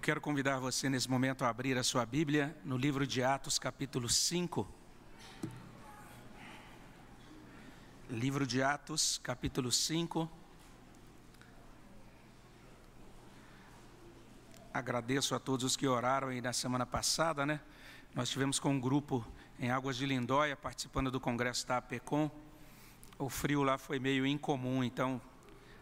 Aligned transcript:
quero 0.00 0.18
convidar 0.18 0.58
você 0.58 0.88
nesse 0.88 1.10
momento 1.10 1.44
a 1.44 1.50
abrir 1.50 1.76
a 1.76 1.82
sua 1.82 2.06
Bíblia 2.06 2.56
no 2.64 2.78
livro 2.78 3.06
de 3.06 3.22
Atos, 3.22 3.58
capítulo 3.58 4.08
5. 4.08 4.66
Livro 8.08 8.46
de 8.46 8.62
Atos, 8.62 9.20
capítulo 9.22 9.70
5. 9.70 10.28
Agradeço 14.72 15.34
a 15.34 15.38
todos 15.38 15.66
os 15.66 15.76
que 15.76 15.86
oraram 15.86 16.28
aí 16.28 16.40
na 16.40 16.54
semana 16.54 16.86
passada, 16.86 17.44
né? 17.44 17.60
Nós 18.14 18.30
tivemos 18.30 18.58
com 18.58 18.70
um 18.70 18.80
grupo 18.80 19.22
em 19.58 19.70
Águas 19.70 19.98
de 19.98 20.06
Lindóia 20.06 20.56
participando 20.56 21.10
do 21.10 21.20
congresso 21.20 21.66
da 21.66 21.76
APECOM. 21.76 22.30
O 23.18 23.28
frio 23.28 23.62
lá 23.62 23.76
foi 23.76 23.98
meio 23.98 24.26
incomum, 24.26 24.82
então 24.82 25.20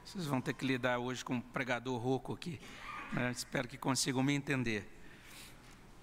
vocês 0.05 0.27
vão 0.27 0.41
ter 0.41 0.55
que 0.55 0.67
lidar 0.67 0.99
hoje 0.99 1.25
com 1.25 1.35
um 1.35 1.41
pregador 1.41 1.97
rouco 2.01 2.33
aqui. 2.35 2.61
Né? 3.13 3.31
Espero 3.31 3.69
que 3.69 3.79
consigam 3.79 4.23
me 4.23 4.35
entender. 4.35 4.89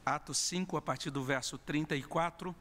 Atos 0.06 0.38
5, 0.38 0.78
a 0.78 0.82
partir 0.82 1.10
do 1.10 1.24
verso 1.24 1.58
34. 1.58 2.56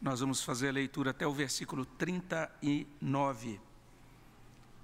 Nós 0.00 0.20
vamos 0.20 0.42
fazer 0.42 0.68
a 0.68 0.72
leitura 0.72 1.10
até 1.10 1.26
o 1.26 1.32
versículo 1.32 1.84
39. 1.84 3.60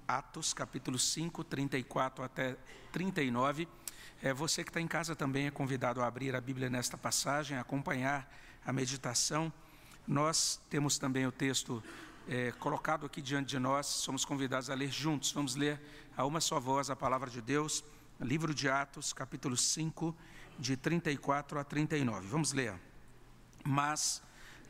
Atos, 0.07 0.53
capítulo 0.53 0.97
5, 0.97 1.43
34 1.43 2.23
até 2.23 2.55
39. 2.91 3.67
É, 4.21 4.33
você 4.33 4.63
que 4.63 4.69
está 4.69 4.81
em 4.81 4.87
casa 4.87 5.15
também 5.15 5.47
é 5.47 5.51
convidado 5.51 6.01
a 6.01 6.07
abrir 6.07 6.35
a 6.35 6.41
Bíblia 6.41 6.69
nesta 6.69 6.97
passagem, 6.97 7.57
acompanhar 7.57 8.31
a 8.65 8.71
meditação. 8.73 9.51
Nós 10.07 10.61
temos 10.69 10.97
também 10.97 11.25
o 11.27 11.31
texto 11.31 11.83
é, 12.27 12.51
colocado 12.53 13.05
aqui 13.05 13.21
diante 13.21 13.49
de 13.49 13.59
nós, 13.59 13.85
somos 13.85 14.25
convidados 14.25 14.69
a 14.69 14.75
ler 14.75 14.91
juntos. 14.91 15.31
Vamos 15.31 15.55
ler 15.55 15.79
a 16.15 16.25
uma 16.25 16.41
só 16.41 16.59
voz 16.59 16.89
a 16.89 16.95
palavra 16.95 17.29
de 17.29 17.41
Deus, 17.41 17.83
livro 18.19 18.53
de 18.53 18.69
Atos, 18.69 19.13
capítulo 19.13 19.55
5, 19.55 20.15
de 20.57 20.75
34 20.75 21.59
a 21.59 21.63
39. 21.63 22.27
Vamos 22.27 22.53
ler. 22.53 22.73
Mas, 23.63 24.21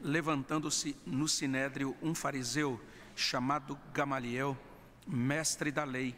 levantando-se 0.01 0.95
no 1.05 1.27
sinédrio 1.27 1.95
um 2.01 2.13
fariseu 2.13 2.79
chamado 3.15 3.77
Gamaliel, 3.93 4.57
mestre 5.07 5.71
da 5.71 5.83
lei, 5.83 6.15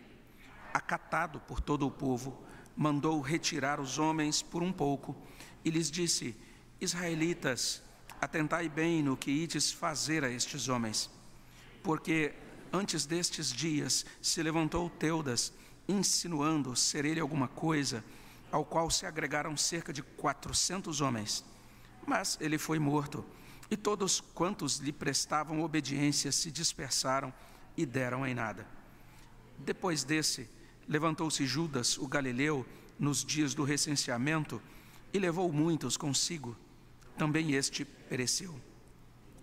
acatado 0.74 1.40
por 1.40 1.62
todo 1.62 1.86
o 1.86 1.92
povo, 1.92 2.44
mandou 2.76 3.22
retirar 3.22 3.80
os 3.80 4.00
homens 4.00 4.42
por 4.42 4.64
um 4.64 4.72
pouco 4.72 5.16
e 5.64 5.70
lhes 5.70 5.92
disse: 5.92 6.36
Israelitas, 6.82 7.84
atentai 8.20 8.68
bem 8.68 9.04
no 9.04 9.16
que 9.16 9.32
ides 9.32 9.72
fazer 9.72 10.24
a 10.24 10.30
estes 10.30 10.68
homens 10.68 11.10
porque 11.84 12.34
antes 12.72 13.06
destes 13.06 13.52
dias 13.52 14.06
se 14.22 14.44
levantou 14.44 14.90
Teudas, 14.90 15.54
insinuando 15.92 16.76
ser 16.76 17.04
ele 17.06 17.20
alguma 17.20 17.48
coisa, 17.48 18.04
ao 18.52 18.64
qual 18.64 18.90
se 18.90 19.06
agregaram 19.06 19.58
cerca 19.58 19.92
de 19.92 20.02
quatrocentos 20.02 21.02
homens. 21.02 21.44
Mas 22.06 22.38
ele 22.40 22.58
foi 22.58 22.80
morto, 22.80 23.26
e 23.70 23.76
todos 23.76 24.22
quantos 24.22 24.78
lhe 24.78 24.92
prestavam 24.92 25.62
obediência 25.62 26.32
se 26.32 26.52
dispersaram 26.52 27.34
e 27.76 27.86
deram 27.86 28.26
em 28.26 28.34
nada. 28.34 28.66
Depois 29.58 30.04
desse, 30.04 30.50
levantou-se 30.88 31.46
Judas, 31.46 31.98
o 31.98 32.08
galileu, 32.08 32.66
nos 32.98 33.24
dias 33.24 33.54
do 33.54 33.64
recenseamento, 33.64 34.62
e 35.14 35.20
levou 35.20 35.52
muitos 35.52 35.98
consigo. 35.98 36.56
Também 37.18 37.54
este 37.54 37.84
pereceu 37.84 38.60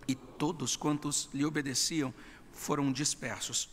e 0.09 0.15
todos 0.15 0.77
quantos 0.77 1.29
lhe 1.33 1.45
obedeciam 1.45 2.15
foram 2.53 2.93
dispersos. 2.93 3.69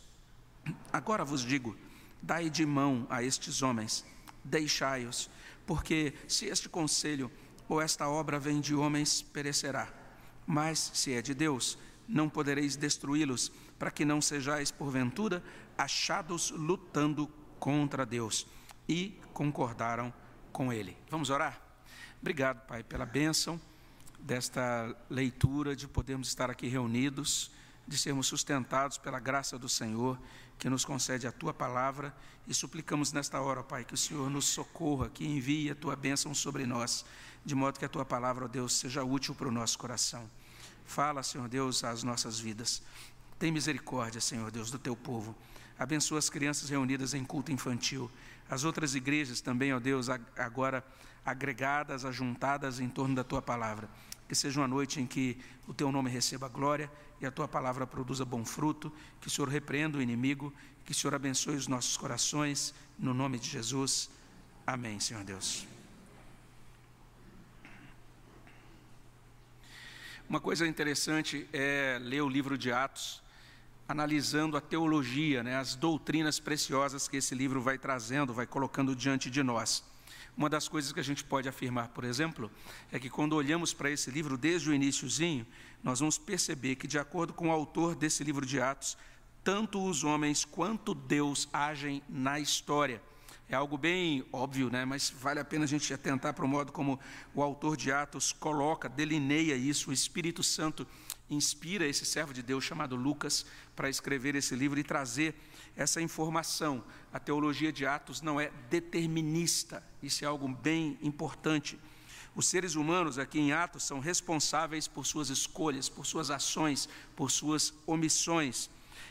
Agora 0.92 1.24
vos 1.24 1.42
digo: 1.42 1.76
dai 2.24 2.48
de 2.48 2.64
mão 2.64 3.06
a 3.10 3.22
estes 3.22 3.60
homens, 3.60 4.04
deixai-os, 4.42 5.30
porque 5.66 6.14
se 6.26 6.46
este 6.46 6.68
conselho 6.68 7.30
ou 7.68 7.80
esta 7.80 8.08
obra 8.08 8.38
vem 8.38 8.60
de 8.60 8.74
homens, 8.74 9.20
perecerá. 9.20 9.92
Mas 10.46 10.90
se 10.94 11.12
é 11.12 11.20
de 11.20 11.34
Deus, 11.34 11.78
não 12.08 12.28
podereis 12.28 12.76
destruí-los, 12.76 13.52
para 13.78 13.90
que 13.90 14.04
não 14.04 14.20
sejais, 14.20 14.70
porventura, 14.70 15.42
achados 15.76 16.50
lutando 16.50 17.26
contra 17.58 18.06
Deus. 18.06 18.46
E 18.88 19.18
concordaram 19.32 20.12
com 20.52 20.72
ele. 20.72 20.96
Vamos 21.10 21.30
orar? 21.30 21.60
Obrigado, 22.20 22.66
Pai, 22.66 22.82
pela 22.82 23.06
bênção 23.06 23.60
desta 24.18 24.96
leitura, 25.10 25.76
de 25.76 25.86
podermos 25.86 26.28
estar 26.28 26.50
aqui 26.50 26.68
reunidos, 26.68 27.50
de 27.86 27.98
sermos 27.98 28.26
sustentados 28.26 28.98
pela 28.98 29.20
graça 29.20 29.58
do 29.58 29.68
Senhor, 29.68 30.18
que 30.58 30.68
nos 30.68 30.84
concede 30.84 31.26
a 31.26 31.32
tua 31.32 31.52
palavra, 31.52 32.14
e 32.46 32.54
suplicamos 32.54 33.12
nesta 33.12 33.40
hora, 33.40 33.62
Pai, 33.62 33.84
que 33.84 33.94
o 33.94 33.96
Senhor 33.96 34.28
nos 34.30 34.46
socorra, 34.46 35.08
que 35.08 35.26
envie 35.26 35.70
a 35.70 35.74
tua 35.74 35.96
bênção 35.96 36.34
sobre 36.34 36.66
nós, 36.66 37.04
de 37.44 37.54
modo 37.54 37.78
que 37.78 37.84
a 37.84 37.88
tua 37.88 38.04
palavra, 38.04 38.44
ó 38.44 38.48
Deus, 38.48 38.74
seja 38.74 39.04
útil 39.04 39.34
para 39.34 39.48
o 39.48 39.52
nosso 39.52 39.78
coração. 39.78 40.28
Fala, 40.86 41.22
Senhor 41.22 41.48
Deus, 41.48 41.84
às 41.84 42.02
nossas 42.02 42.38
vidas. 42.38 42.82
Tem 43.38 43.50
misericórdia, 43.50 44.20
Senhor 44.20 44.50
Deus, 44.50 44.70
do 44.70 44.78
teu 44.78 44.94
povo. 44.94 45.34
Abençoa 45.78 46.18
as 46.18 46.30
crianças 46.30 46.68
reunidas 46.68 47.14
em 47.14 47.24
culto 47.24 47.50
infantil. 47.50 48.10
As 48.48 48.64
outras 48.64 48.94
igrejas 48.94 49.40
também, 49.40 49.72
ó 49.72 49.80
Deus, 49.80 50.08
agora 50.36 50.84
agregadas, 51.24 52.04
ajuntadas 52.04 52.80
em 52.80 52.88
torno 52.88 53.14
da 53.14 53.24
tua 53.24 53.40
palavra 53.40 53.88
que 54.28 54.34
seja 54.34 54.60
uma 54.60 54.68
noite 54.68 55.00
em 55.00 55.06
que 55.06 55.38
o 55.66 55.74
teu 55.74 55.90
nome 55.92 56.10
receba 56.10 56.48
glória 56.48 56.90
e 57.20 57.26
a 57.26 57.30
tua 57.30 57.48
palavra 57.48 57.86
produza 57.86 58.24
bom 58.24 58.44
fruto, 58.44 58.92
que 59.20 59.28
o 59.28 59.30
Senhor 59.30 59.48
repreenda 59.48 59.98
o 59.98 60.02
inimigo, 60.02 60.52
que 60.84 60.92
o 60.92 60.94
Senhor 60.94 61.14
abençoe 61.14 61.56
os 61.56 61.66
nossos 61.66 61.96
corações, 61.96 62.74
no 62.98 63.14
nome 63.14 63.38
de 63.38 63.48
Jesus. 63.48 64.10
Amém, 64.66 65.00
Senhor 65.00 65.24
Deus. 65.24 65.66
Uma 70.28 70.40
coisa 70.40 70.66
interessante 70.66 71.46
é 71.52 71.98
ler 72.00 72.22
o 72.22 72.28
livro 72.28 72.56
de 72.56 72.72
Atos, 72.72 73.22
analisando 73.86 74.56
a 74.56 74.60
teologia, 74.60 75.42
né, 75.42 75.56
as 75.56 75.74
doutrinas 75.74 76.40
preciosas 76.40 77.06
que 77.06 77.18
esse 77.18 77.34
livro 77.34 77.60
vai 77.60 77.78
trazendo, 77.78 78.32
vai 78.32 78.46
colocando 78.46 78.96
diante 78.96 79.30
de 79.30 79.42
nós. 79.42 79.84
Uma 80.36 80.50
das 80.50 80.66
coisas 80.66 80.92
que 80.92 80.98
a 80.98 81.04
gente 81.04 81.22
pode 81.22 81.48
afirmar, 81.48 81.88
por 81.88 82.02
exemplo, 82.02 82.50
é 82.90 82.98
que 82.98 83.08
quando 83.08 83.34
olhamos 83.34 83.72
para 83.72 83.90
esse 83.90 84.10
livro 84.10 84.36
desde 84.36 84.68
o 84.68 84.74
iníciozinho, 84.74 85.46
nós 85.82 86.00
vamos 86.00 86.18
perceber 86.18 86.74
que, 86.74 86.88
de 86.88 86.98
acordo 86.98 87.32
com 87.32 87.48
o 87.48 87.52
autor 87.52 87.94
desse 87.94 88.24
livro 88.24 88.44
de 88.44 88.60
Atos, 88.60 88.96
tanto 89.44 89.84
os 89.84 90.02
homens 90.02 90.44
quanto 90.44 90.94
Deus 90.94 91.48
agem 91.52 92.02
na 92.08 92.40
história. 92.40 93.00
É 93.48 93.54
algo 93.54 93.76
bem 93.76 94.24
óbvio, 94.32 94.70
né? 94.70 94.84
mas 94.86 95.10
vale 95.10 95.38
a 95.38 95.44
pena 95.44 95.64
a 95.64 95.68
gente 95.68 95.92
atentar 95.92 96.32
para 96.32 96.44
o 96.44 96.48
modo 96.48 96.72
como 96.72 96.98
o 97.34 97.42
autor 97.42 97.76
de 97.76 97.92
Atos 97.92 98.32
coloca, 98.32 98.88
delineia 98.88 99.54
isso. 99.54 99.90
O 99.90 99.92
Espírito 99.92 100.42
Santo 100.42 100.86
inspira 101.28 101.86
esse 101.86 102.06
servo 102.06 102.32
de 102.32 102.42
Deus 102.42 102.64
chamado 102.64 102.96
Lucas 102.96 103.44
para 103.76 103.88
escrever 103.88 104.34
esse 104.34 104.56
livro 104.56 104.80
e 104.80 104.82
trazer 104.82 105.34
essa 105.76 106.00
informação. 106.00 106.84
A 107.12 107.18
teologia 107.18 107.72
de 107.72 107.86
Atos 107.86 108.20
não 108.20 108.40
é 108.40 108.50
determinista, 108.70 109.82
isso 110.02 110.24
é 110.24 110.28
algo 110.28 110.48
bem 110.48 110.98
importante. 111.02 111.78
Os 112.34 112.46
seres 112.48 112.74
humanos 112.74 113.18
aqui 113.18 113.38
em 113.38 113.52
Atos 113.52 113.84
são 113.84 114.00
responsáveis 114.00 114.88
por 114.88 115.06
suas 115.06 115.28
escolhas, 115.28 115.88
por 115.88 116.04
suas 116.04 116.30
ações, 116.30 116.88
por 117.14 117.30
suas 117.30 117.72
omissões. 117.86 118.68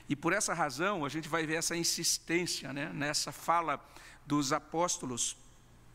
E 0.09 0.15
por 0.15 0.33
essa 0.33 0.53
razão, 0.53 1.05
a 1.05 1.09
gente 1.09 1.29
vai 1.29 1.45
ver 1.45 1.55
essa 1.55 1.75
insistência 1.75 2.73
né, 2.73 2.91
nessa 2.93 3.31
fala 3.31 3.83
dos 4.25 4.51
apóstolos 4.51 5.37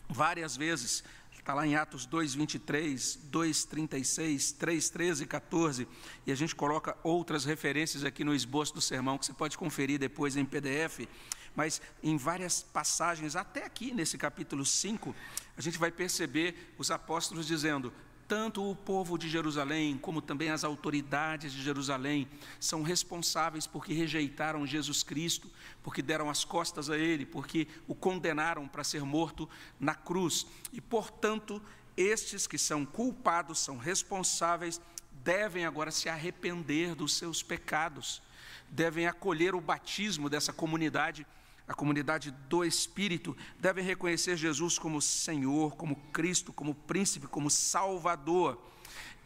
várias 0.08 0.56
vezes. 0.56 1.04
Está 1.48 1.54
lá 1.54 1.66
em 1.66 1.76
Atos 1.76 2.04
2, 2.04 2.34
23, 2.34 3.20
2, 3.24 3.64
36, 3.64 4.52
3, 4.52 4.90
13 4.90 5.24
e 5.24 5.26
14. 5.26 5.88
E 6.26 6.30
a 6.30 6.34
gente 6.34 6.54
coloca 6.54 6.94
outras 7.02 7.46
referências 7.46 8.04
aqui 8.04 8.22
no 8.22 8.34
esboço 8.34 8.74
do 8.74 8.82
sermão, 8.82 9.16
que 9.16 9.24
você 9.24 9.32
pode 9.32 9.56
conferir 9.56 9.98
depois 9.98 10.36
em 10.36 10.44
PDF. 10.44 11.08
Mas 11.56 11.80
em 12.02 12.18
várias 12.18 12.62
passagens, 12.62 13.34
até 13.34 13.64
aqui 13.64 13.94
nesse 13.94 14.18
capítulo 14.18 14.62
5, 14.62 15.16
a 15.56 15.62
gente 15.62 15.78
vai 15.78 15.90
perceber 15.90 16.74
os 16.76 16.90
apóstolos 16.90 17.46
dizendo: 17.46 17.94
tanto 18.28 18.70
o 18.70 18.76
povo 18.76 19.16
de 19.16 19.26
Jerusalém, 19.26 19.96
como 19.96 20.20
também 20.20 20.50
as 20.50 20.62
autoridades 20.62 21.50
de 21.50 21.62
Jerusalém, 21.62 22.28
são 22.60 22.82
responsáveis 22.82 23.66
porque 23.66 23.94
rejeitaram 23.94 24.66
Jesus 24.66 25.02
Cristo, 25.02 25.50
porque 25.82 26.02
deram 26.02 26.28
as 26.28 26.44
costas 26.44 26.90
a 26.90 26.98
Ele, 26.98 27.24
porque 27.24 27.66
o 27.86 27.94
condenaram 27.94 28.68
para 28.68 28.84
ser 28.84 29.02
morto 29.02 29.48
na 29.80 29.94
cruz. 29.94 30.46
E, 30.70 30.80
portanto, 30.80 31.60
estes 31.96 32.46
que 32.46 32.58
são 32.58 32.84
culpados, 32.84 33.60
são 33.60 33.78
responsáveis, 33.78 34.78
devem 35.24 35.64
agora 35.64 35.90
se 35.90 36.10
arrepender 36.10 36.94
dos 36.94 37.14
seus 37.14 37.42
pecados, 37.42 38.22
devem 38.68 39.06
acolher 39.06 39.54
o 39.54 39.60
batismo 39.60 40.28
dessa 40.28 40.52
comunidade 40.52 41.26
a 41.68 41.74
comunidade 41.74 42.30
do 42.48 42.64
Espírito, 42.64 43.36
devem 43.60 43.84
reconhecer 43.84 44.36
Jesus 44.36 44.78
como 44.78 45.02
Senhor, 45.02 45.76
como 45.76 45.96
Cristo, 46.12 46.52
como 46.52 46.74
Príncipe, 46.74 47.26
como 47.26 47.50
Salvador. 47.50 48.58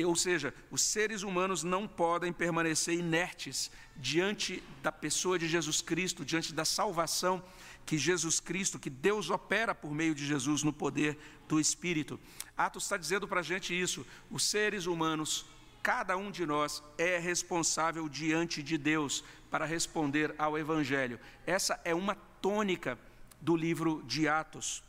Ou 0.04 0.16
seja, 0.16 0.52
os 0.68 0.82
seres 0.82 1.22
humanos 1.22 1.62
não 1.62 1.86
podem 1.86 2.32
permanecer 2.32 2.98
inertes 2.98 3.70
diante 3.96 4.60
da 4.82 4.90
pessoa 4.90 5.38
de 5.38 5.46
Jesus 5.46 5.80
Cristo, 5.80 6.24
diante 6.24 6.52
da 6.52 6.64
salvação 6.64 7.42
que 7.86 7.96
Jesus 7.96 8.40
Cristo, 8.40 8.78
que 8.78 8.90
Deus 8.90 9.30
opera 9.30 9.74
por 9.74 9.92
meio 9.92 10.14
de 10.14 10.26
Jesus 10.26 10.64
no 10.64 10.72
poder 10.72 11.16
do 11.48 11.60
Espírito. 11.60 12.18
Atos 12.56 12.84
está 12.84 12.96
dizendo 12.96 13.28
para 13.28 13.40
a 13.40 13.44
gente 13.44 13.78
isso: 13.78 14.04
os 14.28 14.42
seres 14.42 14.86
humanos, 14.86 15.46
cada 15.80 16.16
um 16.16 16.30
de 16.30 16.44
nós 16.44 16.82
é 16.98 17.18
responsável 17.18 18.08
diante 18.08 18.62
de 18.62 18.76
Deus 18.76 19.22
para 19.50 19.64
responder 19.64 20.34
ao 20.38 20.58
Evangelho. 20.58 21.20
Essa 21.46 21.80
é 21.84 21.94
uma 21.94 22.16
tônica 22.42 22.98
do 23.40 23.56
livro 23.56 24.02
de 24.06 24.28
Atos. 24.28 24.84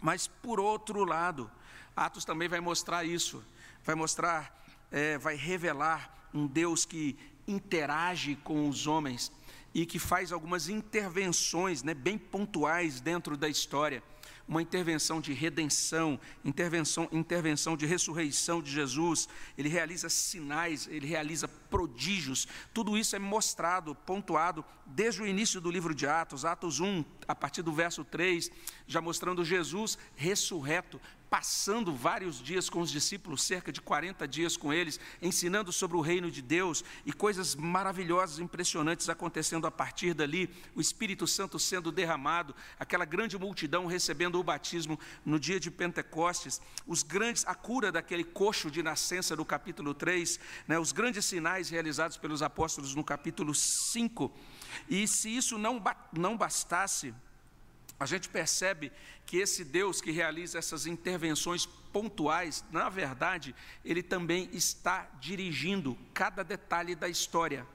Mas, 0.00 0.26
por 0.26 0.60
outro 0.60 1.04
lado, 1.04 1.50
Atos 1.96 2.24
também 2.24 2.48
vai 2.48 2.60
mostrar 2.60 3.04
isso, 3.04 3.42
vai 3.84 3.94
mostrar, 3.94 4.66
é, 4.90 5.16
vai 5.16 5.36
revelar 5.36 6.28
um 6.34 6.46
Deus 6.46 6.84
que 6.84 7.16
interage 7.46 8.36
com 8.36 8.68
os 8.68 8.86
homens 8.86 9.32
e 9.72 9.86
que 9.86 9.98
faz 9.98 10.32
algumas 10.32 10.68
intervenções 10.68 11.82
né, 11.82 11.94
bem 11.94 12.18
pontuais 12.18 13.00
dentro 13.00 13.36
da 13.36 13.48
história 13.48 14.02
uma 14.52 14.60
intervenção 14.60 15.18
de 15.18 15.32
redenção, 15.32 16.20
intervenção, 16.44 17.08
intervenção 17.10 17.74
de 17.74 17.86
ressurreição 17.86 18.60
de 18.60 18.70
Jesus, 18.70 19.26
ele 19.56 19.70
realiza 19.70 20.10
sinais, 20.10 20.86
ele 20.90 21.06
realiza 21.06 21.48
prodígios, 21.48 22.46
tudo 22.74 22.98
isso 22.98 23.16
é 23.16 23.18
mostrado, 23.18 23.94
pontuado 23.94 24.62
desde 24.84 25.22
o 25.22 25.26
início 25.26 25.58
do 25.58 25.70
livro 25.70 25.94
de 25.94 26.06
Atos, 26.06 26.44
Atos 26.44 26.80
1, 26.80 27.02
a 27.26 27.34
partir 27.34 27.62
do 27.62 27.72
verso 27.72 28.04
3, 28.04 28.50
já 28.86 29.00
mostrando 29.00 29.42
Jesus 29.42 29.96
ressurreto, 30.14 31.00
passando 31.32 31.94
vários 31.94 32.42
dias 32.42 32.68
com 32.68 32.82
os 32.82 32.90
discípulos, 32.90 33.42
cerca 33.42 33.72
de 33.72 33.80
40 33.80 34.28
dias 34.28 34.54
com 34.54 34.70
eles, 34.70 35.00
ensinando 35.22 35.72
sobre 35.72 35.96
o 35.96 36.02
reino 36.02 36.30
de 36.30 36.42
Deus 36.42 36.84
e 37.06 37.12
coisas 37.12 37.54
maravilhosas, 37.54 38.38
impressionantes 38.38 39.08
acontecendo 39.08 39.66
a 39.66 39.70
partir 39.70 40.12
dali, 40.12 40.50
o 40.74 40.80
Espírito 40.82 41.26
Santo 41.26 41.58
sendo 41.58 41.90
derramado, 41.90 42.54
aquela 42.78 43.06
grande 43.06 43.38
multidão 43.38 43.86
recebendo 43.86 44.38
o 44.38 44.44
batismo 44.44 45.00
no 45.24 45.40
dia 45.40 45.58
de 45.58 45.70
Pentecostes, 45.70 46.60
os 46.86 47.02
grandes, 47.02 47.46
a 47.46 47.54
cura 47.54 47.90
daquele 47.90 48.24
coxo 48.24 48.70
de 48.70 48.82
nascença 48.82 49.34
do 49.34 49.42
capítulo 49.42 49.94
3, 49.94 50.38
né, 50.68 50.78
os 50.78 50.92
grandes 50.92 51.24
sinais 51.24 51.70
realizados 51.70 52.18
pelos 52.18 52.42
apóstolos 52.42 52.94
no 52.94 53.02
capítulo 53.02 53.54
5. 53.54 54.30
E 54.86 55.08
se 55.08 55.34
isso 55.34 55.56
não, 55.56 55.82
não 56.12 56.36
bastasse, 56.36 57.14
a 57.98 58.06
gente 58.06 58.28
percebe 58.28 58.90
que 59.24 59.38
esse 59.38 59.64
Deus 59.64 60.00
que 60.00 60.10
realiza 60.10 60.58
essas 60.58 60.86
intervenções 60.86 61.66
pontuais, 61.66 62.64
na 62.70 62.88
verdade, 62.88 63.54
ele 63.84 64.02
também 64.02 64.48
está 64.52 65.08
dirigindo 65.20 65.96
cada 66.12 66.42
detalhe 66.42 66.94
da 66.94 67.08
história, 67.08 67.66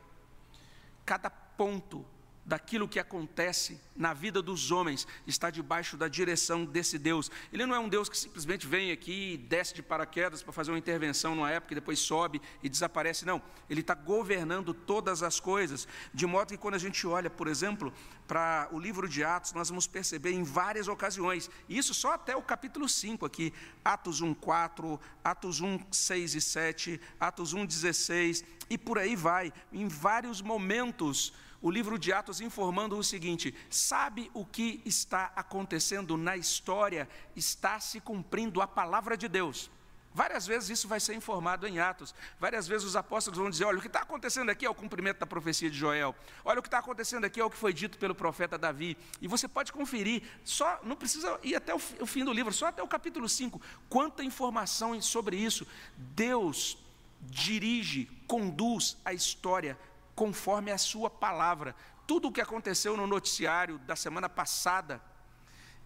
cada 1.05 1.29
ponto 1.29 2.05
daquilo 2.47 2.87
que 2.87 2.97
acontece 2.97 3.77
na 3.93 4.13
vida 4.13 4.41
dos 4.41 4.71
homens 4.71 5.05
está 5.27 5.49
debaixo 5.49 5.97
da 5.97 6.07
direção 6.07 6.63
desse 6.63 6.97
Deus. 6.97 7.29
Ele 7.51 7.65
não 7.65 7.75
é 7.75 7.79
um 7.79 7.89
Deus 7.89 8.07
que 8.07 8.17
simplesmente 8.17 8.65
vem 8.65 8.89
aqui 8.89 9.33
e 9.33 9.37
desce 9.37 9.73
de 9.73 9.83
paraquedas 9.83 10.41
para 10.41 10.53
fazer 10.53 10.71
uma 10.71 10.77
intervenção 10.77 11.35
numa 11.35 11.51
época 11.51 11.73
e 11.73 11.75
depois 11.75 11.99
sobe 11.99 12.41
e 12.63 12.69
desaparece. 12.69 13.25
Não, 13.25 13.41
ele 13.69 13.81
está 13.81 13.93
governando 13.93 14.73
todas 14.73 15.21
as 15.23 15.41
coisas, 15.41 15.85
de 16.13 16.25
modo 16.25 16.47
que 16.47 16.57
quando 16.57 16.75
a 16.75 16.79
gente 16.79 17.05
olha, 17.05 17.29
por 17.29 17.49
exemplo, 17.49 17.91
para 18.25 18.69
o 18.71 18.79
livro 18.79 19.09
de 19.09 19.25
Atos, 19.25 19.51
nós 19.51 19.67
vamos 19.67 19.85
perceber 19.85 20.31
em 20.31 20.43
várias 20.43 20.87
ocasiões, 20.87 21.49
isso 21.67 21.93
só 21.93 22.13
até 22.13 22.35
o 22.35 22.41
capítulo 22.41 22.87
5 22.87 23.25
aqui, 23.25 23.53
Atos 23.83 24.21
1, 24.21 24.33
4, 24.33 24.99
Atos 25.21 25.59
1, 25.59 25.79
6 25.91 26.35
e 26.35 26.41
7, 26.41 27.01
Atos 27.19 27.53
1, 27.53 27.65
16, 27.65 28.45
e 28.69 28.77
por 28.77 28.97
aí 28.97 29.15
vai, 29.15 29.51
em 29.71 29.87
vários 29.87 30.41
momentos 30.41 31.33
o 31.67 31.71
livro 31.71 31.99
de 31.99 32.13
Atos 32.13 32.39
informando 32.39 32.97
o 32.97 33.03
seguinte: 33.03 33.53
sabe 33.69 34.31
o 34.33 34.45
que 34.45 34.81
está 34.85 35.31
acontecendo 35.35 36.15
na 36.15 36.37
história? 36.37 37.09
Está 37.35 37.79
se 37.79 37.99
cumprindo 37.99 38.61
a 38.61 38.67
palavra 38.67 39.17
de 39.17 39.27
Deus. 39.27 39.69
Várias 40.13 40.47
vezes 40.47 40.69
isso 40.69 40.87
vai 40.87 40.99
ser 40.99 41.13
informado 41.13 41.67
em 41.67 41.77
Atos. 41.77 42.15
Várias 42.39 42.67
vezes 42.67 42.87
os 42.87 42.95
apóstolos 42.95 43.37
vão 43.37 43.49
dizer: 43.49 43.65
olha, 43.65 43.79
o 43.79 43.81
que 43.81 43.87
está 43.87 43.99
acontecendo 43.99 44.49
aqui 44.49 44.65
é 44.65 44.69
o 44.69 44.73
cumprimento 44.73 45.19
da 45.19 45.27
profecia 45.27 45.69
de 45.69 45.77
Joel. 45.77 46.15
Olha, 46.45 46.59
o 46.59 46.61
que 46.63 46.69
está 46.69 46.79
acontecendo 46.79 47.25
aqui 47.25 47.39
é 47.39 47.43
o 47.43 47.49
que 47.49 47.57
foi 47.57 47.73
dito 47.73 47.97
pelo 47.97 48.15
profeta 48.15 48.57
Davi. 48.57 48.97
E 49.21 49.27
você 49.27 49.47
pode 49.47 49.73
conferir, 49.73 50.23
só 50.45 50.79
não 50.83 50.95
precisa 50.95 51.37
ir 51.43 51.55
até 51.55 51.75
o 51.75 51.79
fim 51.79 52.23
do 52.23 52.31
livro, 52.31 52.53
só 52.53 52.67
até 52.67 52.81
o 52.81 52.87
capítulo 52.87 53.27
5. 53.27 53.61
Quanta 53.89 54.23
informação 54.23 54.99
sobre 55.01 55.35
isso. 55.35 55.67
Deus 55.97 56.77
dirige, 57.19 58.09
conduz 58.25 58.95
a 59.03 59.13
história 59.13 59.77
conforme 60.17 60.71
a 60.71 60.79
sua 60.79 61.11
palavra. 61.11 61.75
Tudo 62.07 62.27
o 62.27 62.31
que 62.31 62.41
aconteceu 62.41 62.97
no 62.97 63.05
noticiário 63.05 63.77
da 63.77 63.95
semana 63.95 64.27
passada 64.27 64.99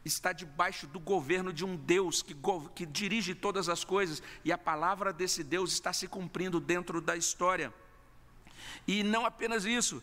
está 0.05 0.31
debaixo 0.31 0.87
do 0.87 1.01
governo 1.01 1.51
de 1.51 1.65
um 1.65 1.75
Deus 1.75 2.23
que, 2.23 2.33
que 2.73 2.85
dirige 2.85 3.35
todas 3.35 3.67
as 3.67 3.83
coisas, 3.83 4.23
e 4.45 4.51
a 4.51 4.57
palavra 4.57 5.11
desse 5.11 5.43
Deus 5.43 5.73
está 5.73 5.91
se 5.91 6.07
cumprindo 6.07 6.61
dentro 6.61 7.01
da 7.01 7.17
história. 7.17 7.73
E 8.87 9.03
não 9.03 9.25
apenas 9.25 9.65
isso, 9.65 10.01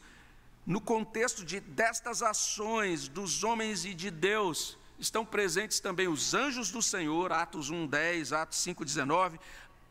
no 0.67 0.81
contexto 0.81 1.43
de 1.43 1.59
destas 1.59 2.23
ações 2.23 3.09
dos 3.09 3.43
homens 3.43 3.87
e 3.87 3.95
de 3.95 4.11
Deus, 4.11 4.77
estão 4.99 5.25
presentes 5.25 5.81
também 5.81 6.07
os 6.07 6.35
anjos 6.35 6.71
do 6.71 6.83
Senhor, 6.83 7.33
Atos 7.33 7.71
1:10, 7.71 8.33
Atos 8.33 8.59
5:19, 8.59 9.41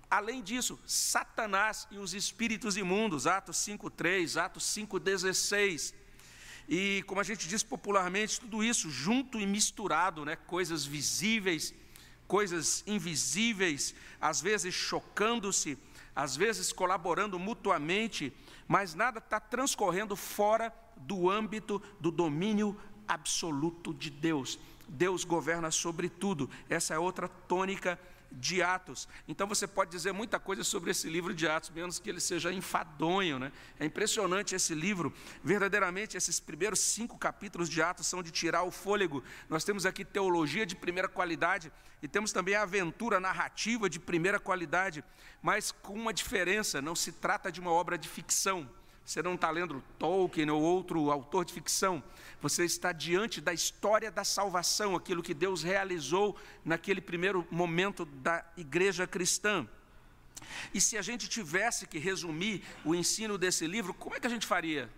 Além 0.09 0.41
disso, 0.41 0.79
Satanás 0.85 1.87
e 1.91 1.97
os 1.97 2.13
espíritos 2.13 2.77
imundos, 2.77 3.27
Atos 3.27 3.57
5:3, 3.57 4.37
Atos 4.37 4.63
5:16. 4.63 5.93
E 6.67 7.03
como 7.07 7.19
a 7.21 7.23
gente 7.23 7.47
diz 7.47 7.63
popularmente, 7.63 8.39
tudo 8.39 8.63
isso 8.63 8.89
junto 8.89 9.39
e 9.39 9.45
misturado, 9.45 10.23
né? 10.23 10.35
Coisas 10.35 10.85
visíveis, 10.85 11.73
coisas 12.27 12.83
invisíveis, 12.87 13.95
às 14.19 14.41
vezes 14.41 14.73
chocando-se, 14.73 15.77
às 16.15 16.35
vezes 16.35 16.73
colaborando 16.73 17.37
mutuamente, 17.37 18.33
mas 18.67 18.93
nada 18.93 19.19
está 19.19 19.39
transcorrendo 19.39 20.15
fora 20.15 20.73
do 20.97 21.29
âmbito 21.29 21.81
do 21.99 22.11
domínio 22.11 22.77
absoluto 23.07 23.93
de 23.93 24.09
Deus. 24.09 24.59
Deus 24.87 25.23
governa 25.23 25.69
sobre 25.69 26.09
tudo. 26.09 26.49
Essa 26.69 26.93
é 26.93 26.99
outra 26.99 27.27
tônica 27.27 27.99
de 28.31 28.61
Atos. 28.61 29.07
Então 29.27 29.47
você 29.47 29.67
pode 29.67 29.91
dizer 29.91 30.11
muita 30.11 30.39
coisa 30.39 30.63
sobre 30.63 30.91
esse 30.91 31.09
livro 31.09 31.33
de 31.33 31.47
Atos, 31.47 31.69
menos 31.69 31.99
que 31.99 32.09
ele 32.09 32.19
seja 32.19 32.51
enfadonho. 32.51 33.39
Né? 33.39 33.51
É 33.79 33.85
impressionante 33.85 34.55
esse 34.55 34.73
livro. 34.73 35.13
Verdadeiramente, 35.43 36.17
esses 36.17 36.39
primeiros 36.39 36.79
cinco 36.79 37.17
capítulos 37.17 37.69
de 37.69 37.81
Atos 37.81 38.07
são 38.07 38.21
de 38.21 38.31
tirar 38.31 38.63
o 38.63 38.71
fôlego. 38.71 39.23
Nós 39.49 39.63
temos 39.63 39.85
aqui 39.85 40.03
teologia 40.05 40.65
de 40.65 40.75
primeira 40.75 41.07
qualidade 41.07 41.71
e 42.01 42.07
temos 42.07 42.31
também 42.31 42.55
a 42.55 42.63
aventura 42.63 43.19
narrativa 43.19 43.89
de 43.89 43.99
primeira 43.99 44.39
qualidade, 44.39 45.03
mas 45.41 45.71
com 45.71 45.93
uma 45.93 46.13
diferença: 46.13 46.81
não 46.81 46.95
se 46.95 47.11
trata 47.11 47.51
de 47.51 47.59
uma 47.59 47.71
obra 47.71 47.97
de 47.97 48.07
ficção. 48.07 48.69
Você 49.07 49.23
não 49.23 49.35
está 49.35 49.49
lendo 49.49 49.81
Tolkien 49.97 50.49
ou 50.49 50.61
outro 50.61 51.09
autor 51.09 51.45
de 51.45 51.53
ficção. 51.53 52.03
Você 52.41 52.65
está 52.65 52.91
diante 52.91 53.39
da 53.39 53.53
história 53.53 54.11
da 54.11 54.25
salvação, 54.25 54.97
aquilo 54.97 55.23
que 55.23 55.33
Deus 55.33 55.63
realizou 55.63 56.35
naquele 56.65 56.99
primeiro 56.99 57.47
momento 57.49 58.03
da 58.03 58.43
igreja 58.57 59.07
cristã. 59.07 59.65
E 60.73 60.81
se 60.81 60.97
a 60.97 61.01
gente 61.01 61.29
tivesse 61.29 61.87
que 61.87 61.97
resumir 61.97 62.61
o 62.83 62.93
ensino 62.93 63.37
desse 63.37 63.65
livro, 63.65 63.93
como 63.93 64.13
é 64.13 64.19
que 64.19 64.27
a 64.27 64.29
gente 64.29 64.45
faria? 64.45 64.89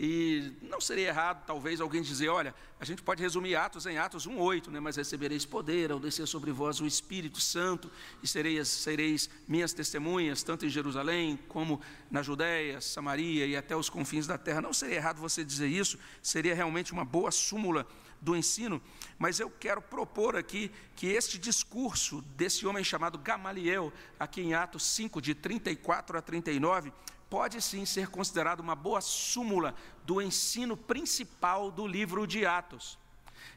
E 0.00 0.52
não 0.62 0.80
seria 0.80 1.08
errado, 1.08 1.44
talvez, 1.44 1.80
alguém 1.80 2.00
dizer: 2.00 2.28
olha, 2.28 2.54
a 2.78 2.84
gente 2.84 3.02
pode 3.02 3.20
resumir 3.20 3.56
Atos 3.56 3.84
em 3.84 3.98
Atos 3.98 4.28
1,8, 4.28 4.68
né? 4.68 4.78
mas 4.78 4.94
recebereis 4.94 5.44
poder 5.44 5.90
ao 5.90 5.98
descer 5.98 6.28
sobre 6.28 6.52
vós 6.52 6.80
o 6.80 6.86
Espírito 6.86 7.40
Santo, 7.40 7.90
e 8.22 8.28
sereis, 8.28 8.68
sereis 8.68 9.28
minhas 9.48 9.72
testemunhas, 9.72 10.44
tanto 10.44 10.64
em 10.64 10.68
Jerusalém, 10.68 11.36
como 11.48 11.80
na 12.08 12.22
Judéia, 12.22 12.80
Samaria 12.80 13.44
e 13.44 13.56
até 13.56 13.74
os 13.74 13.90
confins 13.90 14.24
da 14.24 14.38
terra. 14.38 14.60
Não 14.60 14.72
seria 14.72 14.94
errado 14.94 15.18
você 15.18 15.44
dizer 15.44 15.66
isso, 15.66 15.98
seria 16.22 16.54
realmente 16.54 16.92
uma 16.92 17.04
boa 17.04 17.32
súmula 17.32 17.84
do 18.20 18.36
ensino, 18.36 18.80
mas 19.18 19.40
eu 19.40 19.50
quero 19.50 19.82
propor 19.82 20.36
aqui 20.36 20.70
que 20.94 21.08
este 21.08 21.38
discurso 21.38 22.22
desse 22.36 22.66
homem 22.66 22.84
chamado 22.84 23.18
Gamaliel, 23.18 23.92
aqui 24.18 24.42
em 24.42 24.54
Atos 24.54 24.84
5, 24.84 25.20
de 25.20 25.34
34 25.34 26.18
a 26.18 26.22
39, 26.22 26.92
pode 27.28 27.60
sim 27.60 27.84
ser 27.84 28.08
considerado 28.08 28.60
uma 28.60 28.74
boa 28.74 29.00
súmula 29.00 29.74
do 30.04 30.20
ensino 30.20 30.76
principal 30.76 31.70
do 31.70 31.86
livro 31.86 32.26
de 32.26 32.46
Atos. 32.46 32.98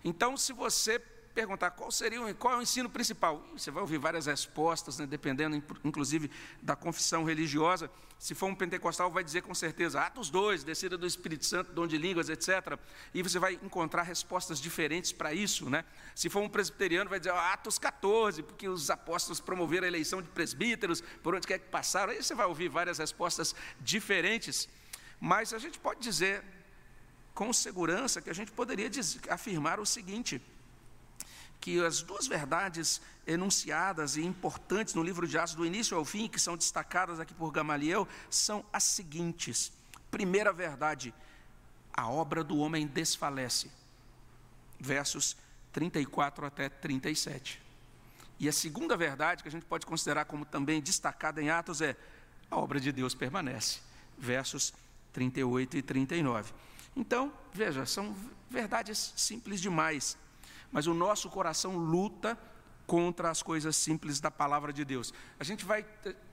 Então, 0.04 0.36
se 0.36 0.52
você 0.54 1.00
perguntar 1.34 1.72
qual 1.72 1.92
seria 1.92 2.34
qual 2.36 2.54
é 2.54 2.58
o 2.58 2.62
ensino 2.62 2.90
principal, 2.90 3.44
você 3.54 3.72
vai 3.72 3.82
ouvir 3.82 3.98
várias 3.98 4.26
respostas, 4.26 4.98
né, 4.98 5.08
dependendo, 5.08 5.62
inclusive, 5.84 6.30
da 6.62 6.76
confissão 6.76 7.24
religiosa. 7.24 7.90
Se 8.20 8.36
for 8.36 8.46
um 8.46 8.56
pentecostal, 8.56 9.10
vai 9.10 9.24
dizer 9.24 9.42
com 9.42 9.56
certeza 9.56 10.00
Atos 10.00 10.30
2, 10.30 10.64
descida 10.64 10.96
do 10.96 11.08
Espírito 11.08 11.44
Santo, 11.44 11.72
dom 11.72 11.88
de 11.88 11.98
línguas, 11.98 12.30
etc. 12.30 12.78
E 13.14 13.24
você 13.24 13.40
vai 13.40 13.54
encontrar 13.64 14.04
respostas 14.04 14.62
diferentes 14.62 15.12
para 15.12 15.34
isso. 15.34 15.70
Né? 15.70 15.84
Se 16.14 16.30
for 16.30 16.42
um 16.42 16.48
presbiteriano, 16.48 17.10
vai 17.10 17.20
dizer 17.20 17.34
Atos 17.34 17.80
14, 17.80 18.44
porque 18.44 18.70
os 18.70 18.92
apóstolos 18.92 19.40
promoveram 19.40 19.86
a 19.86 19.88
eleição 19.88 20.22
de 20.22 20.30
presbíteros, 20.30 21.02
por 21.24 21.34
onde 21.34 21.48
quer 21.48 21.58
que 21.58 21.70
passaram. 21.70 22.14
Aí 22.14 22.22
você 22.22 22.36
vai 22.36 22.46
ouvir 22.46 22.70
várias 22.70 23.00
respostas 23.00 23.56
diferentes. 23.80 24.70
Mas 25.20 25.52
a 25.52 25.58
gente 25.58 25.80
pode 25.80 26.00
dizer 26.00 26.44
com 27.34 27.52
segurança 27.52 28.22
que 28.22 28.30
a 28.30 28.34
gente 28.34 28.52
poderia 28.52 28.90
afirmar 29.30 29.80
o 29.80 29.86
seguinte: 29.86 30.40
que 31.62 31.80
as 31.86 32.02
duas 32.02 32.28
verdades 32.28 33.00
enunciadas 33.26 34.18
e 34.18 34.22
importantes 34.22 34.96
no 34.96 35.04
livro 35.04 35.28
de 35.28 35.38
Atos, 35.38 35.54
do 35.54 35.66
início 35.66 35.96
ao 35.96 36.04
fim, 36.04 36.28
que 36.28 36.40
são 36.40 36.58
destacadas 36.58 37.20
aqui 37.20 37.36
por 37.36 37.52
Gamaliel, 37.52 38.08
são 38.32 38.66
as 38.74 38.84
seguintes. 38.84 39.72
Primeira 40.10 40.52
verdade, 40.52 41.14
a 41.94 42.10
obra 42.10 42.44
do 42.44 42.58
homem 42.58 42.88
desfalece. 42.88 43.70
Versos 44.80 45.38
34 45.72 46.46
até 46.48 46.68
37. 46.68 47.62
E 48.40 48.50
a 48.50 48.52
segunda 48.52 48.98
verdade, 48.98 49.44
que 49.44 49.48
a 49.48 49.52
gente 49.52 49.66
pode 49.66 49.86
considerar 49.86 50.26
como 50.26 50.44
também 50.44 50.82
destacada 50.82 51.40
em 51.42 51.52
Atos, 51.52 51.80
é 51.80 51.96
a 52.50 52.58
obra 52.58 52.80
de 52.80 52.92
Deus 52.92 53.14
permanece. 53.14 53.82
Versos 54.18 54.74
38 55.14 55.78
e 55.78 55.82
39. 55.84 56.52
Então, 56.96 57.32
veja, 57.54 57.86
são 57.86 58.16
verdades 58.50 59.14
simples 59.16 59.62
demais 59.62 60.18
mas 60.72 60.88
o 60.88 60.94
nosso 60.94 61.30
coração 61.30 61.78
luta 61.78 62.38
contra 62.92 63.30
as 63.30 63.42
coisas 63.42 63.76
simples 63.76 64.20
da 64.20 64.30
palavra 64.30 64.74
de 64.74 64.84
Deus. 64.84 65.14
A 65.40 65.46
gente 65.46 65.64
vai, 65.64 65.86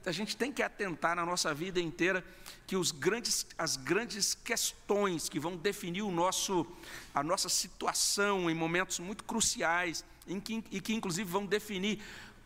a 0.05 0.11
gente 0.11 0.35
tem 0.35 0.51
que 0.51 0.61
atentar 0.61 1.15
na 1.15 1.25
nossa 1.25 1.53
vida 1.53 1.79
inteira 1.79 2.21
que 2.67 2.75
os 2.75 2.91
grandes, 2.91 3.47
as 3.57 3.77
grandes 3.77 4.33
questões 4.33 5.29
que 5.29 5.39
vão 5.39 5.55
definir 5.55 6.01
o 6.01 6.11
nosso, 6.11 6.67
a 7.15 7.23
nossa 7.23 7.47
situação 7.47 8.49
em 8.49 8.53
momentos 8.53 8.99
muito 8.99 9.23
cruciais, 9.23 10.03
em 10.27 10.39
que, 10.39 10.63
e 10.69 10.81
que 10.81 10.93
inclusive 10.93 11.29
vão 11.29 11.45
definir 11.45 12.01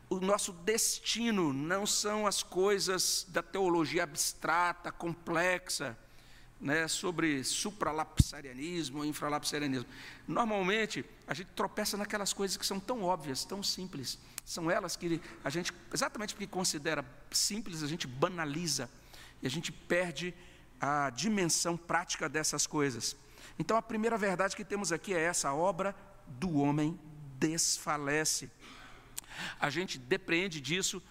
o 0.10 0.20
nosso 0.20 0.54
destino, 0.54 1.52
não 1.52 1.88
são 1.88 2.28
as 2.28 2.44
coisas 2.44 3.26
da 3.30 3.42
teologia 3.42 4.04
abstrata, 4.04 4.92
complexa, 4.92 5.98
né, 6.64 6.88
sobre 6.88 7.44
supralapsarianismo 7.44 9.04
infralapsarianismo. 9.04 9.86
Normalmente, 10.26 11.04
a 11.28 11.34
gente 11.34 11.50
tropeça 11.54 11.98
naquelas 11.98 12.32
coisas 12.32 12.56
que 12.56 12.66
são 12.66 12.80
tão 12.80 13.04
óbvias, 13.04 13.44
tão 13.44 13.62
simples. 13.62 14.18
São 14.46 14.72
elas 14.72 14.96
que 14.96 15.22
a 15.44 15.50
gente, 15.50 15.74
exatamente 15.94 16.34
porque 16.34 16.48
considera 16.48 17.06
simples, 17.32 17.84
a 17.84 17.88
gente 17.88 18.08
banaliza 18.08 18.90
e 19.42 19.48
a 19.48 19.50
gente 19.50 19.72
perde 19.74 20.34
a 20.80 21.10
dimensão 21.10 21.76
prática 21.76 22.30
dessas 22.30 22.66
coisas. 22.66 23.16
Então, 23.60 23.76
a 23.76 23.82
primeira 23.82 24.18
verdade 24.18 24.56
que 24.56 24.64
temos 24.64 24.94
aqui 24.94 25.14
é 25.14 25.20
essa: 25.20 25.50
a 25.50 25.54
obra 25.54 25.94
do 26.28 26.58
homem 26.58 26.98
desfalece. 27.38 28.50
A 29.60 29.70
gente 29.70 29.98
depreende 29.98 30.62
disso, 30.62 31.04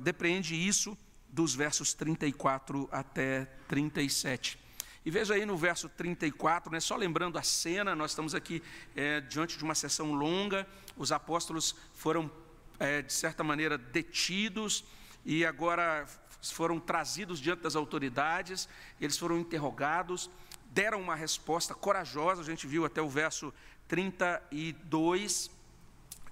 depreende 0.00 0.54
isso 0.54 0.96
dos 1.28 1.54
versos 1.54 1.92
34 1.92 2.88
até 2.90 3.44
37. 3.68 4.63
E 5.04 5.10
veja 5.10 5.34
aí 5.34 5.44
no 5.44 5.56
verso 5.56 5.88
34, 5.88 6.72
né, 6.72 6.80
só 6.80 6.96
lembrando 6.96 7.38
a 7.38 7.42
cena, 7.42 7.94
nós 7.94 8.12
estamos 8.12 8.34
aqui 8.34 8.62
é, 8.96 9.20
diante 9.20 9.58
de 9.58 9.62
uma 9.62 9.74
sessão 9.74 10.14
longa, 10.14 10.66
os 10.96 11.12
apóstolos 11.12 11.76
foram, 11.92 12.30
é, 12.78 13.02
de 13.02 13.12
certa 13.12 13.44
maneira, 13.44 13.76
detidos 13.76 14.82
e 15.22 15.44
agora 15.44 16.06
foram 16.40 16.80
trazidos 16.80 17.38
diante 17.38 17.62
das 17.62 17.76
autoridades, 17.76 18.66
eles 18.98 19.18
foram 19.18 19.38
interrogados, 19.38 20.30
deram 20.70 21.02
uma 21.02 21.14
resposta 21.14 21.74
corajosa, 21.74 22.40
a 22.40 22.44
gente 22.44 22.66
viu 22.66 22.86
até 22.86 23.02
o 23.02 23.08
verso 23.08 23.52
32. 23.86 25.50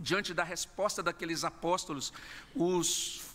Diante 0.01 0.35
da 0.35 0.43
resposta 0.43 1.03
daqueles 1.03 1.45
apóstolos, 1.45 2.13
os 2.55 3.32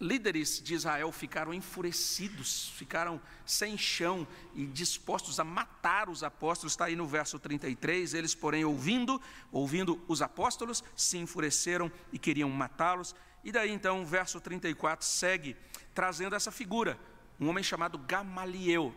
líderes 0.00 0.60
de 0.60 0.74
Israel 0.74 1.12
ficaram 1.12 1.52
enfurecidos, 1.52 2.70
ficaram 2.70 3.20
sem 3.44 3.76
chão 3.76 4.26
e 4.54 4.64
dispostos 4.66 5.38
a 5.38 5.44
matar 5.44 6.08
os 6.08 6.24
apóstolos. 6.24 6.72
Está 6.72 6.86
aí 6.86 6.96
no 6.96 7.06
verso 7.06 7.38
33. 7.38 8.14
Eles, 8.14 8.34
porém, 8.34 8.64
ouvindo, 8.64 9.20
ouvindo 9.52 10.00
os 10.08 10.22
apóstolos, 10.22 10.82
se 10.96 11.18
enfureceram 11.18 11.92
e 12.12 12.18
queriam 12.18 12.48
matá-los. 12.48 13.14
E 13.44 13.52
daí 13.52 13.70
então 13.70 14.02
o 14.02 14.06
verso 14.06 14.40
34 14.40 15.06
segue 15.06 15.56
trazendo 15.94 16.34
essa 16.34 16.50
figura, 16.50 16.98
um 17.38 17.48
homem 17.48 17.62
chamado 17.62 17.98
Gamaliel. 17.98 18.94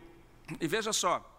E 0.59 0.67
veja 0.67 0.93
só, 0.93 1.29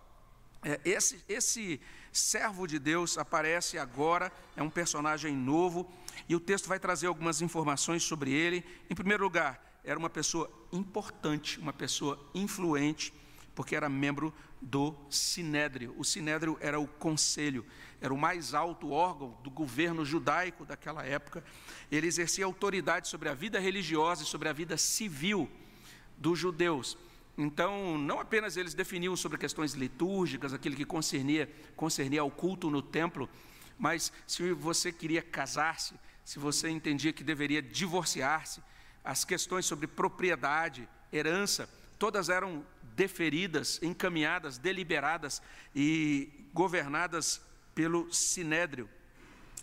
é, 0.62 0.80
esse, 0.84 1.22
esse 1.28 1.80
servo 2.10 2.66
de 2.66 2.78
Deus 2.78 3.18
aparece 3.18 3.78
agora, 3.78 4.32
é 4.56 4.62
um 4.62 4.70
personagem 4.70 5.36
novo, 5.36 5.90
e 6.28 6.34
o 6.34 6.40
texto 6.40 6.68
vai 6.68 6.78
trazer 6.78 7.06
algumas 7.06 7.42
informações 7.42 8.02
sobre 8.02 8.32
ele. 8.32 8.64
Em 8.88 8.94
primeiro 8.94 9.24
lugar, 9.24 9.80
era 9.84 9.98
uma 9.98 10.10
pessoa 10.10 10.50
importante, 10.72 11.58
uma 11.58 11.72
pessoa 11.72 12.18
influente, 12.34 13.12
porque 13.54 13.76
era 13.76 13.88
membro 13.88 14.32
do 14.60 14.94
Sinédrio. 15.10 15.94
O 15.98 16.04
Sinédrio 16.04 16.56
era 16.60 16.80
o 16.80 16.86
conselho, 16.86 17.64
era 18.00 18.12
o 18.12 18.18
mais 18.18 18.54
alto 18.54 18.90
órgão 18.90 19.36
do 19.42 19.50
governo 19.50 20.04
judaico 20.04 20.64
daquela 20.64 21.04
época. 21.04 21.44
Ele 21.90 22.06
exercia 22.06 22.44
autoridade 22.44 23.08
sobre 23.08 23.28
a 23.28 23.34
vida 23.34 23.60
religiosa 23.60 24.22
e 24.22 24.26
sobre 24.26 24.48
a 24.48 24.52
vida 24.52 24.76
civil 24.76 25.48
dos 26.16 26.38
judeus. 26.38 26.96
Então, 27.36 27.98
não 27.98 28.20
apenas 28.20 28.56
eles 28.56 28.74
definiam 28.74 29.16
sobre 29.16 29.38
questões 29.38 29.72
litúrgicas, 29.74 30.52
aquilo 30.52 30.76
que 30.76 30.84
concernia, 30.84 31.50
concernia 31.76 32.20
ao 32.20 32.30
culto 32.30 32.70
no 32.70 32.80
templo, 32.80 33.28
mas 33.78 34.12
se 34.26 34.52
você 34.52 34.92
queria 34.92 35.22
casar-se, 35.22 35.94
se 36.24 36.38
você 36.38 36.68
entendia 36.68 37.12
que 37.12 37.24
deveria 37.24 37.60
divorciar-se, 37.60 38.62
as 39.04 39.24
questões 39.24 39.66
sobre 39.66 39.86
propriedade, 39.86 40.88
herança, 41.12 41.68
todas 41.98 42.28
eram 42.28 42.64
deferidas, 42.96 43.80
encaminhadas, 43.82 44.56
deliberadas 44.56 45.42
e 45.74 46.48
governadas 46.52 47.40
pelo 47.74 48.12
sinédrio. 48.12 48.88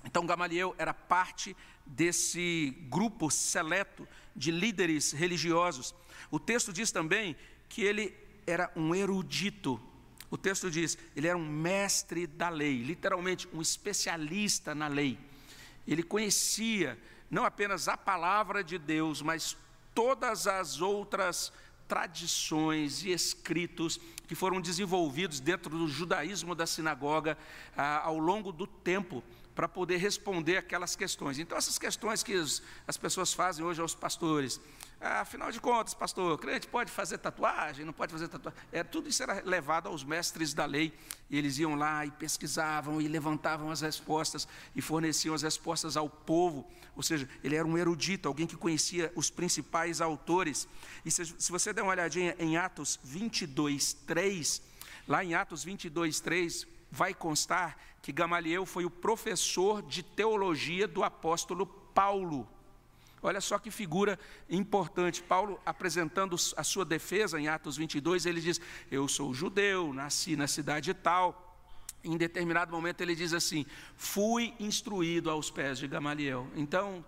Então, 0.03 0.25
Gamaliel 0.25 0.75
era 0.77 0.93
parte 0.93 1.55
desse 1.85 2.75
grupo 2.89 3.29
seleto 3.29 4.07
de 4.35 4.51
líderes 4.51 5.11
religiosos. 5.11 5.95
O 6.29 6.39
texto 6.39 6.71
diz 6.71 6.91
também 6.91 7.35
que 7.67 7.81
ele 7.81 8.15
era 8.45 8.71
um 8.75 8.93
erudito. 8.93 9.81
O 10.31 10.37
texto 10.37 10.71
diz, 10.71 10.97
ele 11.15 11.27
era 11.27 11.37
um 11.37 11.45
mestre 11.45 12.25
da 12.25 12.47
lei, 12.47 12.81
literalmente 12.81 13.47
um 13.53 13.61
especialista 13.61 14.73
na 14.73 14.87
lei. 14.87 15.19
Ele 15.85 16.01
conhecia 16.01 16.97
não 17.29 17.43
apenas 17.43 17.87
a 17.89 17.97
palavra 17.97 18.63
de 18.63 18.77
Deus, 18.77 19.21
mas 19.21 19.57
todas 19.93 20.47
as 20.47 20.81
outras 20.81 21.51
tradições 21.85 23.03
e 23.03 23.11
escritos 23.11 23.99
que 24.25 24.33
foram 24.33 24.61
desenvolvidos 24.61 25.41
dentro 25.41 25.77
do 25.77 25.89
judaísmo 25.89 26.55
da 26.55 26.65
sinagoga 26.65 27.37
ah, 27.75 28.01
ao 28.05 28.17
longo 28.17 28.53
do 28.53 28.65
tempo 28.65 29.21
para 29.61 29.69
poder 29.69 29.97
responder 29.97 30.57
aquelas 30.57 30.95
questões. 30.95 31.37
Então, 31.37 31.55
essas 31.55 31.77
questões 31.77 32.23
que 32.23 32.33
as 32.87 32.97
pessoas 32.97 33.31
fazem 33.31 33.63
hoje 33.63 33.79
aos 33.79 33.93
pastores, 33.93 34.59
ah, 34.99 35.21
afinal 35.21 35.51
de 35.51 35.59
contas, 35.61 35.93
pastor, 35.93 36.35
crente 36.39 36.65
pode 36.65 36.91
fazer 36.91 37.19
tatuagem, 37.19 37.85
não 37.85 37.93
pode 37.93 38.11
fazer 38.11 38.27
tatuagem. 38.27 38.59
É, 38.71 38.83
tudo 38.83 39.07
isso 39.07 39.21
era 39.21 39.39
levado 39.45 39.87
aos 39.87 40.03
mestres 40.03 40.55
da 40.55 40.65
lei, 40.65 40.91
e 41.29 41.37
eles 41.37 41.59
iam 41.59 41.75
lá 41.75 42.03
e 42.03 42.09
pesquisavam 42.09 42.99
e 42.99 43.07
levantavam 43.07 43.69
as 43.69 43.81
respostas 43.81 44.47
e 44.75 44.81
forneciam 44.81 45.35
as 45.35 45.43
respostas 45.43 45.95
ao 45.95 46.09
povo. 46.09 46.67
Ou 46.95 47.03
seja, 47.03 47.29
ele 47.43 47.55
era 47.55 47.67
um 47.67 47.77
erudito, 47.77 48.27
alguém 48.27 48.47
que 48.47 48.57
conhecia 48.57 49.13
os 49.15 49.29
principais 49.29 50.01
autores. 50.01 50.67
E 51.05 51.11
se, 51.11 51.23
se 51.23 51.51
você 51.51 51.71
der 51.71 51.83
uma 51.83 51.91
olhadinha 51.91 52.35
em 52.39 52.57
Atos 52.57 52.99
22, 53.03 53.93
3, 53.93 54.59
lá 55.07 55.23
em 55.23 55.35
Atos 55.35 55.63
22, 55.63 56.19
3, 56.19 56.65
vai 56.91 57.13
constar 57.13 57.77
que 58.01 58.11
Gamaliel 58.11 58.65
foi 58.65 58.83
o 58.83 58.89
professor 58.89 59.81
de 59.81 60.03
teologia 60.03 60.87
do 60.87 61.03
apóstolo 61.03 61.65
Paulo. 61.65 62.47
Olha 63.23 63.39
só 63.39 63.59
que 63.59 63.69
figura 63.69 64.19
importante. 64.49 65.21
Paulo, 65.21 65.59
apresentando 65.65 66.35
a 66.57 66.63
sua 66.63 66.83
defesa 66.83 67.39
em 67.39 67.47
Atos 67.47 67.77
22, 67.77 68.25
ele 68.25 68.41
diz: 68.41 68.59
Eu 68.89 69.07
sou 69.07 69.33
judeu, 69.33 69.93
nasci 69.93 70.35
na 70.35 70.47
cidade 70.47 70.93
tal. 70.93 71.47
Em 72.03 72.17
determinado 72.17 72.71
momento 72.71 73.01
ele 73.01 73.15
diz 73.15 73.31
assim: 73.31 73.65
Fui 73.95 74.53
instruído 74.59 75.29
aos 75.29 75.51
pés 75.51 75.77
de 75.77 75.87
Gamaliel. 75.87 76.47
Então, 76.55 77.05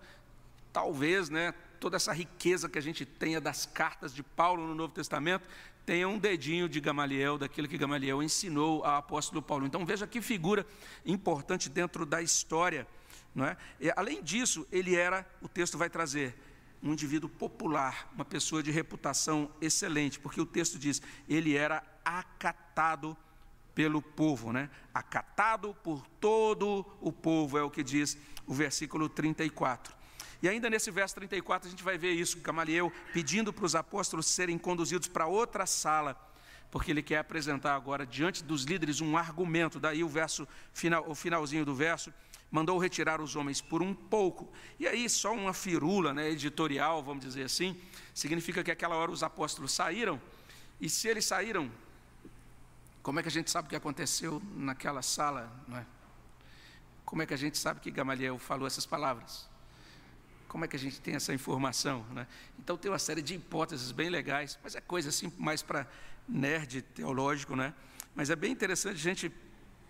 talvez, 0.72 1.28
né, 1.28 1.52
toda 1.80 1.96
essa 1.96 2.12
riqueza 2.12 2.68
que 2.68 2.78
a 2.78 2.82
gente 2.82 3.04
tenha 3.04 3.40
das 3.40 3.66
cartas 3.66 4.14
de 4.14 4.22
Paulo 4.22 4.66
no 4.66 4.74
Novo 4.74 4.94
Testamento 4.94 5.48
tenha 5.84 6.08
um 6.08 6.18
dedinho 6.18 6.68
de 6.68 6.80
Gamaliel, 6.80 7.38
daquilo 7.38 7.68
que 7.68 7.78
Gamaliel 7.78 8.22
ensinou 8.22 8.84
ao 8.84 8.96
apóstolo 8.96 9.42
Paulo. 9.42 9.66
Então, 9.66 9.84
veja 9.84 10.06
que 10.06 10.20
figura 10.20 10.66
importante 11.04 11.68
dentro 11.68 12.06
da 12.06 12.22
história 12.22 12.86
não 13.34 13.44
é? 13.44 13.56
E, 13.80 13.92
além 13.96 14.22
disso, 14.22 14.66
ele 14.70 14.94
era, 14.94 15.26
o 15.42 15.48
texto 15.48 15.76
vai 15.76 15.90
trazer, 15.90 16.34
um 16.82 16.92
indivíduo 16.92 17.30
popular, 17.30 18.10
uma 18.14 18.26
pessoa 18.26 18.62
de 18.62 18.70
reputação 18.70 19.50
excelente, 19.60 20.20
porque 20.20 20.40
o 20.40 20.46
texto 20.46 20.78
diz, 20.78 21.00
ele 21.26 21.56
era 21.56 21.82
acatado 22.04 23.16
pelo 23.74 24.02
povo, 24.02 24.52
né? 24.52 24.70
acatado 24.92 25.74
por 25.82 26.06
todo 26.20 26.84
o 27.00 27.10
povo, 27.10 27.58
é 27.58 27.62
o 27.62 27.70
que 27.70 27.82
diz 27.82 28.18
o 28.46 28.52
versículo 28.52 29.08
34. 29.08 29.96
E 30.44 30.48
ainda 30.48 30.68
nesse 30.68 30.90
verso 30.90 31.14
34 31.14 31.66
a 31.66 31.70
gente 31.70 31.82
vai 31.82 31.96
ver 31.96 32.12
isso, 32.12 32.38
Gamaliel 32.40 32.92
pedindo 33.14 33.50
para 33.50 33.64
os 33.64 33.74
apóstolos 33.74 34.26
serem 34.26 34.58
conduzidos 34.58 35.08
para 35.08 35.26
outra 35.26 35.64
sala, 35.64 36.14
porque 36.70 36.90
ele 36.90 37.02
quer 37.02 37.16
apresentar 37.16 37.74
agora 37.74 38.04
diante 38.04 38.44
dos 38.44 38.64
líderes 38.64 39.00
um 39.00 39.16
argumento. 39.16 39.80
Daí 39.80 40.04
o 40.04 40.08
verso 40.08 40.46
final, 40.70 41.02
o 41.08 41.14
finalzinho 41.14 41.64
do 41.64 41.74
verso, 41.74 42.12
mandou 42.50 42.76
retirar 42.76 43.22
os 43.22 43.34
homens 43.36 43.62
por 43.62 43.80
um 43.80 43.94
pouco. 43.94 44.52
E 44.78 44.86
aí 44.86 45.08
só 45.08 45.32
uma 45.32 45.54
firula, 45.54 46.12
né, 46.12 46.28
editorial, 46.28 47.02
vamos 47.02 47.24
dizer 47.24 47.44
assim, 47.44 47.74
significa 48.12 48.62
que 48.62 48.70
aquela 48.70 48.96
hora 48.96 49.10
os 49.10 49.22
apóstolos 49.22 49.72
saíram. 49.72 50.20
E 50.78 50.90
se 50.90 51.08
eles 51.08 51.24
saíram, 51.24 51.72
como 53.02 53.18
é 53.18 53.22
que 53.22 53.28
a 53.28 53.32
gente 53.32 53.50
sabe 53.50 53.64
o 53.64 53.70
que 53.70 53.76
aconteceu 53.76 54.42
naquela 54.54 55.00
sala, 55.00 55.50
não 55.66 55.78
é? 55.78 55.86
Como 57.02 57.22
é 57.22 57.26
que 57.26 57.32
a 57.32 57.38
gente 57.38 57.56
sabe 57.56 57.80
que 57.80 57.90
Gamaliel 57.90 58.38
falou 58.38 58.66
essas 58.66 58.84
palavras? 58.84 59.53
Como 60.54 60.64
é 60.64 60.68
que 60.68 60.76
a 60.76 60.78
gente 60.78 61.00
tem 61.00 61.16
essa 61.16 61.34
informação? 61.34 62.06
Né? 62.12 62.28
Então 62.60 62.76
tem 62.76 62.88
uma 62.88 62.98
série 63.00 63.20
de 63.20 63.34
hipóteses 63.34 63.90
bem 63.90 64.08
legais, 64.08 64.56
mas 64.62 64.76
é 64.76 64.80
coisa 64.80 65.08
assim 65.08 65.32
mais 65.36 65.62
para 65.62 65.84
nerd 66.28 66.80
teológico, 66.80 67.56
né? 67.56 67.74
Mas 68.14 68.30
é 68.30 68.36
bem 68.36 68.52
interessante 68.52 68.94
a 68.94 69.02
gente 69.02 69.32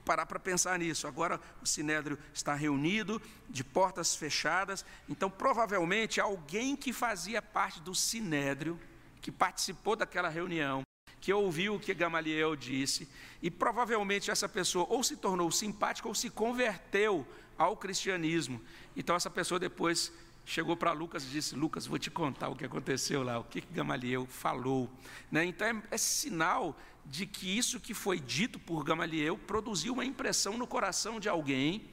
parar 0.06 0.24
para 0.24 0.40
pensar 0.40 0.78
nisso. 0.78 1.06
Agora 1.06 1.38
o 1.60 1.66
sinédrio 1.66 2.18
está 2.32 2.54
reunido, 2.54 3.20
de 3.46 3.62
portas 3.62 4.16
fechadas, 4.16 4.86
então 5.06 5.28
provavelmente 5.28 6.18
alguém 6.18 6.74
que 6.74 6.94
fazia 6.94 7.42
parte 7.42 7.78
do 7.82 7.94
sinédrio, 7.94 8.80
que 9.20 9.30
participou 9.30 9.94
daquela 9.94 10.30
reunião, 10.30 10.80
que 11.20 11.30
ouviu 11.30 11.74
o 11.74 11.78
que 11.78 11.92
Gamaliel 11.92 12.56
disse, 12.56 13.06
e 13.42 13.50
provavelmente 13.50 14.30
essa 14.30 14.48
pessoa 14.48 14.86
ou 14.88 15.02
se 15.02 15.14
tornou 15.14 15.50
simpática 15.50 16.08
ou 16.08 16.14
se 16.14 16.30
converteu 16.30 17.26
ao 17.58 17.76
cristianismo. 17.76 18.62
Então 18.96 19.14
essa 19.14 19.28
pessoa 19.28 19.60
depois 19.60 20.10
chegou 20.44 20.76
para 20.76 20.92
Lucas 20.92 21.24
e 21.24 21.28
disse: 21.28 21.54
Lucas, 21.54 21.86
vou 21.86 21.98
te 21.98 22.10
contar 22.10 22.48
o 22.48 22.56
que 22.56 22.64
aconteceu 22.64 23.22
lá, 23.22 23.38
o 23.38 23.44
que, 23.44 23.60
Gamaliel 23.60 24.26
falou. 24.26 24.90
Né? 25.30 25.44
Então 25.46 25.66
é, 25.66 25.82
é, 25.90 25.98
sinal 25.98 26.76
de 27.04 27.26
que 27.26 27.56
isso 27.56 27.80
que 27.80 27.94
foi 27.94 28.18
dito 28.18 28.58
por 28.58 28.84
Gamaliel 28.84 29.36
produziu 29.36 29.92
uma 29.92 30.04
impressão 30.04 30.56
no 30.56 30.66
coração 30.66 31.20
de 31.20 31.28
alguém 31.28 31.88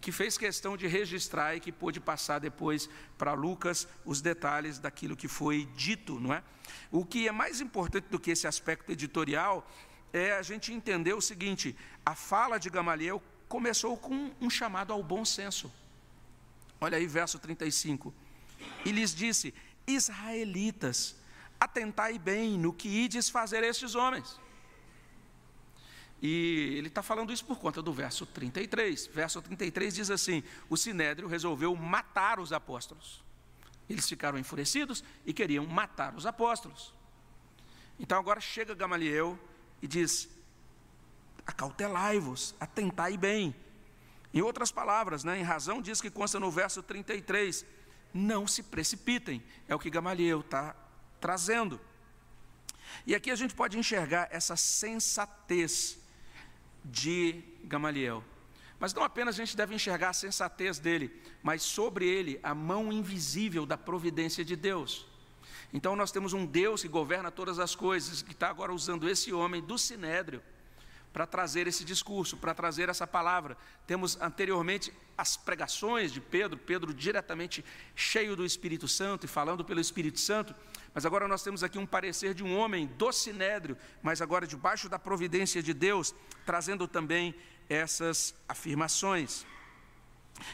que 0.00 0.12
fez 0.12 0.36
questão 0.36 0.76
de 0.76 0.86
registrar 0.86 1.56
e 1.56 1.60
que 1.60 1.72
pôde 1.72 1.98
passar 1.98 2.38
depois 2.38 2.90
para 3.16 3.32
Lucas 3.32 3.88
os 4.04 4.20
detalhes 4.20 4.78
daquilo 4.78 5.16
que 5.16 5.28
foi 5.28 5.66
dito, 5.74 6.20
não 6.20 6.34
é? 6.34 6.42
O 6.90 7.06
que 7.06 7.26
é 7.26 7.32
mais 7.32 7.60
importante 7.60 8.08
do 8.10 8.18
que 8.18 8.30
esse 8.30 8.46
aspecto 8.46 8.92
editorial 8.92 9.66
é 10.12 10.32
a 10.32 10.42
gente 10.42 10.72
entender 10.72 11.14
o 11.14 11.20
seguinte: 11.20 11.76
a 12.04 12.14
fala 12.14 12.58
de 12.58 12.68
Gamaliel 12.68 13.22
começou 13.48 13.96
com 13.96 14.30
um 14.40 14.50
chamado 14.50 14.92
ao 14.92 15.02
bom 15.02 15.24
senso. 15.24 15.72
Olha 16.80 16.98
aí, 16.98 17.06
verso 17.06 17.38
35. 17.38 18.12
E 18.84 18.92
lhes 18.92 19.14
disse: 19.14 19.54
Israelitas, 19.86 21.16
atentai 21.58 22.18
bem 22.18 22.58
no 22.58 22.72
que 22.72 22.88
ides 22.88 23.28
fazer 23.28 23.62
estes 23.62 23.94
homens. 23.94 24.38
E 26.22 26.76
ele 26.78 26.88
está 26.88 27.02
falando 27.02 27.32
isso 27.32 27.44
por 27.44 27.58
conta 27.58 27.82
do 27.82 27.92
verso 27.92 28.24
33. 28.24 29.06
Verso 29.08 29.42
33 29.42 29.94
diz 29.94 30.10
assim: 30.10 30.42
O 30.68 30.76
sinédrio 30.76 31.28
resolveu 31.28 31.74
matar 31.76 32.40
os 32.40 32.52
apóstolos. 32.52 33.22
Eles 33.88 34.08
ficaram 34.08 34.38
enfurecidos 34.38 35.04
e 35.26 35.32
queriam 35.32 35.66
matar 35.66 36.14
os 36.14 36.24
apóstolos. 36.24 36.94
Então 37.98 38.18
agora 38.18 38.40
chega 38.40 38.74
Gamaliel 38.74 39.38
e 39.82 39.86
diz: 39.86 40.28
Acautelai-vos, 41.46 42.54
atentai 42.58 43.18
bem, 43.18 43.54
em 44.34 44.42
outras 44.42 44.72
palavras, 44.72 45.22
né, 45.22 45.38
em 45.38 45.44
razão 45.44 45.80
disso 45.80 46.02
que 46.02 46.10
consta 46.10 46.40
no 46.40 46.50
verso 46.50 46.82
33, 46.82 47.64
não 48.12 48.48
se 48.48 48.64
precipitem, 48.64 49.40
é 49.68 49.74
o 49.74 49.78
que 49.78 49.88
Gamaliel 49.88 50.40
está 50.40 50.74
trazendo. 51.20 51.80
E 53.06 53.14
aqui 53.14 53.30
a 53.30 53.36
gente 53.36 53.54
pode 53.54 53.78
enxergar 53.78 54.28
essa 54.32 54.56
sensatez 54.56 55.98
de 56.84 57.44
Gamaliel. 57.62 58.24
Mas 58.80 58.92
não 58.92 59.04
apenas 59.04 59.36
a 59.36 59.38
gente 59.38 59.56
deve 59.56 59.72
enxergar 59.72 60.10
a 60.10 60.12
sensatez 60.12 60.80
dele, 60.80 61.22
mas 61.40 61.62
sobre 61.62 62.04
ele 62.04 62.40
a 62.42 62.52
mão 62.54 62.92
invisível 62.92 63.64
da 63.64 63.78
providência 63.78 64.44
de 64.44 64.56
Deus. 64.56 65.06
Então 65.72 65.94
nós 65.94 66.10
temos 66.10 66.32
um 66.32 66.44
Deus 66.44 66.82
que 66.82 66.88
governa 66.88 67.30
todas 67.30 67.60
as 67.60 67.76
coisas, 67.76 68.20
que 68.20 68.32
está 68.32 68.48
agora 68.48 68.74
usando 68.74 69.08
esse 69.08 69.32
homem 69.32 69.62
do 69.62 69.78
sinédrio 69.78 70.42
para 71.14 71.28
trazer 71.28 71.68
esse 71.68 71.84
discurso, 71.84 72.36
para 72.36 72.52
trazer 72.52 72.88
essa 72.88 73.06
palavra. 73.06 73.56
Temos 73.86 74.20
anteriormente 74.20 74.92
as 75.16 75.36
pregações 75.36 76.12
de 76.12 76.20
Pedro, 76.20 76.58
Pedro 76.58 76.92
diretamente 76.92 77.64
cheio 77.94 78.34
do 78.34 78.44
Espírito 78.44 78.88
Santo 78.88 79.24
e 79.24 79.28
falando 79.28 79.64
pelo 79.64 79.80
Espírito 79.80 80.18
Santo, 80.18 80.52
mas 80.92 81.06
agora 81.06 81.28
nós 81.28 81.40
temos 81.40 81.62
aqui 81.62 81.78
um 81.78 81.86
parecer 81.86 82.34
de 82.34 82.42
um 82.42 82.58
homem 82.58 82.88
do 82.98 83.12
sinédrio, 83.12 83.78
mas 84.02 84.20
agora 84.20 84.44
debaixo 84.44 84.88
da 84.88 84.98
providência 84.98 85.62
de 85.62 85.72
Deus, 85.72 86.12
trazendo 86.44 86.88
também 86.88 87.32
essas 87.68 88.34
afirmações. 88.48 89.46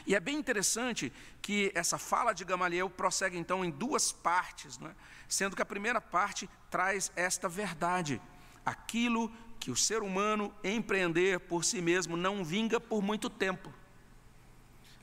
E 0.05 0.13
é 0.13 0.19
bem 0.19 0.37
interessante 0.37 1.11
que 1.41 1.71
essa 1.73 1.97
fala 1.97 2.33
de 2.33 2.45
Gamaliel 2.45 2.87
prossegue 2.87 3.35
então 3.35 3.65
em 3.65 3.71
duas 3.71 4.11
partes, 4.11 4.79
é? 4.79 4.93
sendo 5.27 5.55
que 5.55 5.61
a 5.63 5.65
primeira 5.65 5.99
parte 5.99 6.47
traz 6.69 7.11
esta 7.15 7.49
verdade: 7.49 8.21
aquilo 8.63 9.33
que 9.61 9.69
o 9.69 9.75
ser 9.75 10.01
humano 10.01 10.51
empreender 10.63 11.39
por 11.39 11.63
si 11.63 11.83
mesmo 11.83 12.17
não 12.17 12.43
vinga 12.43 12.79
por 12.79 12.99
muito 12.99 13.29
tempo. 13.29 13.71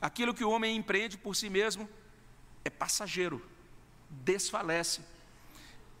Aquilo 0.01 0.33
que 0.33 0.43
o 0.43 0.51
homem 0.51 0.75
empreende 0.75 1.17
por 1.17 1.33
si 1.33 1.49
mesmo 1.49 1.89
é 2.65 2.69
passageiro, 2.69 3.41
desfalece. 4.09 5.01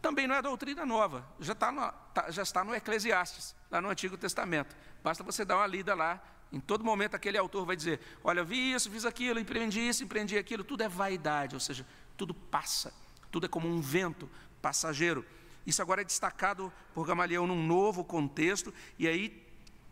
Também 0.01 0.27
não 0.27 0.35
é 0.35 0.41
doutrina 0.41 0.85
nova, 0.85 1.25
já, 1.39 1.53
está 1.53 1.71
no, 1.71 1.89
tá, 2.13 2.29
já 2.31 2.43
está 2.43 2.61
no 2.61 2.75
Eclesiastes, 2.75 3.55
lá 3.71 3.81
no 3.81 3.87
Antigo 3.87 4.17
Testamento. 4.17 4.75
Basta 5.01 5.23
você 5.23 5.45
dar 5.45 5.55
uma 5.55 5.67
lida 5.67 5.95
lá, 5.95 6.21
em 6.51 6.59
todo 6.59 6.83
momento 6.83 7.15
aquele 7.15 7.37
autor 7.37 7.65
vai 7.65 7.77
dizer: 7.77 8.01
Olha, 8.21 8.43
vi 8.43 8.73
isso, 8.73 8.91
fiz 8.91 9.05
aquilo, 9.05 9.39
empreendi 9.39 9.87
isso, 9.87 10.03
empreendi 10.03 10.37
aquilo, 10.37 10.65
tudo 10.65 10.83
é 10.83 10.89
vaidade, 10.89 11.55
ou 11.55 11.61
seja, 11.61 11.87
tudo 12.17 12.33
passa, 12.33 12.93
tudo 13.31 13.45
é 13.45 13.49
como 13.49 13.69
um 13.69 13.79
vento 13.79 14.29
passageiro. 14.61 15.25
Isso 15.65 15.81
agora 15.81 16.01
é 16.01 16.05
destacado 16.05 16.71
por 16.93 17.05
Gamaliel 17.05 17.45
num 17.45 17.65
novo 17.65 18.03
contexto, 18.03 18.73
e 18.97 19.07
aí 19.07 19.45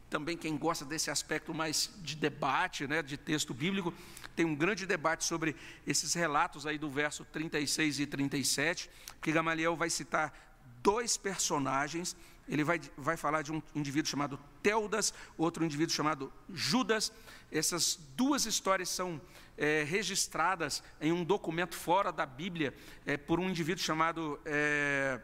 também 0.09 0.37
quem 0.37 0.57
gosta 0.57 0.85
desse 0.85 1.11
aspecto 1.11 1.53
mais 1.53 1.91
de 1.97 2.15
debate, 2.15 2.87
né, 2.87 3.01
de 3.01 3.17
texto 3.17 3.53
bíblico, 3.53 3.93
tem 4.35 4.45
um 4.45 4.55
grande 4.55 4.85
debate 4.85 5.25
sobre 5.25 5.55
esses 5.85 6.13
relatos 6.13 6.65
aí 6.65 6.77
do 6.77 6.89
verso 6.89 7.25
36 7.25 7.99
e 7.99 8.05
37, 8.05 8.89
porque 9.15 9.31
Gamaliel 9.31 9.75
vai 9.75 9.89
citar 9.89 10.33
dois 10.81 11.17
personagens, 11.17 12.15
ele 12.47 12.63
vai, 12.63 12.79
vai 12.95 13.17
falar 13.17 13.41
de 13.41 13.51
um 13.51 13.61
indivíduo 13.75 14.09
chamado 14.09 14.39
Teudas, 14.63 15.13
outro 15.37 15.65
indivíduo 15.65 15.93
chamado 15.93 16.31
Judas. 16.49 17.11
Essas 17.51 17.99
duas 18.15 18.45
histórias 18.45 18.87
são 18.87 19.19
é, 19.57 19.83
registradas 19.83 20.81
em 21.01 21.11
um 21.11 21.25
documento 21.25 21.75
fora 21.75 22.11
da 22.11 22.25
Bíblia 22.25 22.73
é, 23.05 23.17
por 23.17 23.39
um 23.39 23.49
indivíduo 23.49 23.83
chamado 23.83 24.39
é, 24.45 25.19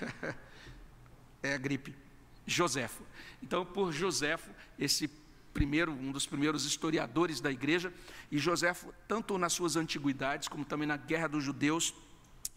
é 1.42 1.54
a 1.54 1.58
gripe. 1.58 1.94
Joséfo. 2.46 3.04
Então, 3.42 3.64
por 3.64 3.92
Joséfo, 3.92 4.50
esse 4.78 5.08
primeiro, 5.52 5.92
um 5.92 6.10
dos 6.10 6.26
primeiros 6.26 6.64
historiadores 6.64 7.40
da 7.40 7.50
igreja, 7.50 7.92
e 8.30 8.38
Joséfo, 8.38 8.92
tanto 9.06 9.36
nas 9.38 9.52
suas 9.52 9.76
antiguidades, 9.76 10.48
como 10.48 10.64
também 10.64 10.88
na 10.88 10.96
Guerra 10.96 11.28
dos 11.28 11.44
Judeus, 11.44 11.94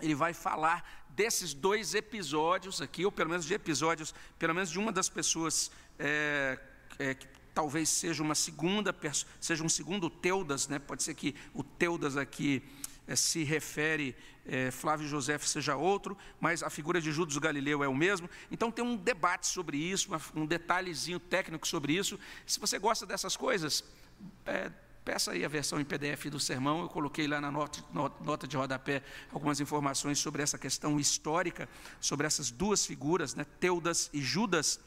ele 0.02 0.16
vai 0.16 0.34
falar 0.34 1.06
desses 1.10 1.54
dois 1.54 1.94
episódios 1.94 2.82
aqui, 2.82 3.06
ou 3.06 3.12
pelo 3.12 3.30
menos 3.30 3.46
de 3.46 3.54
episódios, 3.54 4.14
pelo 4.38 4.54
menos 4.54 4.70
de 4.70 4.80
uma 4.80 4.92
das 4.92 5.08
pessoas 5.08 5.72
é, 5.98 6.60
é, 7.00 7.14
que 7.14 7.28
talvez 7.54 7.88
seja 7.88 8.22
uma 8.22 8.36
segunda, 8.36 8.94
seja 9.40 9.64
um 9.64 9.70
segundo 9.70 10.10
Teudas, 10.10 10.68
né? 10.68 10.78
pode 10.78 11.04
ser 11.04 11.14
que 11.14 11.34
o 11.54 11.64
Teudas 11.64 12.18
aqui 12.18 12.62
se 13.14 13.44
refere, 13.44 14.16
é, 14.46 14.72
Flávio 14.72 15.08
José 15.08 15.38
seja 15.40 15.76
outro, 15.76 16.18
mas 16.40 16.64
a 16.64 16.70
figura 16.70 17.02
de 17.02 17.12
Judas 17.12 17.38
Galileu 17.38 17.84
é 17.84 17.88
o 17.88 17.96
mesmo. 17.96 18.30
Então 18.50 18.72
tem 18.72 18.86
um 18.86 18.96
debate 18.96 19.48
sobre 19.48 19.78
isso, 19.78 20.10
um 20.34 20.46
detalhezinho 20.46 21.20
técnico 21.20 21.68
sobre 21.68 21.94
isso. 21.94 22.18
Se 22.46 22.60
você 22.60 22.80
gosta 22.80 23.06
dessas 23.06 23.36
coisas, 23.36 23.84
é, 24.46 24.72
peça 25.04 25.32
aí 25.32 25.46
a 25.46 25.48
versão 25.48 25.80
em 25.80 25.86
PDF 25.86 26.26
do 26.26 26.40
sermão. 26.40 26.82
Eu 26.82 26.90
coloquei 26.90 27.28
lá 27.28 27.40
na 27.40 27.52
nota, 27.52 27.84
nota 28.22 28.48
de 28.48 28.58
rodapé 28.58 29.04
algumas 29.32 29.60
informações 29.60 30.18
sobre 30.18 30.42
essa 30.42 30.58
questão 30.58 31.00
histórica, 31.00 31.70
sobre 32.00 32.26
essas 32.26 32.50
duas 32.50 32.86
figuras, 32.86 33.36
né, 33.36 33.46
Teudas 33.60 34.10
e 34.12 34.22
Judas. 34.22 34.80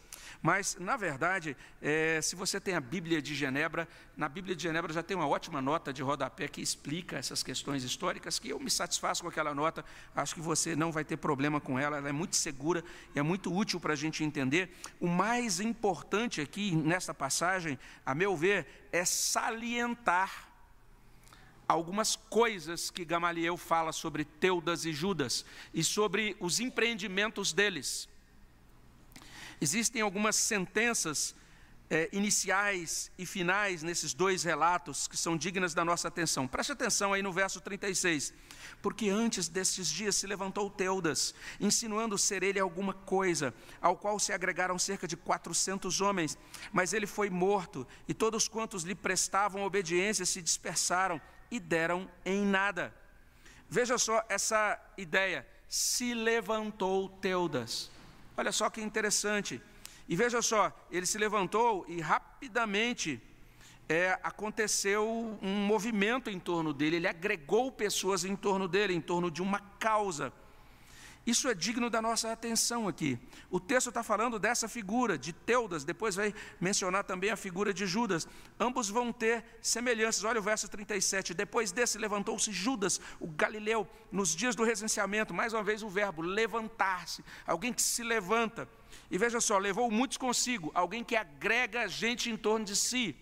Mas, 0.43 0.77
na 0.79 0.97
verdade, 0.97 1.57
é, 1.81 2.21
se 2.23 2.37
você 2.37 2.61
tem 2.61 2.75
a 2.75 2.81
Bíblia 2.81 3.21
de 3.21 3.35
Genebra, 3.35 3.89
na 4.17 4.29
Bíblia 4.29 4.55
de 4.55 4.63
Genebra 4.63 4.93
já 4.93 5.03
tem 5.03 5.17
uma 5.17 5.27
ótima 5.27 5.61
nota 5.61 5.93
de 5.93 6.03
rodapé 6.03 6.49
que 6.49 6.61
explica 6.61 7.17
essas 7.17 7.43
questões 7.43 7.85
históricas, 7.85 8.39
que 8.39 8.49
eu 8.49 8.59
me 8.59 8.71
satisfaço 8.71 9.23
com 9.23 9.29
aquela 9.29 9.55
nota, 9.55 9.85
acho 10.15 10.35
que 10.35 10.41
você 10.41 10.75
não 10.75 10.91
vai 10.91 11.05
ter 11.05 11.17
problema 11.17 11.61
com 11.61 11.79
ela, 11.79 11.99
ela 11.99 12.09
é 12.09 12.13
muito 12.13 12.37
segura 12.37 12.85
e 13.15 13.19
é 13.19 13.23
muito 13.23 13.55
útil 13.55 13.81
para 13.81 13.93
a 13.93 13.97
gente 13.97 14.25
entender. 14.25 14.77
O 15.01 15.09
mais 15.09 15.61
importante 15.61 16.41
aqui 16.41 16.75
nesta 16.75 17.15
passagem, 17.15 17.79
a 18.05 18.15
meu 18.15 18.37
ver, 18.37 18.89
é 18.93 19.05
salientar 19.05 20.49
algumas 21.69 22.17
coisas 22.17 22.91
que 22.91 23.05
Gamaliel 23.05 23.59
fala 23.59 23.93
sobre 23.93 24.25
Teudas 24.25 24.87
e 24.87 24.93
Judas 24.93 25.45
e 25.75 25.85
sobre 25.85 26.35
os 26.41 26.61
empreendimentos 26.61 27.53
deles. 27.53 28.09
Existem 29.61 30.03
algumas 30.03 30.37
sentenças 30.37 31.35
é, 31.91 32.09
iniciais 32.13 33.11
e 33.19 33.25
finais 33.25 33.83
nesses 33.83 34.13
dois 34.13 34.45
relatos 34.45 35.09
que 35.09 35.17
são 35.17 35.37
dignas 35.37 35.73
da 35.73 35.85
nossa 35.85 36.09
atenção. 36.09 36.47
Preste 36.47 36.73
atenção 36.73 37.13
aí 37.13 37.23
no 37.23 37.33
verso 37.33 37.61
36. 37.61 38.35
Porque 38.83 39.09
antes 39.09 39.49
destes 39.49 39.89
dias 39.89 40.17
se 40.17 40.27
levantou 40.27 40.71
Teudas, 40.71 41.35
insinuando 41.59 42.19
ser 42.19 42.43
ele 42.43 42.61
alguma 42.61 42.93
coisa, 42.93 43.55
ao 43.81 43.97
qual 43.97 44.19
se 44.19 44.33
agregaram 44.33 44.79
cerca 44.79 45.09
de 45.09 45.17
400 45.17 46.01
homens, 46.01 46.39
mas 46.73 46.93
ele 46.93 47.07
foi 47.07 47.31
morto, 47.31 47.87
e 48.07 48.15
todos 48.15 48.47
quantos 48.47 48.83
lhe 48.83 48.95
prestavam 48.95 49.63
obediência 49.63 50.27
se 50.27 50.43
dispersaram 50.43 51.21
e 51.51 51.59
deram 51.59 52.09
em 52.25 52.45
nada. 52.45 52.95
Veja 53.69 53.97
só 53.99 54.25
essa 54.29 54.79
ideia: 54.97 55.47
se 55.69 56.15
levantou 56.15 57.09
Teudas. 57.09 57.91
Olha 58.39 58.53
só 58.53 58.71
que 58.71 58.81
interessante. 58.81 59.61
E 60.09 60.15
veja 60.15 60.41
só, 60.41 60.73
ele 60.93 61.05
se 61.07 61.19
levantou 61.19 61.85
e 61.89 62.01
rapidamente 62.01 63.21
é, 63.89 64.17
aconteceu 64.23 65.37
um 65.43 65.55
movimento 65.67 66.31
em 66.31 66.39
torno 66.39 66.73
dele, 66.73 66.97
ele 66.97 67.09
agregou 67.09 67.73
pessoas 67.73 68.25
em 68.25 68.37
torno 68.37 68.69
dele, 68.69 68.95
em 68.95 69.01
torno 69.01 69.29
de 69.29 69.43
uma 69.43 69.59
causa. 69.81 70.33
Isso 71.29 71.47
é 71.47 71.53
digno 71.53 71.91
da 71.91 72.01
nossa 72.01 72.33
atenção 72.33 72.89
aqui. 72.89 73.19
O 73.51 73.61
texto 73.61 73.89
está 73.89 74.03
falando 74.03 74.39
dessa 74.39 74.67
figura 74.67 75.19
de 75.19 75.31
Teudas, 75.31 75.85
depois 75.85 76.15
vai 76.15 76.35
mencionar 76.59 77.05
também 77.05 77.29
a 77.29 77.37
figura 77.37 77.75
de 77.75 77.87
Judas. 77.87 78.27
Ambos 78.59 78.89
vão 78.89 79.13
ter 79.13 79.45
semelhanças. 79.61 80.25
Olha 80.25 80.41
o 80.41 80.43
verso 80.43 80.67
37. 80.71 81.35
Depois 81.35 81.71
desse 81.71 81.99
levantou-se 81.99 82.51
Judas, 82.51 82.99
o 83.21 83.27
galileu, 83.27 83.87
nos 84.11 84.35
dias 84.35 84.57
do 84.57 84.65
recenseamento. 84.65 85.35
Mais 85.35 85.53
uma 85.53 85.63
vez 85.63 85.83
o 85.83 85.89
verbo 85.91 86.23
levantar-se. 86.23 87.23
Alguém 87.47 87.75
que 87.75 87.83
se 87.83 88.03
levanta. 88.03 88.67
E 89.11 89.19
veja 89.19 89.39
só, 89.39 89.59
levou 89.59 89.91
muitos 89.91 90.17
consigo, 90.17 90.71
alguém 90.73 91.05
que 91.05 91.15
agrega 91.15 91.87
gente 91.89 92.31
em 92.31 92.39
torno 92.39 92.65
de 92.65 92.75
si. 92.75 93.15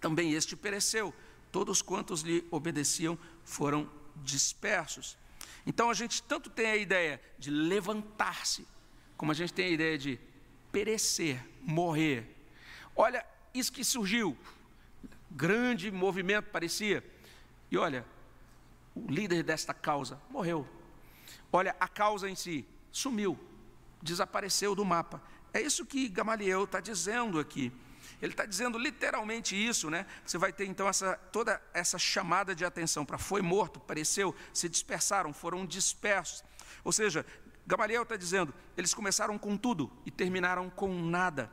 Também 0.00 0.34
este 0.34 0.54
pereceu. 0.54 1.12
Todos 1.50 1.82
quantos 1.82 2.20
lhe 2.20 2.46
obedeciam 2.52 3.18
foram 3.42 3.90
dispersos. 4.22 5.18
Então 5.66 5.90
a 5.90 5.94
gente 5.94 6.22
tanto 6.22 6.48
tem 6.50 6.66
a 6.66 6.76
ideia 6.76 7.20
de 7.38 7.50
levantar-se, 7.50 8.66
como 9.16 9.32
a 9.32 9.34
gente 9.34 9.52
tem 9.52 9.66
a 9.66 9.70
ideia 9.70 9.98
de 9.98 10.18
perecer, 10.72 11.44
morrer. 11.60 12.26
Olha, 12.96 13.24
isso 13.52 13.72
que 13.72 13.84
surgiu, 13.84 14.36
grande 15.30 15.90
movimento 15.90 16.46
parecia. 16.46 17.04
E 17.70 17.76
olha, 17.76 18.04
o 18.94 19.10
líder 19.10 19.42
desta 19.42 19.72
causa 19.72 20.20
morreu. 20.30 20.66
Olha, 21.52 21.76
a 21.78 21.88
causa 21.88 22.28
em 22.28 22.34
si 22.34 22.66
sumiu 22.90 23.38
desapareceu 24.02 24.74
do 24.74 24.84
mapa. 24.84 25.22
É 25.52 25.60
isso 25.60 25.84
que 25.84 26.08
Gamaliel 26.08 26.64
está 26.64 26.80
dizendo 26.80 27.38
aqui. 27.38 27.72
Ele 28.20 28.32
está 28.32 28.44
dizendo 28.44 28.78
literalmente 28.78 29.54
isso, 29.56 29.90
né? 29.90 30.06
Você 30.24 30.38
vai 30.38 30.52
ter 30.52 30.66
então 30.66 30.88
essa, 30.88 31.16
toda 31.32 31.60
essa 31.72 31.98
chamada 31.98 32.54
de 32.54 32.64
atenção 32.64 33.04
para 33.04 33.18
foi 33.18 33.42
morto, 33.42 33.80
pereceu, 33.80 34.34
se 34.52 34.68
dispersaram, 34.68 35.32
foram 35.32 35.66
dispersos. 35.66 36.44
Ou 36.84 36.92
seja, 36.92 37.24
Gamaliel 37.66 38.02
está 38.02 38.16
dizendo, 38.16 38.54
eles 38.76 38.92
começaram 38.92 39.38
com 39.38 39.56
tudo 39.56 39.90
e 40.04 40.10
terminaram 40.10 40.68
com 40.70 41.02
nada. 41.02 41.50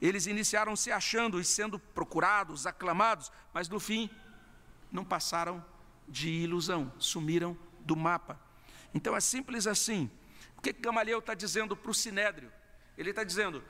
Eles 0.00 0.26
iniciaram 0.26 0.74
se 0.74 0.90
achando 0.90 1.40
e 1.40 1.44
sendo 1.44 1.78
procurados, 1.78 2.66
aclamados, 2.66 3.30
mas 3.52 3.68
no 3.68 3.78
fim 3.78 4.10
não 4.90 5.04
passaram 5.04 5.64
de 6.08 6.28
ilusão, 6.30 6.92
sumiram 6.98 7.56
do 7.80 7.94
mapa. 7.96 8.40
Então 8.94 9.14
é 9.14 9.20
simples 9.20 9.66
assim. 9.66 10.10
O 10.56 10.60
que 10.60 10.72
Gamaliel 10.72 11.18
está 11.18 11.34
dizendo 11.34 11.76
para 11.76 11.90
o 11.90 11.94
sinédrio? 11.94 12.52
Ele 12.96 13.10
está 13.10 13.22
dizendo: 13.22 13.62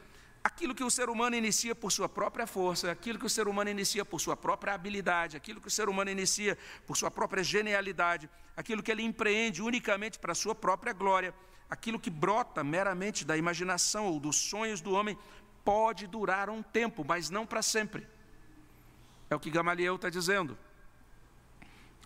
aquilo 0.42 0.74
que 0.74 0.84
o 0.84 0.90
ser 0.90 1.08
humano 1.08 1.36
inicia 1.36 1.74
por 1.74 1.90
sua 1.90 2.08
própria 2.08 2.46
força, 2.46 2.90
aquilo 2.90 3.18
que 3.18 3.26
o 3.26 3.30
ser 3.30 3.48
humano 3.48 3.70
inicia 3.70 4.04
por 4.04 4.20
sua 4.20 4.36
própria 4.36 4.74
habilidade, 4.74 5.36
aquilo 5.36 5.60
que 5.60 5.68
o 5.68 5.70
ser 5.70 5.88
humano 5.88 6.10
inicia 6.10 6.56
por 6.86 6.96
sua 6.96 7.10
própria 7.10 7.42
genialidade, 7.42 8.28
aquilo 8.56 8.82
que 8.82 8.90
ele 8.90 9.02
empreende 9.02 9.62
unicamente 9.62 10.18
para 10.18 10.34
sua 10.34 10.54
própria 10.54 10.92
glória, 10.92 11.34
aquilo 11.68 11.98
que 11.98 12.10
brota 12.10 12.64
meramente 12.64 13.24
da 13.24 13.36
imaginação 13.36 14.06
ou 14.06 14.18
dos 14.18 14.36
sonhos 14.36 14.80
do 14.80 14.92
homem, 14.92 15.18
pode 15.64 16.06
durar 16.06 16.48
um 16.48 16.62
tempo, 16.62 17.04
mas 17.06 17.28
não 17.28 17.46
para 17.46 17.62
sempre. 17.62 18.06
É 19.28 19.34
o 19.34 19.40
que 19.40 19.50
Gamaliel 19.50 19.96
está 19.96 20.08
dizendo. 20.08 20.56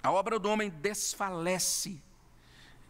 A 0.02 0.10
obra 0.10 0.38
do 0.38 0.50
homem 0.50 0.68
desfalece 0.68 2.02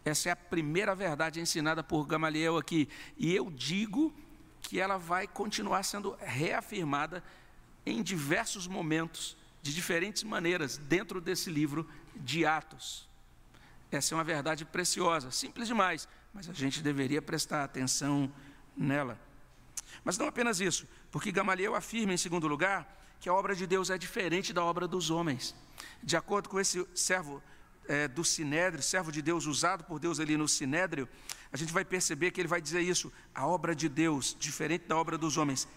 essa 0.05 0.29
é 0.29 0.31
a 0.31 0.35
primeira 0.35 0.93
verdade 0.93 1.39
ensinada 1.39 1.81
por 1.81 2.05
Gamaliel 2.05 2.57
aqui. 2.57 2.89
E 3.17 3.33
eu 3.33 3.49
digo 3.49 4.13
que 4.63 4.79
ela 4.79 4.97
vai 4.97 5.27
continuar 5.27 5.83
sendo 5.83 6.17
reafirmada 6.19 7.23
em 7.85 8.01
diversos 8.01 8.65
momentos, 8.65 9.37
de 9.61 9.73
diferentes 9.73 10.23
maneiras, 10.23 10.77
dentro 10.77 11.21
desse 11.21 11.49
livro 11.49 11.87
de 12.15 12.45
Atos. 12.45 13.07
Essa 13.91 14.13
é 14.13 14.17
uma 14.17 14.23
verdade 14.23 14.65
preciosa, 14.65 15.29
simples 15.29 15.67
demais, 15.67 16.07
mas 16.33 16.49
a 16.49 16.53
gente 16.53 16.81
deveria 16.81 17.21
prestar 17.21 17.63
atenção 17.63 18.31
nela. 18.75 19.19
Mas 20.03 20.17
não 20.17 20.27
apenas 20.27 20.59
isso, 20.59 20.87
porque 21.11 21.31
Gamaliel 21.31 21.75
afirma, 21.75 22.13
em 22.13 22.17
segundo 22.17 22.47
lugar, 22.47 23.01
que 23.19 23.29
a 23.29 23.33
obra 23.33 23.55
de 23.55 23.67
Deus 23.67 23.89
é 23.89 23.97
diferente 23.97 24.51
da 24.51 24.63
obra 24.63 24.87
dos 24.87 25.09
homens. 25.09 25.55
De 26.01 26.17
acordo 26.17 26.49
com 26.49 26.59
esse 26.59 26.85
servo 26.95 27.41
é, 27.87 28.07
do 28.07 28.23
Sinédrio, 28.23 28.83
servo 28.83 29.11
de 29.11 29.21
Deus 29.21 29.45
usado 29.45 29.83
por 29.83 29.99
Deus 29.99 30.19
ali 30.19 30.35
no 30.35 30.47
Sinédrio, 30.47 31.07
a 31.53 31.57
gente 31.57 31.71
vai 31.71 31.85
perceber 31.85 32.31
que 32.31 32.41
ele 32.41 32.47
vai 32.47 32.59
dizer 32.59 32.81
isso: 32.81 33.13
a 33.33 33.47
obra 33.47 33.75
de 33.75 33.87
Deus, 33.87 34.35
diferente 34.37 34.87
da 34.87 34.97
obra 34.97 35.17
dos 35.17 35.37
homens, 35.37 35.67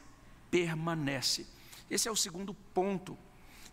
permanece. 0.50 1.46
Esse 1.90 2.08
é 2.08 2.10
o 2.10 2.16
segundo 2.16 2.54
ponto. 2.74 3.16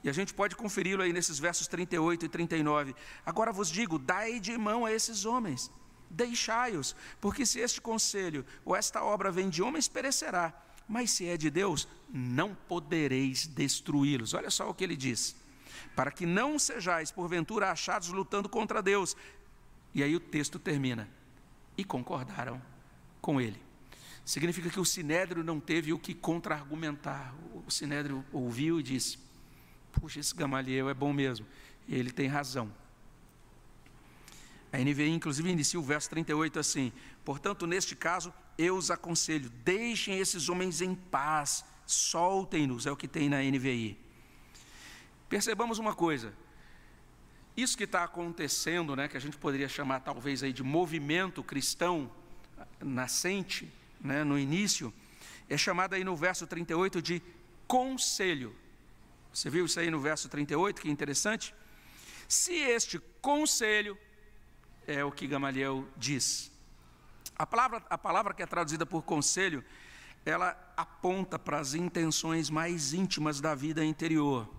E 0.04 0.10
a 0.10 0.13
gente 0.13 0.34
pode 0.34 0.56
conferi-lo 0.56 1.02
aí 1.02 1.13
nesses 1.13 1.39
versos 1.39 1.66
38 1.66 2.26
e 2.26 2.30
39. 2.30 2.94
Agora 3.26 3.52
vos 3.54 3.70
digo: 3.70 3.98
dai 3.98 4.39
de 4.39 4.58
mão 4.58 4.86
a 4.86 4.92
esses 4.92 5.26
homens, 5.26 5.72
deixai-os, 6.10 6.96
porque 7.22 7.46
se 7.46 7.60
este 7.60 7.80
conselho 7.80 8.46
ou 8.66 8.76
esta 8.76 9.02
obra 9.02 9.32
vem 9.32 9.50
de 9.50 9.63
homens, 9.63 9.88
perecerá, 9.88 10.54
mas 10.88 11.10
se 11.12 11.26
é 11.26 11.38
de 11.38 11.50
Deus, 11.50 11.88
não 12.10 12.54
podereis 12.68 13.48
destruí-los. 13.48 14.34
Olha 14.34 14.50
só 14.50 14.70
o 14.70 14.74
que 14.74 14.84
ele 14.84 14.98
diz 14.98 15.42
para 15.96 16.12
que 16.12 16.26
não 16.26 16.58
sejais, 16.58 17.12
porventura, 17.12 17.72
achados 17.72 18.10
lutando 18.10 18.50
contra 18.50 18.82
Deus. 18.82 19.16
E 19.94 20.04
aí 20.04 20.16
o 20.16 20.20
texto 20.20 20.58
termina. 20.58 21.08
E 21.78 21.84
concordaram 21.84 22.62
com 23.22 23.40
ele. 23.40 23.62
Significa 24.26 24.70
que 24.70 24.80
o 24.80 24.86
sinédrio 24.86 25.44
não 25.44 25.60
teve 25.60 25.92
o 25.92 26.00
que 26.00 26.14
contra-argumentar. 26.14 27.34
O 27.68 27.72
sinédrio 27.72 28.24
ouviu 28.32 28.80
e 28.80 28.84
disse: 28.84 29.18
Puxa, 29.92 30.20
esse 30.20 30.34
Gamaliel 30.36 30.90
é 30.90 30.94
bom 30.94 31.12
mesmo. 31.12 31.46
Ele 31.88 32.12
tem 32.12 32.28
razão. 32.28 32.72
A 34.72 34.78
NVI, 34.78 35.10
inclusive, 35.10 35.50
inicia 35.50 35.80
o 35.80 35.84
verso 35.84 36.10
38 36.10 36.58
assim: 36.60 36.92
Portanto, 37.24 37.68
neste 37.68 37.96
caso, 37.96 38.34
eu 38.58 38.76
os 38.76 38.90
aconselho, 38.90 39.50
deixem 39.64 40.18
esses 40.20 40.50
homens 40.50 40.82
em 40.82 40.96
paz, 40.96 41.64
soltem-nos, 41.86 42.86
é 42.86 42.92
o 42.92 42.96
que 42.96 43.08
tem 43.08 43.30
na 43.30 43.42
NVI. 43.42 43.98
Percebamos 45.30 45.80
uma 45.80 45.94
coisa, 45.94 46.34
isso 47.56 47.78
que 47.78 47.84
está 47.84 48.04
acontecendo, 48.04 48.96
né, 48.96 49.08
que 49.08 49.18
a 49.18 49.20
gente 49.20 49.38
poderia 49.38 49.70
chamar 49.70 50.00
talvez 50.00 50.42
aí 50.42 50.52
de 50.52 50.63
movimento 50.63 51.44
cristão 51.44 52.12
nascente, 52.82 53.72
né, 54.02 54.24
no 54.24 54.38
início, 54.38 54.94
é 55.50 55.58
chamado 55.58 55.94
aí 55.94 56.04
no 56.04 56.16
verso 56.16 56.48
38 56.48 57.02
de 57.02 57.22
conselho. 57.68 58.56
Você 59.32 59.50
viu 59.50 59.66
isso 59.66 59.80
aí 59.80 59.89
no 59.89 60.00
verso 60.00 60.28
38, 60.30 60.82
que 60.82 60.89
interessante? 60.89 61.54
Se 62.28 62.54
este 62.54 63.00
conselho 63.22 63.98
é 64.88 65.04
o 65.04 65.12
que 65.12 65.28
Gamaliel 65.28 65.88
diz. 65.96 66.52
A 67.36 67.46
palavra, 67.46 67.84
a 67.89 67.98
palavra 67.98 68.34
que 68.34 68.44
é 68.44 68.46
traduzida 68.46 68.86
por 68.86 69.04
conselho, 69.04 69.63
ela 70.26 70.58
aponta 70.78 71.38
para 71.38 71.60
as 71.60 71.74
intenções 71.74 72.50
mais 72.50 72.94
íntimas 72.94 73.42
da 73.42 73.54
vida 73.54 73.84
interior 73.84 74.50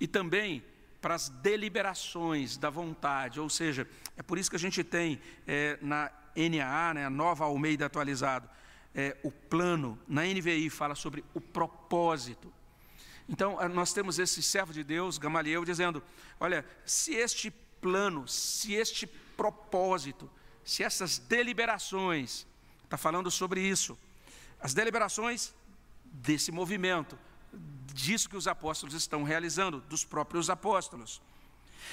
e 0.00 0.06
também 0.06 0.64
para 1.06 1.14
as 1.14 1.28
deliberações 1.28 2.56
da 2.56 2.68
vontade, 2.68 3.38
ou 3.38 3.48
seja, 3.48 3.88
é 4.16 4.24
por 4.24 4.38
isso 4.38 4.50
que 4.50 4.56
a 4.56 4.58
gente 4.58 4.82
tem 4.82 5.20
é, 5.46 5.78
na 5.80 6.10
NAA, 6.34 6.94
né, 6.94 7.06
a 7.06 7.10
nova 7.10 7.44
Almeida 7.44 7.86
atualizado, 7.86 8.50
é, 8.92 9.16
o 9.22 9.30
plano, 9.30 9.96
na 10.08 10.22
NVI 10.24 10.68
fala 10.68 10.96
sobre 10.96 11.24
o 11.32 11.40
propósito. 11.40 12.52
Então, 13.28 13.56
nós 13.68 13.92
temos 13.92 14.18
esse 14.18 14.42
servo 14.42 14.72
de 14.72 14.82
Deus, 14.82 15.16
Gamaliel, 15.16 15.64
dizendo: 15.64 16.02
olha, 16.40 16.66
se 16.84 17.14
este 17.14 17.52
plano, 17.80 18.26
se 18.26 18.74
este 18.74 19.06
propósito, 19.06 20.28
se 20.64 20.82
essas 20.82 21.18
deliberações, 21.18 22.44
está 22.82 22.96
falando 22.96 23.30
sobre 23.30 23.60
isso, 23.60 23.96
as 24.60 24.74
deliberações 24.74 25.54
desse 26.04 26.50
movimento, 26.50 27.16
disso 27.96 28.28
que 28.28 28.36
os 28.36 28.46
apóstolos 28.46 28.94
estão 28.94 29.22
realizando, 29.24 29.80
dos 29.80 30.04
próprios 30.04 30.50
apóstolos. 30.50 31.22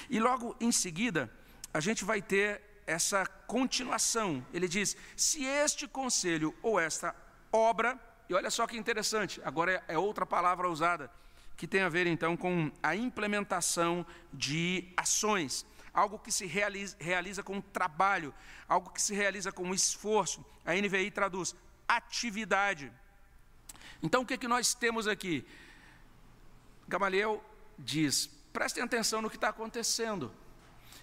E 0.09 0.19
logo 0.19 0.55
em 0.59 0.71
seguida, 0.71 1.31
a 1.73 1.79
gente 1.79 2.03
vai 2.03 2.21
ter 2.21 2.61
essa 2.85 3.25
continuação. 3.47 4.45
Ele 4.53 4.67
diz: 4.67 4.97
se 5.15 5.43
este 5.45 5.87
conselho 5.87 6.53
ou 6.61 6.79
esta 6.79 7.15
obra, 7.51 7.97
e 8.29 8.33
olha 8.33 8.51
só 8.51 8.67
que 8.67 8.77
interessante, 8.77 9.41
agora 9.43 9.83
é 9.87 9.97
outra 9.97 10.25
palavra 10.25 10.69
usada, 10.69 11.09
que 11.55 11.67
tem 11.67 11.81
a 11.81 11.89
ver 11.89 12.05
então 12.05 12.35
com 12.35 12.71
a 12.81 12.95
implementação 12.95 14.05
de 14.33 14.91
ações, 14.97 15.65
algo 15.93 16.19
que 16.19 16.31
se 16.31 16.45
realiza, 16.45 16.97
realiza 16.99 17.41
com 17.41 17.61
trabalho, 17.61 18.33
algo 18.67 18.89
que 18.89 19.01
se 19.01 19.13
realiza 19.13 19.51
com 19.51 19.73
esforço. 19.73 20.45
A 20.65 20.73
NVI 20.73 21.11
traduz 21.11 21.55
atividade. 21.87 22.91
Então 24.01 24.23
o 24.23 24.25
que, 24.25 24.33
é 24.33 24.37
que 24.37 24.47
nós 24.47 24.73
temos 24.73 25.07
aqui? 25.07 25.45
Gamaliel 26.93 27.43
diz: 27.77 28.29
prestem 28.51 28.83
atenção 28.83 29.19
no 29.19 29.29
que 29.29 29.35
está 29.35 29.49
acontecendo. 29.49 30.31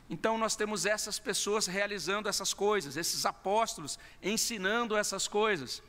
Então, 0.08 0.38
nós 0.38 0.54
temos 0.54 0.86
essas 0.86 1.18
pessoas 1.18 1.66
realizando 1.66 2.28
essas 2.28 2.54
coisas, 2.54 2.96
esses 2.96 3.26
apóstolos 3.26 3.98
ensinando 4.22 4.96
essas 4.96 5.26
coisas. 5.26 5.82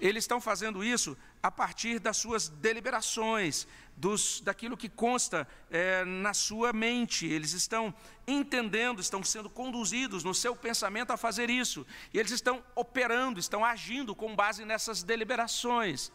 Eles 0.00 0.22
estão 0.24 0.40
fazendo 0.40 0.84
isso 0.84 1.16
a 1.42 1.50
partir 1.50 1.98
das 1.98 2.16
suas 2.16 2.48
deliberações, 2.48 3.66
dos, 3.96 4.40
daquilo 4.40 4.76
que 4.76 4.88
consta 4.88 5.46
é, 5.70 6.04
na 6.04 6.34
sua 6.34 6.72
mente. 6.72 7.26
Eles 7.26 7.52
estão 7.52 7.92
entendendo, 8.26 9.00
estão 9.00 9.24
sendo 9.24 9.50
conduzidos 9.50 10.22
no 10.22 10.34
seu 10.34 10.54
pensamento 10.54 11.12
a 11.12 11.16
fazer 11.16 11.50
isso. 11.50 11.84
E 12.14 12.18
eles 12.18 12.30
estão 12.30 12.62
operando, 12.76 13.40
estão 13.40 13.64
agindo 13.64 14.14
com 14.14 14.36
base 14.36 14.64
nessas 14.64 15.02
deliberações. 15.02 16.12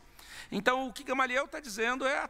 Então, 0.52 0.88
o 0.88 0.94
que 0.94 1.04
Gamaliel 1.04 1.46
está 1.46 1.60
dizendo 1.60 2.06
é 2.06 2.24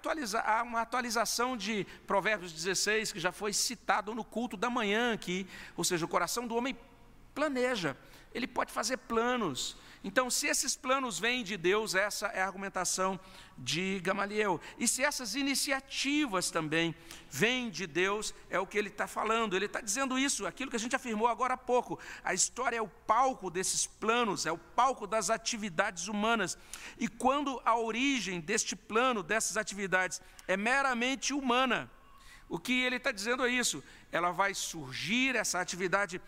uma 0.64 0.82
atualização 0.82 1.56
de 1.58 1.86
Provérbios 2.06 2.52
16, 2.52 3.12
que 3.12 3.20
já 3.20 3.32
foi 3.32 3.54
citado 3.54 4.14
no 4.14 4.24
culto 4.24 4.58
da 4.58 4.70
manhã 4.70 5.14
aqui. 5.14 5.48
Ou 5.76 5.84
seja, 5.84 6.06
o 6.06 6.08
coração 6.08 6.48
do 6.48 6.56
homem 6.56 6.78
planeja, 7.34 7.96
ele 8.34 8.48
pode 8.48 8.72
fazer 8.72 8.98
planos, 8.98 9.78
então, 10.08 10.30
se 10.30 10.48
esses 10.48 10.74
planos 10.74 11.20
vêm 11.20 11.44
de 11.44 11.58
Deus, 11.58 11.94
essa 11.94 12.28
é 12.28 12.42
a 12.42 12.46
argumentação 12.46 13.20
de 13.58 14.00
Gamaliel. 14.00 14.58
E 14.80 14.88
se 14.88 15.04
essas 15.04 15.36
iniciativas 15.36 16.50
também 16.50 16.96
vêm 17.30 17.70
de 17.70 17.86
Deus, 17.86 18.34
é 18.50 18.58
o 18.58 18.66
que 18.66 18.78
ele 18.78 18.88
está 18.88 19.06
falando. 19.06 19.54
Ele 19.54 19.66
está 19.66 19.82
dizendo 19.82 20.18
isso, 20.18 20.48
aquilo 20.48 20.70
que 20.70 20.78
a 20.78 20.80
gente 20.80 20.96
afirmou 20.96 21.28
agora 21.28 21.56
há 21.56 21.58
pouco. 21.58 22.00
A 22.24 22.34
história 22.34 22.78
é 22.78 22.82
o 22.82 22.88
palco 22.88 23.52
desses 23.52 23.86
planos, 23.86 24.46
é 24.46 24.52
o 24.52 24.58
palco 24.58 25.06
das 25.06 25.30
atividades 25.30 26.08
humanas. 26.08 26.58
E 26.98 27.10
quando 27.10 27.62
a 27.66 27.78
origem 27.78 28.40
deste 28.40 28.78
plano, 28.78 29.22
dessas 29.22 29.58
atividades, 29.58 30.22
é 30.48 30.56
meramente 30.56 31.34
humana, 31.34 31.92
o 32.48 32.58
que 32.58 32.82
ele 32.82 32.96
está 32.96 33.12
dizendo 33.12 33.46
é 33.46 33.50
isso: 33.50 33.84
ela 34.10 34.32
vai 34.32 34.54
surgir, 34.54 35.36
essa 35.36 35.60
atividade 35.60 36.22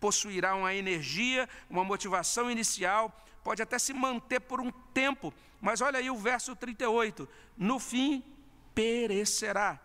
possuirá 0.00 0.54
uma 0.54 0.74
energia, 0.74 1.46
uma 1.68 1.84
motivação 1.84 2.50
inicial, 2.50 3.14
pode 3.46 3.62
até 3.62 3.78
se 3.78 3.92
manter 3.92 4.40
por 4.40 4.60
um 4.60 4.72
tempo, 4.92 5.32
mas 5.60 5.80
olha 5.80 6.00
aí 6.00 6.10
o 6.10 6.18
verso 6.18 6.56
38: 6.56 7.28
no 7.56 7.78
fim 7.78 8.24
perecerá. 8.74 9.78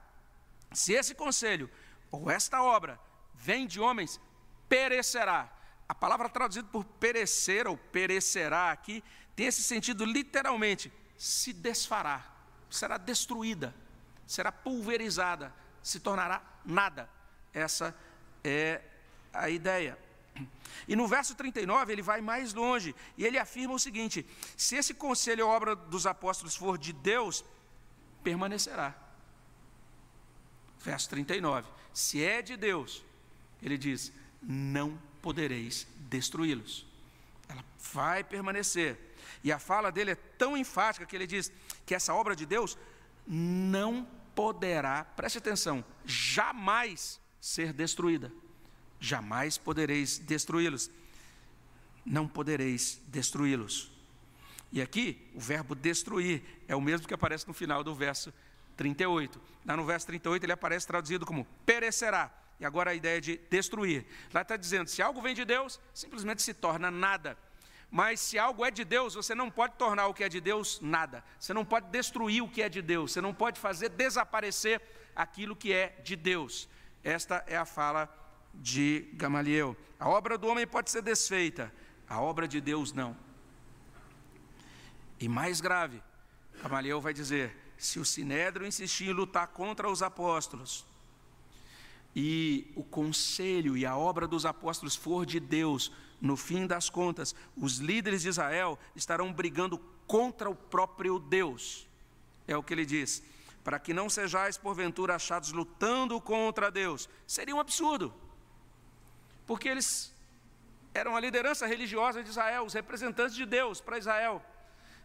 Se 0.73 0.93
esse 0.93 1.13
conselho 1.13 1.69
ou 2.09 2.31
esta 2.31 2.63
obra 2.63 2.99
vem 3.35 3.67
de 3.67 3.79
homens, 3.79 4.19
perecerá. 4.67 5.47
A 5.87 5.93
palavra 5.93 6.27
traduzida 6.27 6.67
por 6.69 6.83
perecer 6.83 7.67
ou 7.67 7.77
perecerá 7.77 8.71
aqui 8.71 9.03
tem 9.35 9.45
esse 9.45 9.61
sentido 9.61 10.05
literalmente: 10.05 10.91
se 11.15 11.53
desfará, 11.53 12.25
será 12.67 12.97
destruída, 12.97 13.75
será 14.25 14.51
pulverizada, 14.51 15.53
se 15.83 15.99
tornará 15.99 16.41
nada. 16.65 17.07
Essa 17.53 17.95
é 18.43 18.81
a 19.31 19.51
ideia. 19.51 19.99
E 20.87 20.95
no 20.95 21.07
verso 21.07 21.35
39 21.35 21.91
ele 21.91 22.01
vai 22.01 22.21
mais 22.21 22.53
longe 22.53 22.95
e 23.17 23.25
ele 23.25 23.37
afirma 23.37 23.73
o 23.73 23.79
seguinte: 23.79 24.25
se 24.57 24.75
esse 24.75 24.93
conselho 24.93 25.45
ou 25.45 25.51
obra 25.51 25.75
dos 25.75 26.05
apóstolos 26.05 26.55
for 26.55 26.77
de 26.77 26.93
Deus, 26.93 27.43
permanecerá. 28.23 28.95
Verso 30.79 31.09
39: 31.09 31.67
se 31.93 32.23
é 32.23 32.41
de 32.41 32.57
Deus, 32.57 33.03
ele 33.61 33.77
diz: 33.77 34.11
não 34.41 34.99
podereis 35.21 35.87
destruí-los. 36.09 36.85
Ela 37.47 37.63
vai 37.93 38.23
permanecer. 38.23 38.97
E 39.43 39.51
a 39.51 39.59
fala 39.59 39.91
dele 39.91 40.11
é 40.11 40.15
tão 40.15 40.57
enfática 40.57 41.05
que 41.05 41.15
ele 41.15 41.27
diz 41.27 41.51
que 41.85 41.95
essa 41.95 42.13
obra 42.13 42.35
de 42.35 42.45
Deus 42.45 42.77
não 43.27 44.07
poderá, 44.33 45.03
preste 45.03 45.37
atenção, 45.37 45.83
jamais 46.05 47.19
ser 47.39 47.73
destruída 47.73 48.31
jamais 49.01 49.57
podereis 49.57 50.19
destruí-los. 50.19 50.89
Não 52.05 52.27
podereis 52.27 53.01
destruí-los. 53.07 53.91
E 54.71 54.81
aqui, 54.81 55.29
o 55.35 55.39
verbo 55.39 55.75
destruir 55.75 56.41
é 56.67 56.75
o 56.75 56.79
mesmo 56.79 57.07
que 57.07 57.13
aparece 57.13 57.45
no 57.47 57.53
final 57.53 57.83
do 57.83 57.93
verso 57.93 58.33
38. 58.77 59.41
Lá 59.65 59.75
no 59.75 59.83
verso 59.83 60.07
38 60.07 60.45
ele 60.45 60.53
aparece 60.53 60.87
traduzido 60.87 61.25
como 61.25 61.45
perecerá. 61.65 62.31
E 62.59 62.65
agora 62.65 62.91
a 62.91 62.93
ideia 62.93 63.19
de 63.19 63.37
destruir. 63.49 64.05
Lá 64.31 64.43
está 64.43 64.55
dizendo: 64.55 64.87
se 64.87 65.01
algo 65.01 65.21
vem 65.21 65.33
de 65.33 65.43
Deus, 65.43 65.79
simplesmente 65.93 66.41
se 66.41 66.53
torna 66.53 66.89
nada. 66.89 67.37
Mas 67.89 68.21
se 68.21 68.39
algo 68.39 68.63
é 68.63 68.71
de 68.71 68.85
Deus, 68.85 69.15
você 69.15 69.35
não 69.35 69.51
pode 69.51 69.73
tornar 69.75 70.07
o 70.07 70.13
que 70.13 70.23
é 70.23 70.29
de 70.29 70.39
Deus 70.39 70.79
nada. 70.79 71.21
Você 71.37 71.53
não 71.53 71.65
pode 71.65 71.89
destruir 71.89 72.41
o 72.41 72.47
que 72.47 72.61
é 72.61 72.69
de 72.69 72.81
Deus. 72.81 73.11
Você 73.11 73.19
não 73.19 73.33
pode 73.33 73.59
fazer 73.59 73.89
desaparecer 73.89 74.81
aquilo 75.13 75.55
que 75.55 75.73
é 75.73 75.99
de 76.01 76.15
Deus. 76.15 76.69
Esta 77.03 77.43
é 77.47 77.57
a 77.57 77.65
fala 77.65 78.20
de 78.53 79.07
Gamaliel. 79.13 79.75
A 79.99 80.09
obra 80.09 80.37
do 80.37 80.47
homem 80.47 80.67
pode 80.67 80.89
ser 80.89 81.01
desfeita, 81.01 81.71
a 82.07 82.19
obra 82.21 82.47
de 82.47 82.59
Deus 82.59 82.91
não. 82.93 83.15
E 85.19 85.27
mais 85.27 85.61
grave, 85.61 86.01
Gamaliel 86.61 86.99
vai 86.99 87.13
dizer: 87.13 87.55
se 87.77 87.99
o 87.99 88.05
sinédrio 88.05 88.65
insistir 88.65 89.09
em 89.09 89.13
lutar 89.13 89.47
contra 89.47 89.89
os 89.89 90.01
apóstolos, 90.01 90.85
e 92.15 92.71
o 92.75 92.83
conselho 92.83 93.77
e 93.77 93.85
a 93.85 93.95
obra 93.95 94.27
dos 94.27 94.45
apóstolos 94.45 94.95
for 94.95 95.25
de 95.25 95.39
Deus, 95.39 95.91
no 96.19 96.35
fim 96.35 96.67
das 96.67 96.89
contas, 96.89 97.33
os 97.55 97.77
líderes 97.77 98.23
de 98.23 98.29
Israel 98.29 98.77
estarão 98.95 99.31
brigando 99.31 99.77
contra 100.05 100.49
o 100.49 100.55
próprio 100.55 101.19
Deus. 101.19 101.87
É 102.47 102.57
o 102.57 102.63
que 102.63 102.73
ele 102.73 102.85
diz. 102.85 103.23
Para 103.63 103.79
que 103.79 103.93
não 103.93 104.09
sejais 104.09 104.57
porventura 104.57 105.15
achados 105.15 105.51
lutando 105.51 106.19
contra 106.19 106.69
Deus. 106.69 107.07
Seria 107.25 107.55
um 107.55 107.59
absurdo 107.59 108.13
porque 109.45 109.67
eles 109.67 110.13
eram 110.93 111.15
a 111.15 111.19
liderança 111.19 111.65
religiosa 111.65 112.23
de 112.23 112.29
Israel, 112.29 112.65
os 112.65 112.73
representantes 112.73 113.35
de 113.35 113.45
Deus 113.45 113.79
para 113.79 113.97
Israel. 113.97 114.43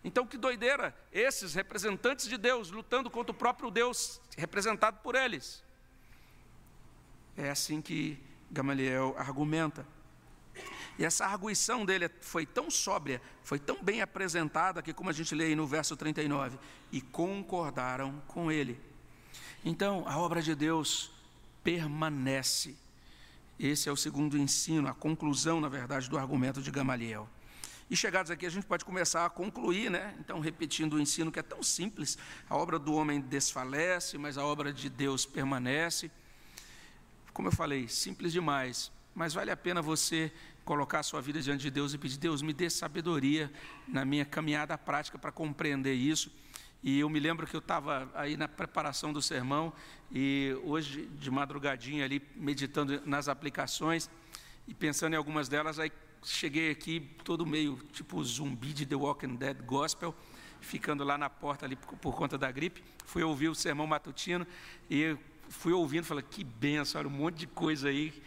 Então, 0.03 0.27
que 0.27 0.37
doideira, 0.37 0.95
esses 1.13 1.55
representantes 1.55 2.29
de 2.29 2.37
Deus 2.37 2.71
lutando 2.71 3.11
contra 3.11 3.33
o 3.33 3.35
próprio 3.35 3.71
Deus, 3.71 4.21
representado 4.37 4.99
por 5.03 5.15
eles. 5.15 5.65
É 7.37 7.51
assim 7.51 7.83
que 7.83 8.19
Gamaliel 8.51 9.15
argumenta. 9.19 9.87
E 10.99 11.05
essa 11.05 11.27
arguição 11.27 11.85
dele 11.85 12.09
foi 12.21 12.47
tão 12.47 12.71
sóbria, 12.71 13.21
foi 13.43 13.59
tão 13.59 13.83
bem 13.83 14.01
apresentada, 14.01 14.83
que, 14.83 14.95
como 14.95 15.11
a 15.11 15.13
gente 15.13 15.35
lê 15.35 15.47
aí 15.47 15.55
no 15.55 15.67
verso 15.67 15.97
39, 15.97 16.59
e 16.91 17.01
concordaram 17.01 18.23
com 18.29 18.51
ele. 18.51 18.81
Então, 19.65 20.05
a 20.07 20.17
obra 20.19 20.41
de 20.41 20.55
Deus 20.55 21.11
permanece. 21.63 22.77
Esse 23.59 23.89
é 23.89 23.93
o 23.93 23.97
segundo 23.97 24.37
ensino, 24.37 24.87
a 24.89 24.95
conclusão, 24.95 25.61
na 25.61 25.69
verdade, 25.69 26.11
do 26.11 26.19
argumento 26.19 26.61
de 26.61 26.71
Gamaliel. 26.71 27.29
E 27.89 27.97
chegados 27.97 28.31
aqui, 28.31 28.45
a 28.45 28.51
gente 28.51 28.67
pode 28.67 28.85
começar 28.85 29.25
a 29.25 29.31
concluir, 29.31 29.91
né? 29.91 30.15
Então, 30.19 30.41
repetindo 30.41 30.95
o 30.95 31.01
ensino 31.01 31.31
que 31.33 31.39
é 31.39 31.43
tão 31.43 31.63
simples: 31.63 32.19
a 32.51 32.57
obra 32.57 32.79
do 32.79 32.93
homem 32.93 33.21
desfalece, 33.21 34.19
mas 34.19 34.37
a 34.37 34.45
obra 34.45 34.73
de 34.73 34.91
Deus 34.91 35.25
permanece. 35.25 36.11
Como 37.33 37.49
eu 37.49 37.53
falei, 37.53 37.87
simples 37.89 38.33
demais, 38.33 38.91
mas 39.15 39.35
vale 39.35 39.51
a 39.51 39.57
pena 39.57 39.81
você 39.81 40.33
colocar 40.65 40.99
a 40.99 41.03
sua 41.03 41.23
vida 41.23 41.41
diante 41.41 41.63
de 41.63 41.71
Deus 41.71 41.95
e 41.95 41.99
pedir: 41.99 42.19
Deus, 42.19 42.43
me 42.43 42.53
dê 42.53 42.69
sabedoria 42.69 43.51
na 43.87 44.05
minha 44.05 44.25
caminhada 44.25 44.77
prática 44.77 45.17
para 45.17 45.31
compreender 45.31 45.95
isso 45.95 46.31
e 46.87 47.01
eu 47.01 47.11
me 47.11 47.19
lembro 47.19 47.49
que 47.49 47.57
eu 47.57 47.59
estava 47.59 48.09
aí 48.15 48.37
na 48.37 48.47
preparação 48.47 49.13
do 49.13 49.21
sermão 49.21 49.73
e 50.09 50.57
hoje 50.63 51.07
de 51.19 51.29
madrugadinha 51.33 52.05
ali 52.05 52.23
meditando 52.37 53.03
nas 53.05 53.27
aplicações 53.27 54.09
e 54.69 54.73
pensando 54.73 55.15
em 55.15 55.17
algumas 55.17 55.49
delas, 55.49 55.81
aí 55.81 55.91
cheguei 56.23 56.71
aqui 56.71 57.01
todo 57.25 57.45
meio 57.45 57.77
tipo 57.93 58.23
zumbi 58.23 58.73
de 58.73 58.87
The 58.87 58.95
Walking 58.95 59.35
Dead 59.35 59.61
Gospel, 59.65 60.15
ficando 60.61 61.03
lá 61.03 61.19
na 61.19 61.29
porta 61.29 61.67
ali 61.67 61.75
por, 61.75 61.99
por 61.99 62.15
conta 62.15 62.39
da 62.39 62.53
gripe. 62.53 62.85
Fui 63.05 63.25
ouvir 63.25 63.49
o 63.49 63.55
sermão 63.57 63.89
matutino 63.89 64.47
e 64.89 65.17
fui 65.49 65.73
ouvindo, 65.73 66.05
falei 66.05 66.25
que 66.31 66.45
benção, 66.45 67.01
olha 67.01 67.09
um 67.09 67.13
monte 67.13 67.39
de 67.39 67.47
coisa 67.49 67.89
aí 67.89 68.23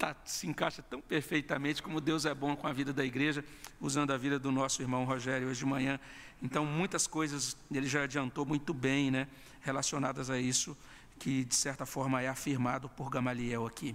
tá, 0.00 0.16
se 0.24 0.46
encaixa 0.46 0.80
tão 0.80 0.98
perfeitamente 0.98 1.82
como 1.82 2.00
Deus 2.00 2.24
é 2.24 2.34
bom 2.34 2.56
com 2.56 2.66
a 2.66 2.72
vida 2.72 2.90
da 2.90 3.04
igreja, 3.04 3.44
usando 3.78 4.12
a 4.12 4.16
vida 4.16 4.38
do 4.38 4.50
nosso 4.50 4.80
irmão 4.80 5.04
Rogério 5.04 5.46
hoje 5.46 5.60
de 5.60 5.66
manhã. 5.66 6.00
Então, 6.42 6.64
muitas 6.64 7.06
coisas 7.06 7.54
ele 7.70 7.86
já 7.86 8.04
adiantou 8.04 8.46
muito 8.46 8.72
bem, 8.72 9.10
né, 9.10 9.28
relacionadas 9.60 10.30
a 10.30 10.40
isso, 10.40 10.74
que 11.18 11.44
de 11.44 11.54
certa 11.54 11.84
forma 11.84 12.22
é 12.22 12.28
afirmado 12.28 12.88
por 12.88 13.10
Gamaliel 13.10 13.66
aqui. 13.66 13.94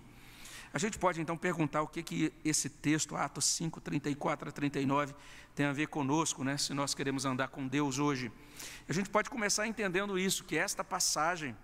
A 0.72 0.78
gente 0.78 1.00
pode 1.00 1.20
então 1.20 1.36
perguntar 1.36 1.82
o 1.82 1.88
que, 1.88 2.04
que 2.04 2.32
esse 2.44 2.70
texto, 2.70 3.15
Atos 3.15 3.46
5, 3.46 3.82
34 3.82 4.50
a 4.50 4.52
39, 4.52 5.15
tem 5.56 5.65
a 5.65 5.74
ver 5.74 5.88
conosco, 5.88 6.44
né, 6.44 6.56
se 6.56 6.72
nós 6.76 6.94
queremos 6.94 7.26
andar 7.26 7.48
com 7.48 7.68
Deus 7.68 7.98
hoje. 7.98 8.32
A 8.88 8.94
gente 8.94 9.10
pode 9.10 9.28
começar 9.28 9.65
entendendo 9.65 10.20
isso, 10.20 10.44
que 10.44 10.56
esta 10.56 10.84
passagem 10.84 11.56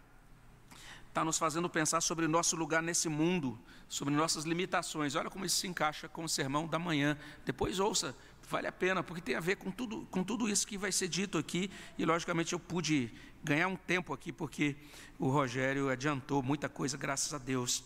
está 1.12 1.26
nos 1.26 1.38
fazendo 1.38 1.70
pensar 1.70 2.00
sobre 2.00 2.26
nosso 2.26 2.56
lugar 2.56 2.82
nesse 2.82 3.10
mundo, 3.10 3.60
sobre 3.90 4.14
nossas 4.14 4.46
limitações. 4.46 5.14
Olha 5.14 5.30
como 5.30 5.44
isso 5.44 5.58
se 5.58 5.68
encaixa 5.68 6.08
com 6.08 6.24
o 6.24 6.30
sermão 6.30 6.66
da 6.66 6.80
manhã. 6.80 7.18
Depois 7.46 7.82
ouça, 7.82 8.16
vale 8.50 8.66
a 8.66 8.72
pena, 8.72 9.04
porque 9.04 9.22
tem 9.22 9.36
a 9.36 9.42
ver 9.42 9.58
com 9.58 9.70
tudo, 9.70 10.08
com 10.10 10.24
tudo 10.24 10.48
isso 10.48 10.66
que 10.66 10.78
vai 10.78 10.90
ser 10.90 11.10
dito 11.10 11.38
aqui. 11.38 11.70
E, 11.98 12.06
logicamente, 12.06 12.54
eu 12.54 12.60
pude 12.60 13.14
ganhar 13.44 13.68
um 13.68 13.76
tempo 13.76 14.14
aqui, 14.14 14.32
porque 14.32 14.78
o 15.20 15.28
Rogério 15.28 15.90
adiantou 15.90 16.42
muita 16.42 16.70
coisa, 16.70 16.96
graças 16.96 17.34
a 17.34 17.38
Deus. 17.38 17.84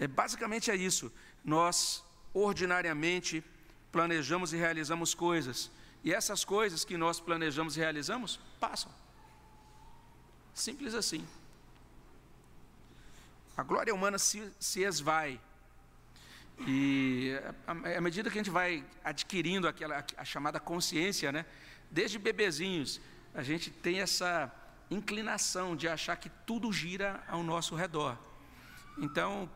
É, 0.00 0.06
basicamente 0.06 0.70
é 0.70 0.74
isso. 0.74 1.12
Nós, 1.44 2.02
ordinariamente, 2.32 3.44
planejamos 3.92 4.54
e 4.54 4.56
realizamos 4.56 5.12
coisas. 5.12 5.70
E 6.02 6.14
essas 6.14 6.46
coisas 6.46 6.82
que 6.82 6.96
nós 6.96 7.20
planejamos 7.20 7.76
e 7.76 7.80
realizamos, 7.80 8.40
passam. 8.58 8.90
Simples 10.54 10.94
assim. 10.94 11.26
A 13.56 13.62
glória 13.62 13.94
humana 13.94 14.18
se, 14.18 14.52
se 14.58 14.82
esvai. 14.82 15.40
E 16.66 17.32
à 17.66 18.00
medida 18.00 18.30
que 18.30 18.38
a 18.38 18.42
gente 18.42 18.50
vai 18.50 18.84
adquirindo 19.02 19.68
aquela 19.68 20.04
a 20.16 20.24
chamada 20.24 20.58
consciência, 20.58 21.30
né? 21.30 21.46
Desde 21.90 22.18
bebezinhos, 22.18 23.00
a 23.34 23.42
gente 23.42 23.70
tem 23.70 24.00
essa 24.00 24.52
inclinação 24.90 25.76
de 25.76 25.88
achar 25.88 26.16
que 26.16 26.28
tudo 26.46 26.72
gira 26.72 27.22
ao 27.28 27.42
nosso 27.42 27.74
redor. 27.74 28.18
Então, 28.98 29.50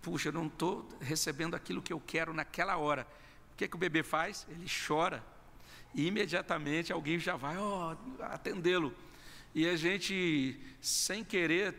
puxa, 0.00 0.28
eu 0.28 0.32
não 0.32 0.46
estou 0.46 0.88
recebendo 1.00 1.54
aquilo 1.54 1.82
que 1.82 1.92
eu 1.92 2.00
quero 2.00 2.32
naquela 2.32 2.76
hora. 2.76 3.06
O 3.52 3.56
que, 3.56 3.68
que 3.68 3.76
o 3.76 3.78
bebê 3.78 4.02
faz? 4.02 4.46
Ele 4.48 4.66
chora. 4.86 5.24
E 5.94 6.06
imediatamente 6.06 6.92
alguém 6.92 7.18
já 7.18 7.36
vai 7.36 7.56
oh, 7.56 7.96
atendê-lo. 8.20 8.94
E 9.54 9.66
a 9.66 9.76
gente, 9.76 10.60
sem 10.80 11.24
querer, 11.24 11.74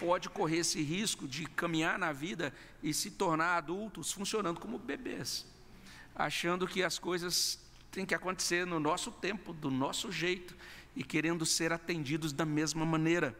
pode 0.00 0.30
correr 0.30 0.58
esse 0.58 0.82
risco 0.82 1.28
de 1.28 1.44
caminhar 1.44 1.98
na 1.98 2.10
vida 2.10 2.54
e 2.82 2.94
se 2.94 3.10
tornar 3.10 3.58
adultos 3.58 4.10
funcionando 4.10 4.58
como 4.58 4.78
bebês, 4.78 5.46
achando 6.16 6.66
que 6.66 6.82
as 6.82 6.98
coisas 6.98 7.60
têm 7.90 8.06
que 8.06 8.14
acontecer 8.14 8.66
no 8.66 8.80
nosso 8.80 9.12
tempo, 9.12 9.52
do 9.52 9.70
nosso 9.70 10.10
jeito 10.10 10.56
e 10.96 11.04
querendo 11.04 11.44
ser 11.44 11.70
atendidos 11.70 12.32
da 12.32 12.46
mesma 12.46 12.86
maneira. 12.86 13.36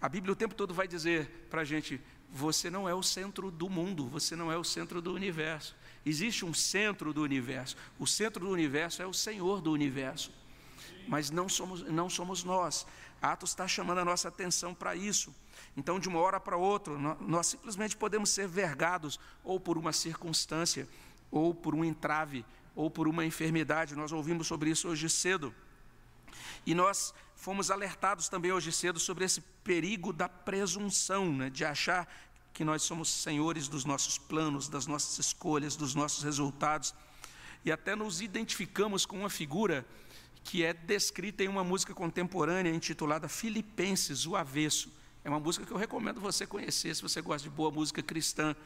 A 0.00 0.08
Bíblia 0.08 0.34
o 0.34 0.36
tempo 0.36 0.54
todo 0.54 0.74
vai 0.74 0.86
dizer 0.86 1.46
para 1.48 1.62
a 1.62 1.64
gente: 1.64 1.98
você 2.30 2.68
não 2.68 2.86
é 2.86 2.94
o 2.94 3.02
centro 3.02 3.50
do 3.50 3.70
mundo, 3.70 4.06
você 4.06 4.36
não 4.36 4.52
é 4.52 4.58
o 4.58 4.64
centro 4.64 5.00
do 5.00 5.14
universo. 5.14 5.74
Existe 6.04 6.44
um 6.44 6.52
centro 6.52 7.12
do 7.12 7.22
universo. 7.22 7.76
O 7.98 8.06
centro 8.06 8.44
do 8.44 8.50
universo 8.50 9.02
é 9.02 9.06
o 9.06 9.14
Senhor 9.14 9.60
do 9.60 9.72
universo. 9.72 10.30
Mas 11.08 11.30
não 11.30 11.48
somos, 11.48 11.82
não 11.82 12.10
somos 12.10 12.44
nós. 12.44 12.86
Atos 13.20 13.50
está 13.50 13.66
chamando 13.66 13.98
a 13.98 14.04
nossa 14.04 14.28
atenção 14.28 14.74
para 14.74 14.94
isso. 14.94 15.34
Então, 15.76 15.98
de 15.98 16.08
uma 16.08 16.20
hora 16.20 16.38
para 16.38 16.56
outra, 16.56 16.96
nós 17.20 17.48
simplesmente 17.48 17.96
podemos 17.96 18.30
ser 18.30 18.46
vergados 18.46 19.18
ou 19.42 19.58
por 19.58 19.76
uma 19.76 19.92
circunstância, 19.92 20.88
ou 21.30 21.52
por 21.54 21.74
um 21.74 21.84
entrave, 21.84 22.44
ou 22.74 22.90
por 22.90 23.08
uma 23.08 23.24
enfermidade. 23.24 23.96
Nós 23.96 24.12
ouvimos 24.12 24.46
sobre 24.46 24.70
isso 24.70 24.88
hoje 24.88 25.08
cedo. 25.08 25.52
E 26.64 26.74
nós 26.74 27.12
fomos 27.34 27.70
alertados 27.70 28.28
também 28.28 28.52
hoje 28.52 28.70
cedo 28.72 29.00
sobre 29.00 29.24
esse 29.24 29.40
perigo 29.62 30.12
da 30.12 30.28
presunção, 30.28 31.32
né, 31.32 31.50
de 31.50 31.64
achar 31.64 32.08
que 32.52 32.64
nós 32.64 32.82
somos 32.82 33.08
senhores 33.08 33.68
dos 33.68 33.84
nossos 33.84 34.18
planos, 34.18 34.68
das 34.68 34.86
nossas 34.86 35.18
escolhas, 35.18 35.76
dos 35.76 35.94
nossos 35.94 36.24
resultados. 36.24 36.94
E 37.64 37.72
até 37.72 37.94
nos 37.94 38.20
identificamos 38.20 39.06
com 39.06 39.20
uma 39.20 39.30
figura 39.30 39.86
que 40.44 40.64
é 40.64 40.72
descrita 40.72 41.44
em 41.44 41.48
uma 41.48 41.64
música 41.64 41.94
contemporânea 41.94 42.70
intitulada 42.70 43.28
Filipenses, 43.28 44.26
o 44.26 44.36
Avesso. 44.36 44.92
É 45.24 45.28
uma 45.28 45.40
música 45.40 45.66
que 45.66 45.72
eu 45.72 45.76
recomendo 45.76 46.20
você 46.20 46.46
conhecer, 46.46 46.94
se 46.94 47.02
você 47.02 47.20
gosta 47.20 47.48
de 47.48 47.54
boa 47.54 47.70
música 47.70 48.02
cristã. 48.02 48.56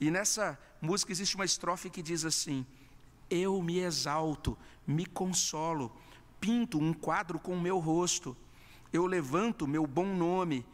E 0.00 0.10
nessa 0.10 0.58
música 0.80 1.12
existe 1.12 1.34
uma 1.34 1.44
estrofe 1.44 1.88
que 1.88 2.02
diz 2.02 2.24
assim: 2.24 2.66
Eu 3.30 3.62
me 3.62 3.78
exalto, 3.78 4.58
me 4.86 5.06
consolo, 5.06 5.90
pinto 6.40 6.78
um 6.78 6.92
quadro 6.92 7.38
com 7.38 7.54
o 7.54 7.60
meu 7.60 7.78
rosto, 7.78 8.36
eu 8.92 9.06
levanto 9.06 9.66
meu 9.66 9.86
bom 9.86 10.14
nome, 10.14 10.66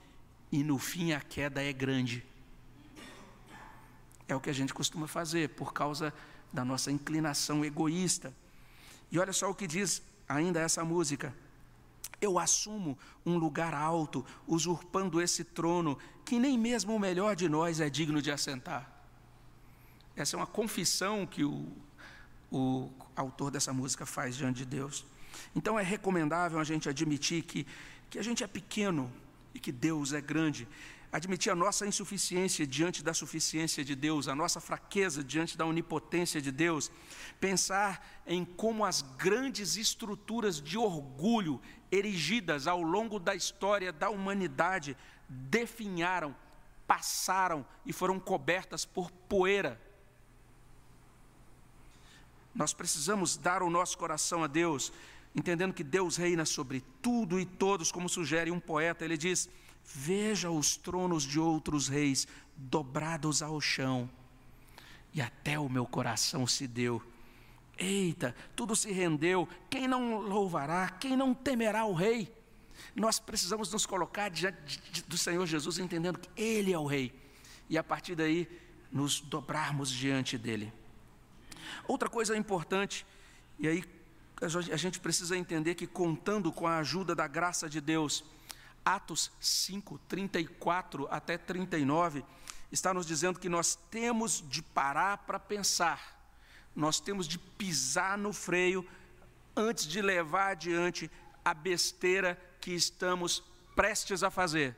e 0.51 0.65
no 0.65 0.79
fim 0.79 1.13
a 1.13 1.21
queda 1.21 1.63
é 1.63 1.73
grande. 1.73 2.25
É 4.27 4.35
o 4.35 4.41
que 4.41 4.51
a 4.51 4.53
gente 4.53 4.75
costuma 4.75 5.07
fazer 5.07 5.51
por 5.51 5.73
causa 5.73 6.13
da 6.53 6.65
nossa 6.65 6.91
inclinação 6.91 7.65
egoísta. 7.65 8.35
E 9.11 9.19
olha 9.19 9.33
só 9.33 9.51
o 9.51 9.55
que 9.55 9.67
diz 9.67 10.03
ainda 10.31 10.61
essa 10.61 10.85
música. 10.85 11.35
Eu 12.21 12.39
assumo 12.39 12.97
um 13.27 13.37
lugar 13.37 13.75
alto, 13.75 14.25
usurpando 14.47 15.21
esse 15.21 15.43
trono, 15.43 15.99
que 16.25 16.39
nem 16.39 16.57
mesmo 16.57 16.95
o 16.95 17.01
melhor 17.01 17.35
de 17.35 17.49
nós 17.49 17.81
é 17.81 17.91
digno 17.91 18.23
de 18.23 18.31
assentar. 18.31 18.89
Essa 20.15 20.37
é 20.37 20.39
uma 20.39 20.47
confissão 20.47 21.27
que 21.27 21.45
o, 21.45 21.67
o 22.51 22.91
autor 23.17 23.51
dessa 23.51 23.73
música 23.73 24.07
faz 24.07 24.37
diante 24.37 24.59
de 24.59 24.67
Deus. 24.67 25.05
Então 25.57 25.79
é 25.79 25.83
recomendável 25.83 26.59
a 26.59 26.65
gente 26.65 26.89
admitir 26.89 27.43
que, 27.43 27.67
que 28.09 28.19
a 28.19 28.23
gente 28.23 28.45
é 28.45 28.47
pequeno 28.47 29.11
e 29.55 29.59
que 29.59 29.73
Deus 29.73 30.13
é 30.13 30.21
grande 30.21 30.69
admitir 31.13 31.51
a 31.51 31.57
nossa 31.57 31.87
insuficiência 31.87 32.67
diante 32.67 33.03
da 33.03 33.13
suficiência 33.13 33.85
de 33.85 33.97
Deus, 33.97 34.29
a 34.29 34.35
nossa 34.35 34.61
fraqueza 34.61 35.25
diante 35.25 35.59
da 35.59 35.67
onipotência 35.67 36.41
de 36.41 36.53
Deus, 36.53 36.91
pensar 37.41 38.23
em 38.27 38.45
como 38.45 38.85
as 38.85 39.03
grandes 39.03 39.77
estruturas 39.77 40.61
de 40.61 40.79
orgulho 40.79 41.61
erigidas 41.91 42.69
ao 42.69 42.81
longo 42.81 43.19
da 43.19 43.35
história 43.35 43.93
da 43.93 44.09
humanidade 44.09 44.97
definharam, 45.29 46.35
passaram 46.87 47.67
e 47.85 47.93
foram 47.93 48.21
cobertas 48.21 48.85
por 48.85 49.11
poeira. 49.11 49.81
Nós 52.55 52.73
precisamos 52.73 53.37
dar 53.37 53.63
o 53.63 53.71
nosso 53.71 53.99
coração 53.99 54.45
a 54.45 54.47
Deus, 54.47 54.93
entendendo 55.35 55.75
que 55.75 55.85
Deus 55.85 56.17
reina 56.17 56.45
sobre 56.45 56.85
tudo 57.03 57.39
e 57.39 57.45
todos, 57.45 57.91
como 57.91 58.09
sugere 58.09 58.51
um 58.51 58.61
poeta, 58.61 59.05
ele 59.05 59.17
diz: 59.17 59.49
Veja 59.93 60.51
os 60.51 60.77
tronos 60.77 61.25
de 61.25 61.41
outros 61.41 61.89
reis 61.89 62.29
dobrados 62.57 63.43
ao 63.43 63.61
chão, 63.61 64.09
e 65.13 65.21
até 65.21 65.59
o 65.59 65.69
meu 65.69 65.85
coração 65.85 66.47
se 66.47 66.69
deu. 66.69 67.03
Eita, 67.77 68.35
tudo 68.55 68.77
se 68.77 68.93
rendeu. 68.93 69.49
Quem 69.69 69.89
não 69.89 70.21
louvará? 70.21 70.89
Quem 70.89 71.17
não 71.17 71.35
temerá 71.35 71.85
o 71.85 71.95
rei? 71.95 72.33
Nós 72.95 73.19
precisamos 73.19 73.73
nos 73.73 73.85
colocar 73.85 74.29
diante 74.29 75.03
do 75.09 75.19
Senhor 75.19 75.45
Jesus, 75.47 75.79
entendendo 75.79 76.19
que 76.19 76.31
Ele 76.41 76.73
é 76.73 76.79
o 76.79 76.87
rei, 76.87 77.13
e 77.69 77.77
a 77.77 77.83
partir 77.83 78.15
daí 78.15 78.49
nos 78.93 79.21
dobrarmos 79.21 79.91
diante 79.91 80.39
dele. 80.39 80.73
Outra 81.89 82.09
coisa 82.09 82.37
importante, 82.37 83.05
e 83.59 83.67
aí 83.67 83.85
a 84.73 84.77
gente 84.77 85.01
precisa 85.01 85.37
entender 85.37 85.75
que 85.75 85.87
contando 85.87 86.53
com 86.53 86.67
a 86.67 86.79
ajuda 86.79 87.15
da 87.15 87.27
graça 87.27 87.69
de 87.69 87.81
Deus, 87.81 88.25
Atos 88.85 89.31
5, 89.41 89.99
34 90.09 91.07
até 91.11 91.37
39, 91.37 92.25
está 92.73 92.95
nos 92.95 93.07
dizendo 93.07 93.39
que 93.39 93.49
nós 93.49 93.75
temos 93.91 94.43
de 94.49 94.63
parar 94.63 95.19
para 95.19 95.39
pensar, 95.39 96.19
nós 96.75 97.01
temos 97.01 97.27
de 97.27 97.39
pisar 97.39 98.17
no 98.17 98.33
freio 98.33 98.89
antes 99.57 99.87
de 99.87 100.01
levar 100.01 100.53
adiante 100.53 101.11
a 101.45 101.53
besteira 101.53 102.41
que 102.61 102.73
estamos 102.73 103.43
prestes 103.75 104.23
a 104.23 104.31
fazer. 104.31 104.77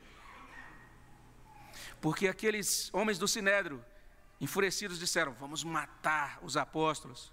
Porque 2.00 2.26
aqueles 2.26 2.92
homens 2.92 3.18
do 3.18 3.28
Sinédrio, 3.28 3.84
enfurecidos, 4.40 4.98
disseram: 4.98 5.32
Vamos 5.34 5.62
matar 5.62 6.38
os 6.42 6.56
apóstolos. 6.56 7.32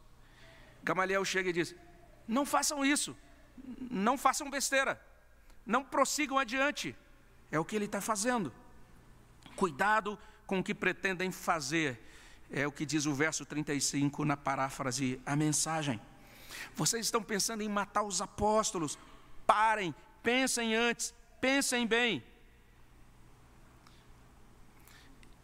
Gamaliel 0.84 1.26
chega 1.26 1.50
e 1.50 1.54
diz: 1.54 1.74
Não 2.28 2.46
façam 2.46 2.86
isso, 2.86 3.18
não 3.90 4.18
façam 4.18 4.50
besteira 4.50 5.09
não 5.70 5.84
prossigam 5.84 6.40
adiante. 6.40 6.96
É 7.52 7.60
o 7.60 7.64
que 7.64 7.76
ele 7.76 7.86
está 7.86 8.02
fazendo. 8.02 8.52
Cuidado 9.56 10.18
com 10.48 10.60
o 10.60 10.64
que 10.64 10.74
pretendem 10.74 11.32
fazer. 11.32 12.04
É 12.50 12.66
o 12.66 12.72
que 12.72 12.88
diz 12.88 13.06
o 13.06 13.14
verso 13.14 13.46
35 13.46 14.26
na 14.26 14.36
paráfrase, 14.36 15.22
a 15.24 15.36
mensagem. 15.36 16.02
Vocês 16.76 17.06
estão 17.06 17.22
pensando 17.22 17.62
em 17.62 17.70
matar 17.70 18.02
os 18.02 18.20
apóstolos. 18.20 18.98
Parem, 19.46 19.94
pensem 20.24 20.74
antes, 20.74 21.14
pensem 21.40 21.86
bem. 21.86 22.24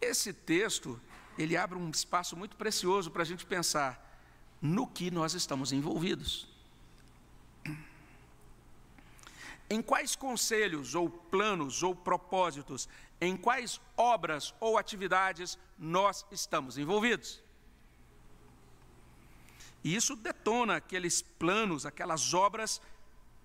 Esse 0.00 0.32
texto, 0.32 1.00
ele 1.38 1.56
abre 1.56 1.78
um 1.78 1.88
espaço 1.88 2.36
muito 2.36 2.56
precioso 2.56 3.12
para 3.12 3.22
a 3.22 3.26
gente 3.26 3.46
pensar 3.46 4.02
no 4.60 4.88
que 4.88 5.08
nós 5.08 5.34
estamos 5.34 5.70
envolvidos. 5.70 6.55
Em 9.68 9.82
quais 9.82 10.14
conselhos 10.14 10.94
ou 10.94 11.10
planos 11.10 11.82
ou 11.82 11.94
propósitos, 11.94 12.88
em 13.20 13.36
quais 13.36 13.80
obras 13.96 14.54
ou 14.60 14.78
atividades 14.78 15.58
nós 15.78 16.24
estamos 16.30 16.78
envolvidos? 16.78 17.42
E 19.82 19.94
isso 19.94 20.16
detona 20.16 20.76
aqueles 20.76 21.22
planos, 21.22 21.86
aquelas 21.86 22.34
obras 22.34 22.80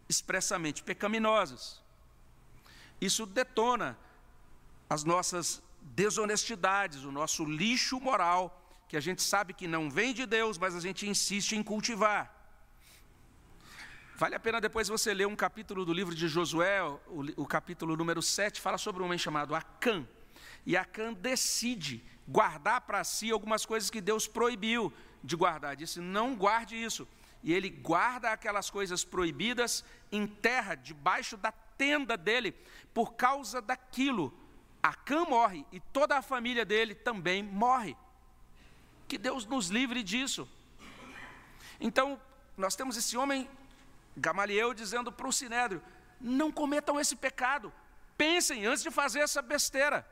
expressamente 0.09 0.83
pecaminosas. 0.83 1.81
Isso 2.99 3.25
detona 3.25 3.97
as 4.89 5.03
nossas 5.03 5.61
desonestidades, 5.81 7.03
o 7.03 7.11
nosso 7.11 7.45
lixo 7.45 7.99
moral, 7.99 8.59
que 8.87 8.97
a 8.97 8.99
gente 8.99 9.21
sabe 9.21 9.53
que 9.53 9.67
não 9.67 9.89
vem 9.89 10.13
de 10.13 10.25
Deus, 10.25 10.57
mas 10.57 10.75
a 10.75 10.79
gente 10.79 11.07
insiste 11.07 11.53
em 11.55 11.63
cultivar. 11.63 12.40
Vale 14.21 14.35
a 14.35 14.39
pena 14.39 14.61
depois 14.61 14.87
você 14.87 15.15
ler 15.15 15.25
um 15.25 15.35
capítulo 15.35 15.83
do 15.83 15.91
livro 15.91 16.13
de 16.13 16.27
Josué, 16.27 16.79
o, 16.83 17.25
o 17.37 17.47
capítulo 17.47 17.97
número 17.97 18.21
7, 18.21 18.61
fala 18.61 18.77
sobre 18.77 19.01
um 19.01 19.05
homem 19.07 19.17
chamado 19.17 19.55
Acã. 19.55 20.07
E 20.63 20.77
Acã 20.77 21.11
decide 21.11 22.03
guardar 22.27 22.81
para 22.81 23.03
si 23.03 23.31
algumas 23.31 23.65
coisas 23.65 23.89
que 23.89 23.99
Deus 23.99 24.27
proibiu 24.27 24.93
de 25.23 25.35
guardar. 25.35 25.75
Disse: 25.75 25.99
não 25.99 26.35
guarde 26.35 26.75
isso. 26.75 27.07
E 27.41 27.51
ele 27.51 27.67
guarda 27.67 28.29
aquelas 28.29 28.69
coisas 28.69 29.03
proibidas 29.03 29.83
em 30.11 30.27
terra, 30.27 30.75
debaixo 30.75 31.35
da 31.35 31.51
tenda 31.51 32.15
dele, 32.15 32.51
por 32.93 33.15
causa 33.15 33.59
daquilo. 33.59 34.31
Acã 34.83 35.25
morre 35.25 35.65
e 35.71 35.79
toda 35.79 36.15
a 36.15 36.21
família 36.21 36.63
dele 36.63 36.93
também 36.93 37.41
morre. 37.41 37.97
Que 39.07 39.17
Deus 39.17 39.47
nos 39.47 39.69
livre 39.69 40.03
disso. 40.03 40.47
Então, 41.79 42.21
nós 42.55 42.75
temos 42.75 42.95
esse 42.95 43.17
homem 43.17 43.49
Gamaliel 44.15 44.73
dizendo 44.73 45.11
para 45.11 45.27
o 45.27 45.33
sinédrio: 45.33 45.81
não 46.19 46.51
cometam 46.51 46.99
esse 46.99 47.15
pecado, 47.15 47.71
pensem 48.17 48.65
antes 48.65 48.83
de 48.83 48.91
fazer 48.91 49.19
essa 49.19 49.41
besteira. 49.41 50.07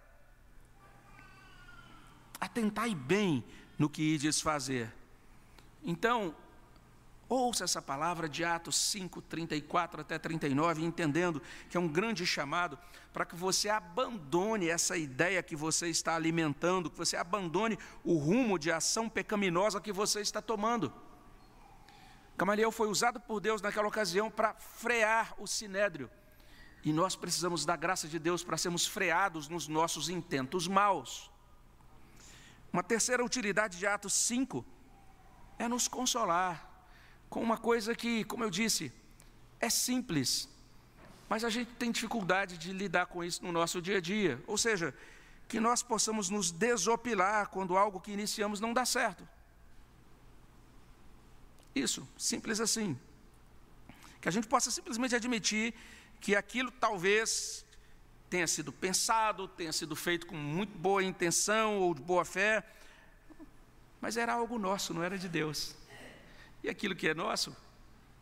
Atentai 2.39 2.95
bem 2.95 3.43
no 3.77 3.89
que 3.89 4.01
ides 4.01 4.41
fazer. 4.41 4.93
Então, 5.83 6.35
ouça 7.27 7.63
essa 7.63 7.81
palavra 7.81 8.27
de 8.27 8.43
Atos 8.43 8.75
5, 8.77 9.21
34 9.21 10.01
até 10.01 10.17
39, 10.17 10.83
entendendo 10.83 11.41
que 11.69 11.77
é 11.77 11.79
um 11.79 11.87
grande 11.87 12.25
chamado 12.25 12.77
para 13.13 13.25
que 13.25 13.35
você 13.35 13.69
abandone 13.69 14.69
essa 14.69 14.97
ideia 14.97 15.43
que 15.43 15.55
você 15.55 15.87
está 15.89 16.15
alimentando, 16.15 16.89
que 16.89 16.97
você 16.97 17.15
abandone 17.15 17.77
o 18.03 18.17
rumo 18.17 18.57
de 18.57 18.71
ação 18.71 19.07
pecaminosa 19.07 19.79
que 19.81 19.91
você 19.91 20.21
está 20.21 20.41
tomando. 20.41 20.91
Gamaliel 22.39 22.71
foi 22.71 22.87
usado 22.87 23.19
por 23.19 23.41
Deus 23.41 23.61
naquela 23.61 23.89
ocasião 23.89 24.31
para 24.31 24.53
frear 24.53 25.35
o 25.37 25.45
sinédrio. 25.45 26.09
E 26.81 26.93
nós 26.93 27.13
precisamos 27.13 27.65
da 27.65 27.75
graça 27.75 28.07
de 28.07 28.17
Deus 28.17 28.45
para 28.45 28.57
sermos 28.57 28.87
freados 28.87 29.49
nos 29.49 29.67
nossos 29.67 30.07
intentos 30.07 30.65
maus. 30.65 31.29
Uma 32.71 32.81
terceira 32.81 33.25
utilidade 33.25 33.77
de 33.77 33.85
Atos 33.85 34.13
5 34.13 34.65
é 35.57 35.67
nos 35.67 35.89
consolar 35.89 36.65
com 37.29 37.43
uma 37.43 37.57
coisa 37.57 37.93
que, 37.93 38.23
como 38.23 38.45
eu 38.45 38.49
disse, 38.49 38.89
é 39.59 39.69
simples, 39.69 40.47
mas 41.27 41.43
a 41.43 41.49
gente 41.49 41.73
tem 41.73 41.91
dificuldade 41.91 42.57
de 42.57 42.71
lidar 42.71 43.07
com 43.07 43.21
isso 43.21 43.43
no 43.43 43.51
nosso 43.51 43.81
dia 43.81 43.97
a 43.97 44.01
dia. 44.01 44.41
Ou 44.47 44.57
seja, 44.57 44.95
que 45.49 45.59
nós 45.59 45.83
possamos 45.83 46.29
nos 46.29 46.51
desopilar 46.51 47.49
quando 47.49 47.75
algo 47.75 47.99
que 47.99 48.13
iniciamos 48.13 48.61
não 48.61 48.73
dá 48.73 48.85
certo. 48.85 49.27
Isso, 51.75 52.07
simples 52.17 52.59
assim. 52.59 52.97
Que 54.21 54.27
a 54.27 54.31
gente 54.31 54.47
possa 54.47 54.69
simplesmente 54.71 55.15
admitir 55.15 55.73
que 56.19 56.35
aquilo 56.35 56.71
talvez 56.71 57.65
tenha 58.29 58.47
sido 58.47 58.71
pensado, 58.71 59.47
tenha 59.47 59.71
sido 59.73 59.95
feito 59.95 60.27
com 60.27 60.35
muito 60.35 60.77
boa 60.77 61.03
intenção 61.03 61.79
ou 61.79 61.93
de 61.93 62.01
boa 62.01 62.23
fé, 62.23 62.63
mas 63.99 64.17
era 64.17 64.33
algo 64.33 64.59
nosso, 64.59 64.93
não 64.93 65.03
era 65.03 65.17
de 65.17 65.27
Deus. 65.27 65.75
E 66.63 66.69
aquilo 66.69 66.95
que 66.95 67.07
é 67.07 67.13
nosso 67.13 67.55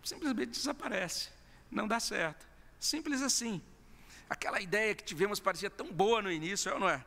simplesmente 0.03 0.51
desaparece, 0.51 1.29
não 1.69 1.87
dá 1.87 1.99
certo. 1.99 2.47
Simples 2.79 3.21
assim. 3.21 3.61
Aquela 4.29 4.61
ideia 4.61 4.95
que 4.95 5.03
tivemos 5.03 5.39
parecia 5.39 5.69
tão 5.69 5.91
boa 5.91 6.21
no 6.21 6.31
início, 6.31 6.69
é 6.69 6.73
ou 6.73 6.79
não 6.79 6.89
é? 6.89 7.03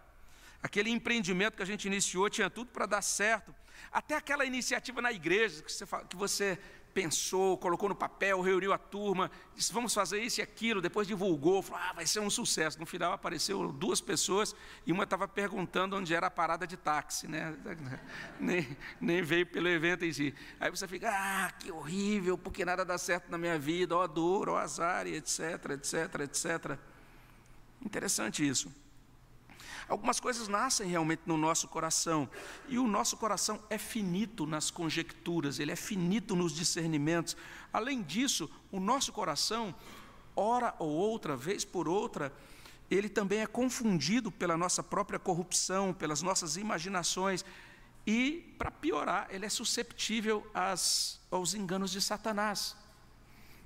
Aquele 0.62 0.90
empreendimento 0.90 1.56
que 1.56 1.62
a 1.62 1.66
gente 1.66 1.86
iniciou 1.86 2.28
tinha 2.28 2.50
tudo 2.50 2.70
para 2.70 2.86
dar 2.86 3.02
certo, 3.02 3.54
até 3.90 4.16
aquela 4.16 4.44
iniciativa 4.44 5.00
na 5.00 5.10
igreja 5.10 5.62
que 5.62 5.72
você, 5.72 5.86
que 6.08 6.16
você 6.16 6.58
pensou, 6.92 7.56
colocou 7.56 7.88
no 7.88 7.94
papel, 7.94 8.40
reuniu 8.40 8.72
a 8.72 8.78
turma, 8.78 9.30
disse 9.54 9.72
vamos 9.72 9.94
fazer 9.94 10.20
isso 10.20 10.40
e 10.40 10.42
aquilo, 10.42 10.80
depois 10.80 11.06
divulgou, 11.06 11.62
falou, 11.62 11.82
ah, 11.82 11.92
vai 11.92 12.06
ser 12.06 12.20
um 12.20 12.30
sucesso. 12.30 12.78
No 12.78 12.86
final 12.86 13.12
apareceu 13.12 13.72
duas 13.72 14.00
pessoas 14.00 14.54
e 14.86 14.92
uma 14.92 15.04
estava 15.04 15.26
perguntando 15.28 15.96
onde 15.96 16.14
era 16.14 16.26
a 16.26 16.30
parada 16.30 16.66
de 16.66 16.76
táxi, 16.76 17.28
né? 17.28 17.56
nem, 18.38 18.76
nem 19.00 19.22
veio 19.22 19.46
pelo 19.46 19.68
evento 19.68 20.04
em 20.04 20.12
si. 20.12 20.34
Aí 20.58 20.70
você 20.70 20.86
fica, 20.86 21.10
ah, 21.10 21.50
que 21.52 21.70
horrível, 21.70 22.36
porque 22.36 22.64
nada 22.64 22.84
dá 22.84 22.98
certo 22.98 23.30
na 23.30 23.38
minha 23.38 23.58
vida, 23.58 23.96
ó 23.96 24.06
dor, 24.06 24.48
ó 24.48 24.58
azar, 24.58 25.06
etc, 25.06 25.70
etc, 25.70 26.20
etc. 26.20 26.78
Interessante 27.82 28.46
isso. 28.46 28.70
Algumas 29.90 30.20
coisas 30.20 30.46
nascem 30.46 30.86
realmente 30.86 31.22
no 31.26 31.36
nosso 31.36 31.66
coração, 31.66 32.30
e 32.68 32.78
o 32.78 32.86
nosso 32.86 33.16
coração 33.16 33.60
é 33.68 33.76
finito 33.76 34.46
nas 34.46 34.70
conjecturas, 34.70 35.58
ele 35.58 35.72
é 35.72 35.76
finito 35.76 36.36
nos 36.36 36.54
discernimentos. 36.54 37.36
Além 37.72 38.00
disso, 38.00 38.48
o 38.70 38.78
nosso 38.78 39.12
coração, 39.12 39.74
hora 40.36 40.72
ou 40.78 40.88
outra, 40.88 41.36
vez 41.36 41.64
por 41.64 41.88
outra, 41.88 42.32
ele 42.88 43.08
também 43.08 43.40
é 43.40 43.48
confundido 43.48 44.30
pela 44.30 44.56
nossa 44.56 44.80
própria 44.80 45.18
corrupção, 45.18 45.92
pelas 45.92 46.22
nossas 46.22 46.56
imaginações, 46.56 47.44
e, 48.06 48.54
para 48.56 48.70
piorar, 48.70 49.26
ele 49.30 49.44
é 49.44 49.48
susceptível 49.48 50.48
às, 50.54 51.20
aos 51.32 51.52
enganos 51.52 51.90
de 51.90 52.00
Satanás. 52.00 52.76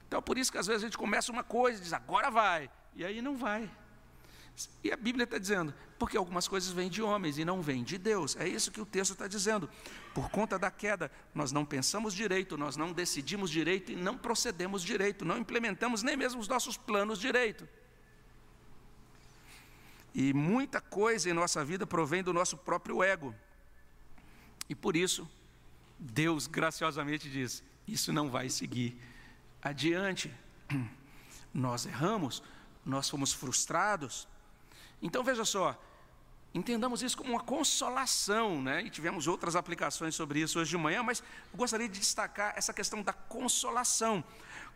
Então, 0.09 0.22
por 0.22 0.39
isso 0.39 0.51
que 0.51 0.57
às 0.57 0.66
vezes 0.66 0.85
a 0.85 0.87
gente 0.87 0.97
começa 0.97 1.31
uma 1.31 1.45
coisa 1.45 1.79
e 1.81 1.83
diz, 1.83 1.93
agora 1.93 2.31
vai, 2.31 2.70
e 2.97 3.05
aí 3.05 3.20
não 3.20 3.37
vai. 3.37 3.70
E 4.83 4.93
a 4.93 4.97
Bíblia 4.97 5.25
está 5.25 5.37
dizendo, 5.37 5.75
porque 5.99 6.17
algumas 6.17 6.47
coisas 6.47 6.71
vêm 6.71 6.89
de 6.89 7.03
homens 7.03 7.39
e 7.39 7.45
não 7.45 7.61
vêm 7.61 7.83
de 7.83 7.99
Deus. 7.99 8.37
É 8.37 8.47
isso 8.47 8.71
que 8.71 8.81
o 8.81 8.87
texto 8.87 9.13
está 9.13 9.27
dizendo. 9.27 9.69
Por 10.15 10.31
conta 10.31 10.59
da 10.59 10.71
queda, 10.71 11.11
nós 11.35 11.51
não 11.51 11.65
pensamos 11.65 12.15
direito, 12.15 12.57
nós 12.57 12.77
não 12.77 12.93
decidimos 12.93 13.51
direito 13.51 13.91
e 13.91 13.97
não 13.97 14.17
procedemos 14.17 14.83
direito, 14.83 15.25
não 15.25 15.39
implementamos 15.39 16.03
nem 16.03 16.17
mesmo 16.17 16.41
os 16.41 16.47
nossos 16.47 16.77
planos 16.77 17.19
direito. 17.19 17.69
E 20.15 20.33
muita 20.33 20.81
coisa 20.81 21.29
em 21.29 21.33
nossa 21.33 21.65
vida 21.65 21.85
provém 21.87 22.23
do 22.23 22.33
nosso 22.33 22.57
próprio 22.57 23.03
ego. 23.03 23.35
E 24.69 24.75
por 24.75 24.95
isso, 24.95 25.29
Deus 25.99 26.47
graciosamente 26.47 27.29
diz: 27.29 27.65
isso 27.89 28.13
não 28.13 28.31
vai 28.31 28.49
seguir 28.49 28.97
adiante. 29.61 30.33
Nós 31.53 31.87
erramos, 31.87 32.43
nós 32.85 33.09
fomos 33.09 33.33
frustrados, 33.33 34.27
então 35.05 35.23
veja 35.23 35.45
só, 35.45 35.79
entendamos 36.55 37.03
isso 37.03 37.15
como 37.15 37.33
uma 37.33 37.41
consolação, 37.41 38.63
né? 38.63 38.83
E 38.83 38.89
tivemos 38.89 39.27
outras 39.27 39.55
aplicações 39.55 40.15
sobre 40.15 40.41
isso 40.41 40.59
hoje 40.59 40.71
de 40.71 40.79
manhã, 40.79 41.03
mas 41.03 41.23
eu 41.53 41.59
gostaria 41.59 41.87
de 41.87 42.01
destacar 42.01 42.55
essa 42.57 42.73
questão 42.73 43.03
da 43.03 43.13
consolação. 43.13 44.25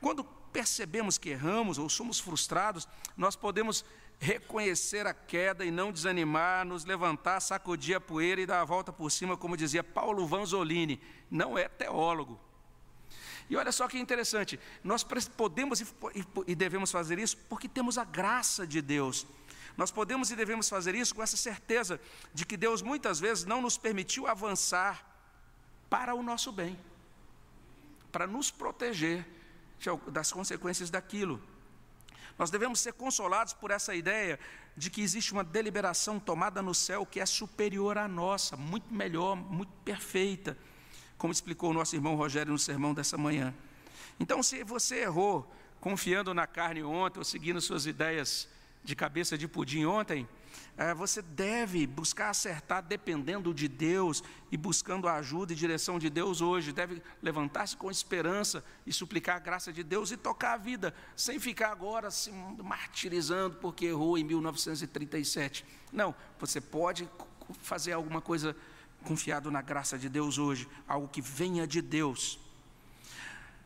Quando 0.02 0.22
percebemos 0.52 1.16
que 1.16 1.30
erramos 1.30 1.78
ou 1.78 1.88
somos 1.88 2.20
frustrados, 2.20 2.86
nós 3.16 3.34
podemos 3.36 3.86
reconhecer 4.18 5.06
a 5.06 5.14
queda 5.14 5.64
e 5.64 5.70
não 5.70 5.90
desanimar, 5.90 6.66
nos 6.66 6.84
levantar, 6.84 7.40
sacudir 7.40 7.96
a 7.96 8.00
poeira 8.00 8.42
e 8.42 8.46
dar 8.46 8.60
a 8.60 8.66
volta 8.66 8.92
por 8.92 9.10
cima, 9.10 9.34
como 9.34 9.56
dizia 9.56 9.82
Paulo 9.82 10.26
Vanzolini, 10.26 11.00
não 11.30 11.56
é 11.56 11.68
teólogo. 11.68 12.38
E 13.48 13.56
olha 13.56 13.72
só 13.72 13.88
que 13.88 13.98
interessante, 13.98 14.60
nós 14.84 15.02
podemos 15.02 15.82
e 16.46 16.54
devemos 16.54 16.90
fazer 16.90 17.18
isso 17.18 17.38
porque 17.48 17.66
temos 17.66 17.96
a 17.96 18.04
graça 18.04 18.66
de 18.66 18.82
Deus. 18.82 19.26
Nós 19.78 19.92
podemos 19.92 20.28
e 20.32 20.34
devemos 20.34 20.68
fazer 20.68 20.96
isso 20.96 21.14
com 21.14 21.22
essa 21.22 21.36
certeza 21.36 22.00
de 22.34 22.44
que 22.44 22.56
Deus 22.56 22.82
muitas 22.82 23.20
vezes 23.20 23.44
não 23.44 23.62
nos 23.62 23.78
permitiu 23.78 24.26
avançar 24.26 25.06
para 25.88 26.16
o 26.16 26.22
nosso 26.22 26.50
bem, 26.50 26.76
para 28.10 28.26
nos 28.26 28.50
proteger 28.50 29.24
das 30.08 30.32
consequências 30.32 30.90
daquilo. 30.90 31.40
Nós 32.36 32.50
devemos 32.50 32.80
ser 32.80 32.92
consolados 32.92 33.52
por 33.52 33.70
essa 33.70 33.94
ideia 33.94 34.40
de 34.76 34.90
que 34.90 35.00
existe 35.00 35.32
uma 35.32 35.44
deliberação 35.44 36.18
tomada 36.18 36.60
no 36.60 36.74
céu 36.74 37.06
que 37.06 37.20
é 37.20 37.26
superior 37.26 37.98
à 37.98 38.08
nossa, 38.08 38.56
muito 38.56 38.92
melhor, 38.92 39.36
muito 39.36 39.72
perfeita, 39.84 40.58
como 41.16 41.32
explicou 41.32 41.70
o 41.70 41.74
nosso 41.74 41.94
irmão 41.94 42.16
Rogério 42.16 42.52
no 42.52 42.58
sermão 42.58 42.92
dessa 42.92 43.16
manhã. 43.16 43.54
Então, 44.18 44.42
se 44.42 44.64
você 44.64 45.02
errou 45.02 45.48
confiando 45.80 46.34
na 46.34 46.48
carne 46.48 46.82
ontem 46.82 47.20
ou 47.20 47.24
seguindo 47.24 47.60
suas 47.60 47.86
ideias 47.86 48.48
de 48.88 48.96
cabeça 48.96 49.36
de 49.36 49.46
pudim 49.46 49.84
ontem, 49.84 50.26
é, 50.74 50.94
você 50.94 51.20
deve 51.20 51.86
buscar 51.86 52.30
acertar 52.30 52.82
dependendo 52.82 53.52
de 53.52 53.68
Deus 53.68 54.24
e 54.50 54.56
buscando 54.56 55.06
a 55.06 55.16
ajuda 55.16 55.52
e 55.52 55.56
direção 55.56 55.98
de 55.98 56.08
Deus 56.08 56.40
hoje. 56.40 56.72
Deve 56.72 57.02
levantar-se 57.22 57.76
com 57.76 57.90
esperança 57.90 58.64
e 58.86 58.92
suplicar 58.92 59.36
a 59.36 59.40
graça 59.40 59.70
de 59.70 59.82
Deus 59.84 60.10
e 60.10 60.16
tocar 60.16 60.54
a 60.54 60.56
vida, 60.56 60.94
sem 61.14 61.38
ficar 61.38 61.70
agora 61.70 62.10
se 62.10 62.32
martirizando 62.32 63.56
porque 63.56 63.84
errou 63.84 64.16
em 64.16 64.24
1937. 64.24 65.66
Não, 65.92 66.14
você 66.38 66.58
pode 66.58 67.06
fazer 67.60 67.92
alguma 67.92 68.22
coisa 68.22 68.56
confiado 69.04 69.50
na 69.50 69.60
graça 69.60 69.98
de 69.98 70.08
Deus 70.08 70.38
hoje, 70.38 70.66
algo 70.88 71.08
que 71.08 71.20
venha 71.20 71.66
de 71.66 71.82
Deus. 71.82 72.40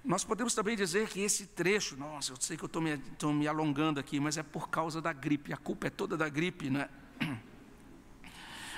Nós 0.04 0.24
podemos 0.24 0.54
também 0.54 0.76
dizer 0.76 1.08
que 1.08 1.20
esse 1.20 1.46
trecho, 1.46 1.96
nossa, 1.96 2.32
eu 2.32 2.36
sei 2.40 2.56
que 2.56 2.64
eu 2.64 2.66
estou 2.66 2.82
me, 2.82 3.00
me, 3.34 3.46
alongando 3.46 4.00
aqui, 4.00 4.18
mas 4.18 4.36
é 4.36 4.42
por 4.42 4.68
causa 4.68 5.00
da 5.00 5.12
gripe, 5.12 5.52
a 5.52 5.56
culpa 5.56 5.86
é 5.86 5.90
toda 5.90 6.16
da 6.16 6.28
gripe, 6.28 6.68
né? 6.70 6.88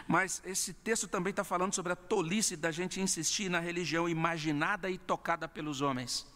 Mas 0.06 0.42
esse 0.44 0.74
texto 0.74 1.08
também 1.08 1.30
está 1.30 1.42
falando 1.42 1.74
sobre 1.74 1.92
a 1.92 1.96
tolice 1.96 2.56
da 2.56 2.70
gente 2.70 3.00
insistir 3.00 3.48
na 3.48 3.58
religião 3.58 4.06
imaginada 4.06 4.90
e 4.90 4.98
tocada 4.98 5.48
pelos 5.48 5.80
homens. 5.80 6.26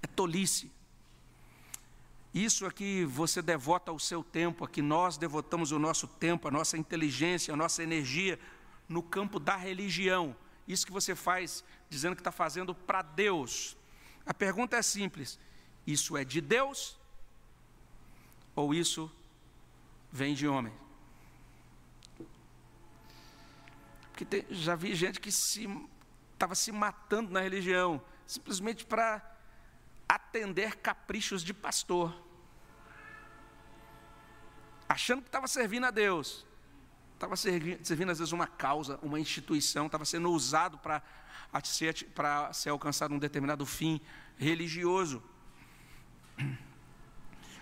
É 0.00 0.06
tolice. 0.06 0.70
Isso 2.32 2.64
aqui 2.64 3.04
você 3.04 3.42
devota 3.42 3.92
o 3.92 3.98
seu 3.98 4.22
tempo, 4.22 4.64
aqui 4.64 4.80
nós 4.80 5.18
devotamos 5.18 5.72
o 5.72 5.78
nosso 5.78 6.06
tempo, 6.06 6.46
a 6.46 6.50
nossa 6.50 6.78
inteligência, 6.78 7.52
a 7.52 7.56
nossa 7.56 7.82
energia 7.82 8.38
no 8.88 9.02
campo 9.02 9.40
da 9.40 9.56
religião. 9.56 10.34
Isso 10.66 10.86
que 10.86 10.92
você 10.92 11.14
faz 11.16 11.64
dizendo 11.90 12.14
que 12.14 12.20
está 12.20 12.32
fazendo 12.32 12.72
para 12.72 13.02
Deus. 13.02 13.76
A 14.24 14.32
pergunta 14.32 14.76
é 14.76 14.82
simples: 14.82 15.38
isso 15.86 16.16
é 16.16 16.24
de 16.24 16.40
Deus 16.40 16.98
ou 18.54 18.74
isso 18.74 19.10
vem 20.10 20.34
de 20.34 20.46
homem? 20.46 20.72
Porque 24.10 24.24
tem, 24.24 24.46
já 24.50 24.74
vi 24.74 24.94
gente 24.94 25.20
que 25.20 25.30
estava 25.30 26.54
se, 26.54 26.64
se 26.64 26.72
matando 26.72 27.30
na 27.30 27.40
religião, 27.40 28.02
simplesmente 28.26 28.84
para 28.84 29.22
atender 30.08 30.76
caprichos 30.76 31.42
de 31.42 31.54
pastor, 31.54 32.14
achando 34.88 35.22
que 35.22 35.28
estava 35.28 35.48
servindo 35.48 35.86
a 35.86 35.90
Deus, 35.90 36.46
estava 37.14 37.36
servindo, 37.36 38.10
às 38.10 38.18
vezes 38.18 38.32
uma 38.32 38.46
causa, 38.46 38.98
uma 39.02 39.18
instituição, 39.18 39.86
estava 39.86 40.04
sendo 40.04 40.30
usado 40.30 40.76
para 40.78 41.02
para 42.14 42.52
ser 42.52 42.70
alcançado 42.70 43.14
um 43.14 43.18
determinado 43.18 43.66
fim 43.66 44.00
religioso. 44.36 45.22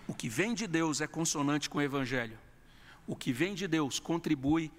O 0.06 0.14
que 0.14 0.28
vem 0.28 0.54
de 0.54 0.66
Deus 0.66 1.00
é 1.00 1.06
consonante 1.06 1.68
com 1.68 1.78
o 1.78 1.82
Evangelho. 1.82 2.38
O 3.06 3.16
que 3.16 3.32
vem 3.32 3.54
de 3.54 3.66
Deus 3.66 3.98
contribui 3.98 4.70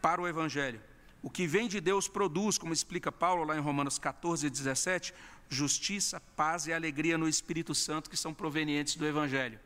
para 0.00 0.20
o 0.20 0.28
Evangelho. 0.28 0.80
O 1.22 1.28
que 1.28 1.46
vem 1.46 1.68
de 1.68 1.80
Deus 1.80 2.06
produz, 2.06 2.58
como 2.58 2.72
explica 2.72 3.10
Paulo 3.10 3.44
lá 3.44 3.56
em 3.56 3.60
Romanos 3.60 3.98
14, 3.98 4.48
17, 4.48 5.12
justiça, 5.48 6.20
paz 6.36 6.66
e 6.66 6.72
alegria 6.72 7.18
no 7.18 7.28
Espírito 7.28 7.74
Santo 7.74 8.08
que 8.08 8.16
são 8.16 8.32
provenientes 8.32 8.96
do 8.96 9.06
Evangelho. 9.06 9.58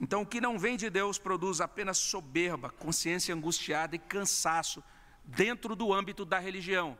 Então, 0.00 0.22
o 0.22 0.26
que 0.26 0.40
não 0.40 0.58
vem 0.58 0.76
de 0.76 0.88
Deus 0.88 1.18
produz 1.18 1.60
apenas 1.60 1.98
soberba, 1.98 2.70
consciência 2.70 3.34
angustiada 3.34 3.94
e 3.94 3.98
cansaço 3.98 4.82
dentro 5.22 5.76
do 5.76 5.92
âmbito 5.92 6.24
da 6.24 6.38
religião. 6.38 6.98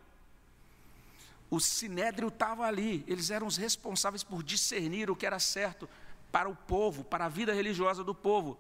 O 1.51 1.59
sinédrio 1.59 2.29
estava 2.29 2.65
ali, 2.65 3.05
eles 3.09 3.31
eram 3.31 3.47
os 3.47 3.57
responsáveis 3.57 4.23
por 4.23 4.43
discernir 4.43 5.11
o 5.11 5.17
que 5.17 5.27
era 5.27 5.41
certo 5.41 5.89
para 6.31 6.49
o 6.49 6.55
povo, 6.55 7.03
para 7.03 7.25
a 7.25 7.29
vida 7.29 7.53
religiosa 7.53 8.05
do 8.05 8.15
povo, 8.15 8.57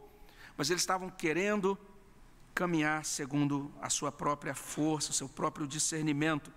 mas 0.57 0.71
eles 0.71 0.83
estavam 0.83 1.09
querendo 1.09 1.79
caminhar 2.53 3.05
segundo 3.05 3.73
a 3.81 3.89
sua 3.89 4.11
própria 4.11 4.55
força, 4.55 5.13
o 5.13 5.15
seu 5.15 5.29
próprio 5.29 5.69
discernimento. 5.69 6.53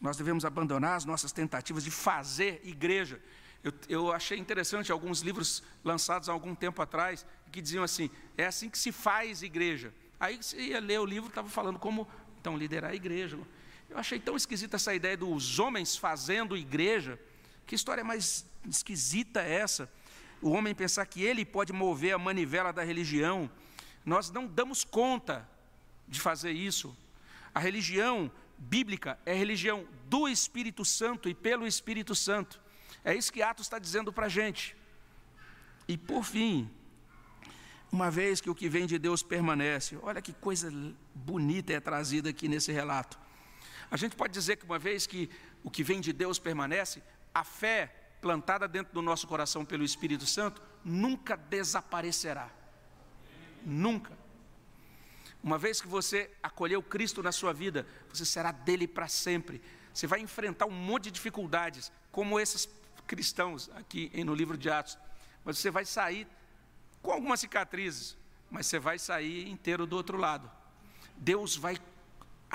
Nós 0.00 0.16
devemos 0.16 0.44
abandonar 0.44 0.96
as 0.96 1.04
nossas 1.04 1.32
tentativas 1.32 1.82
de 1.82 1.90
fazer 1.90 2.60
igreja. 2.62 3.20
Eu, 3.64 3.72
eu, 3.88 4.12
achei 4.12 4.38
interessante 4.38 4.92
alguns 4.92 5.20
livros 5.20 5.64
lançados 5.82 6.28
há 6.28 6.32
algum 6.32 6.54
tempo 6.54 6.80
atrás 6.80 7.26
que 7.50 7.60
diziam 7.60 7.82
assim: 7.82 8.08
é 8.36 8.46
assim 8.46 8.70
que 8.70 8.78
se 8.78 8.92
faz 8.92 9.42
igreja. 9.42 9.92
Aí 10.20 10.36
você 10.36 10.58
ia 10.58 10.80
ler 10.80 11.00
o 11.00 11.04
livro, 11.04 11.28
estava 11.28 11.48
falando 11.48 11.78
como 11.78 12.06
então 12.40 12.56
liderar 12.56 12.92
a 12.92 12.94
igreja. 12.94 13.36
Eu 13.88 13.98
achei 13.98 14.18
tão 14.18 14.36
esquisita 14.36 14.76
essa 14.76 14.94
ideia 14.94 15.16
dos 15.16 15.58
homens 15.58 15.96
fazendo 15.96 16.56
igreja. 16.56 17.18
Que 17.66 17.74
história 17.74 18.04
mais 18.04 18.44
esquisita 18.68 19.40
é 19.42 19.54
essa? 19.54 19.90
O 20.42 20.50
homem 20.50 20.74
pensar 20.74 21.06
que 21.06 21.22
ele 21.22 21.44
pode 21.44 21.72
mover 21.72 22.14
a 22.14 22.18
manivela 22.18 22.72
da 22.72 22.82
religião 22.82 23.50
nós 24.06 24.30
não 24.30 24.46
damos 24.46 24.84
conta 24.84 25.46
de 26.06 26.20
fazer 26.20 26.52
isso. 26.52 26.96
A 27.52 27.58
religião 27.58 28.30
bíblica 28.56 29.18
é 29.26 29.34
religião 29.34 29.84
do 30.08 30.28
Espírito 30.28 30.84
Santo 30.84 31.28
e 31.28 31.34
pelo 31.34 31.66
Espírito 31.66 32.14
Santo. 32.14 32.60
É 33.04 33.12
isso 33.12 33.32
que 33.32 33.42
Atos 33.42 33.66
está 33.66 33.80
dizendo 33.80 34.12
para 34.12 34.26
a 34.26 34.28
gente. 34.28 34.76
E 35.88 35.98
por 35.98 36.24
fim, 36.24 36.70
uma 37.90 38.08
vez 38.08 38.40
que 38.40 38.48
o 38.48 38.54
que 38.54 38.68
vem 38.68 38.86
de 38.86 38.96
Deus 38.96 39.24
permanece, 39.24 39.98
olha 40.00 40.22
que 40.22 40.32
coisa 40.32 40.72
bonita 41.12 41.72
é 41.72 41.80
trazida 41.80 42.30
aqui 42.30 42.46
nesse 42.46 42.70
relato. 42.70 43.18
A 43.90 43.96
gente 43.96 44.16
pode 44.16 44.32
dizer 44.32 44.56
que 44.56 44.64
uma 44.64 44.78
vez 44.78 45.06
que 45.06 45.30
o 45.62 45.70
que 45.70 45.82
vem 45.82 46.00
de 46.00 46.12
Deus 46.12 46.38
permanece, 46.38 47.02
a 47.34 47.44
fé 47.44 47.94
plantada 48.20 48.66
dentro 48.66 48.92
do 48.92 49.02
nosso 49.02 49.26
coração 49.26 49.64
pelo 49.64 49.84
Espírito 49.84 50.26
Santo 50.26 50.60
nunca 50.84 51.36
desaparecerá. 51.36 52.50
Nunca. 53.64 54.16
Uma 55.42 55.58
vez 55.58 55.80
que 55.80 55.86
você 55.86 56.30
acolheu 56.42 56.82
Cristo 56.82 57.22
na 57.22 57.30
sua 57.30 57.52
vida, 57.52 57.86
você 58.12 58.24
será 58.24 58.50
dele 58.50 58.88
para 58.88 59.06
sempre. 59.06 59.62
Você 59.94 60.06
vai 60.06 60.20
enfrentar 60.20 60.66
um 60.66 60.72
monte 60.72 61.04
de 61.04 61.12
dificuldades, 61.12 61.92
como 62.10 62.40
esses 62.40 62.68
cristãos 63.06 63.70
aqui 63.76 64.10
no 64.24 64.34
livro 64.34 64.58
de 64.58 64.68
Atos. 64.68 64.98
Mas 65.44 65.58
você 65.58 65.70
vai 65.70 65.84
sair 65.84 66.26
com 67.00 67.12
algumas 67.12 67.40
cicatrizes, 67.40 68.16
mas 68.50 68.66
você 68.66 68.78
vai 68.78 68.98
sair 68.98 69.48
inteiro 69.48 69.86
do 69.86 69.94
outro 69.94 70.16
lado. 70.18 70.50
Deus 71.16 71.56
vai 71.56 71.78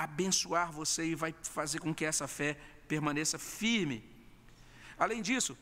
abençoar 0.02 0.70
você 0.72 1.04
e 1.04 1.14
vai 1.14 1.34
fazer 1.42 1.78
com 1.78 1.94
que 1.94 2.04
essa 2.04 2.26
fé 2.26 2.58
permaneça 2.88 3.38
firme. 3.38 4.04
Além 4.98 5.22
disso, 5.22 5.56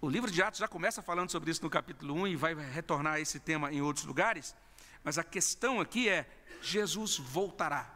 o 0.00 0.08
livro 0.08 0.30
de 0.30 0.42
Atos 0.42 0.60
já 0.60 0.68
começa 0.68 1.02
falando 1.02 1.30
sobre 1.30 1.50
isso 1.50 1.62
no 1.62 1.70
capítulo 1.70 2.14
1 2.14 2.28
e 2.28 2.36
vai 2.36 2.54
retornar 2.54 3.14
a 3.14 3.20
esse 3.20 3.40
tema 3.40 3.72
em 3.72 3.80
outros 3.80 4.04
lugares. 4.04 4.54
Mas 5.02 5.18
a 5.18 5.24
questão 5.24 5.80
aqui 5.80 6.08
é: 6.08 6.28
Jesus 6.62 7.18
voltará. 7.18 7.94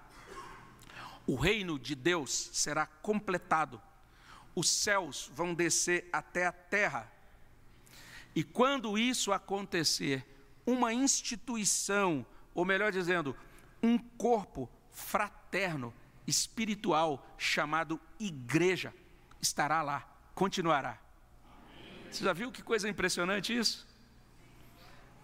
O 1.27 1.37
reino 1.37 1.79
de 1.79 1.95
Deus 1.95 2.51
será 2.53 2.87
completado. 2.87 3.81
Os 4.55 4.69
céus 4.69 5.31
vão 5.35 5.55
descer 5.55 6.09
até 6.13 6.47
a 6.47 6.53
terra. 6.53 7.11
E 8.35 8.43
quando 8.43 8.99
isso 8.99 9.33
acontecer, 9.33 10.27
uma 10.67 10.93
instituição, 10.93 12.27
ou 12.55 12.65
melhor 12.65 12.91
dizendo, 12.91 13.37
um 13.83 13.99
corpo 13.99 14.69
fraterno, 14.93 15.93
espiritual, 16.27 17.27
chamado 17.37 18.01
igreja, 18.19 18.95
estará 19.41 19.83
lá, 19.83 20.07
continuará. 20.35 20.99
Você 22.11 22.25
já 22.25 22.33
viu 22.33 22.53
que 22.53 22.63
coisa 22.63 22.89
impressionante 22.89 23.57
isso? 23.57 23.87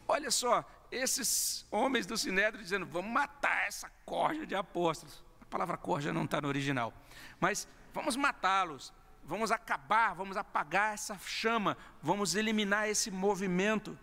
Olha 0.06 0.30
só, 0.30 0.64
esses 0.90 1.66
homens 1.70 2.06
do 2.06 2.16
Sinédrio 2.16 2.62
dizendo: 2.62 2.86
vamos 2.86 3.10
matar 3.10 3.66
essa 3.66 3.90
corja 4.04 4.46
de 4.46 4.54
apóstolos. 4.54 5.22
A 5.42 5.44
palavra 5.44 5.76
corja 5.76 6.12
não 6.12 6.24
está 6.24 6.40
no 6.40 6.48
original, 6.48 6.92
mas 7.38 7.68
vamos 7.92 8.16
matá-los, 8.16 8.92
vamos 9.24 9.50
acabar, 9.50 10.14
vamos 10.14 10.36
apagar 10.36 10.94
essa 10.94 11.18
chama, 11.18 11.76
vamos 12.02 12.34
eliminar 12.34 12.88
esse 12.88 13.10
movimento. 13.10 13.98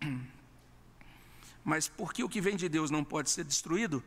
Mas 1.64 1.88
por 1.88 2.12
que 2.12 2.22
o 2.22 2.28
que 2.28 2.42
vem 2.42 2.56
de 2.56 2.68
Deus 2.68 2.90
não 2.90 3.02
pode 3.02 3.30
ser 3.30 3.42
destruído? 3.42 4.04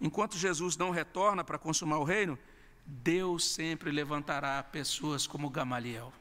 Enquanto 0.00 0.38
Jesus 0.38 0.76
não 0.76 0.90
retorna 0.90 1.44
para 1.44 1.58
consumar 1.58 1.98
o 1.98 2.04
reino, 2.04 2.38
Deus 2.86 3.44
sempre 3.44 3.90
levantará 3.90 4.62
pessoas 4.62 5.26
como 5.26 5.50
Gamaliel. 5.50 6.12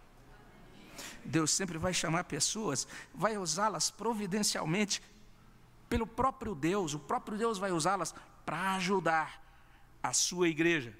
Deus 1.23 1.51
sempre 1.51 1.77
vai 1.77 1.93
chamar 1.93 2.25
pessoas, 2.25 2.87
vai 3.13 3.37
usá-las 3.37 3.89
providencialmente 3.89 5.01
pelo 5.89 6.05
próprio 6.05 6.53
Deus, 6.53 6.93
o 6.93 6.99
próprio 6.99 7.37
Deus 7.37 7.57
vai 7.57 7.71
usá-las 7.71 8.13
para 8.45 8.75
ajudar 8.75 9.41
a 10.03 10.13
sua 10.13 10.47
igreja. 10.47 10.93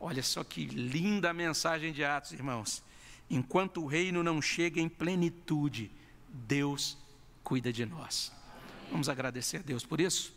Olha 0.00 0.22
só 0.22 0.42
que 0.42 0.64
linda 0.64 1.32
mensagem 1.32 1.92
de 1.92 2.04
Atos, 2.04 2.32
irmãos. 2.32 2.82
Enquanto 3.30 3.82
o 3.82 3.86
reino 3.86 4.22
não 4.22 4.42
chega 4.42 4.80
em 4.80 4.88
plenitude, 4.88 5.90
Deus 6.28 6.98
cuida 7.44 7.72
de 7.72 7.86
nós. 7.86 8.32
Vamos 8.90 9.08
agradecer 9.08 9.58
a 9.58 9.62
Deus 9.62 9.84
por 9.84 10.00
isso? 10.00 10.34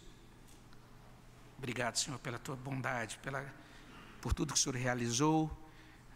Obrigado, 1.57 1.97
Senhor, 1.97 2.19
pela 2.19 2.37
tua 2.37 2.55
bondade, 2.55 3.17
pela, 3.23 3.45
por 4.21 4.33
tudo 4.33 4.53
que 4.53 4.59
o 4.59 4.61
Senhor 4.61 4.75
realizou 4.75 5.49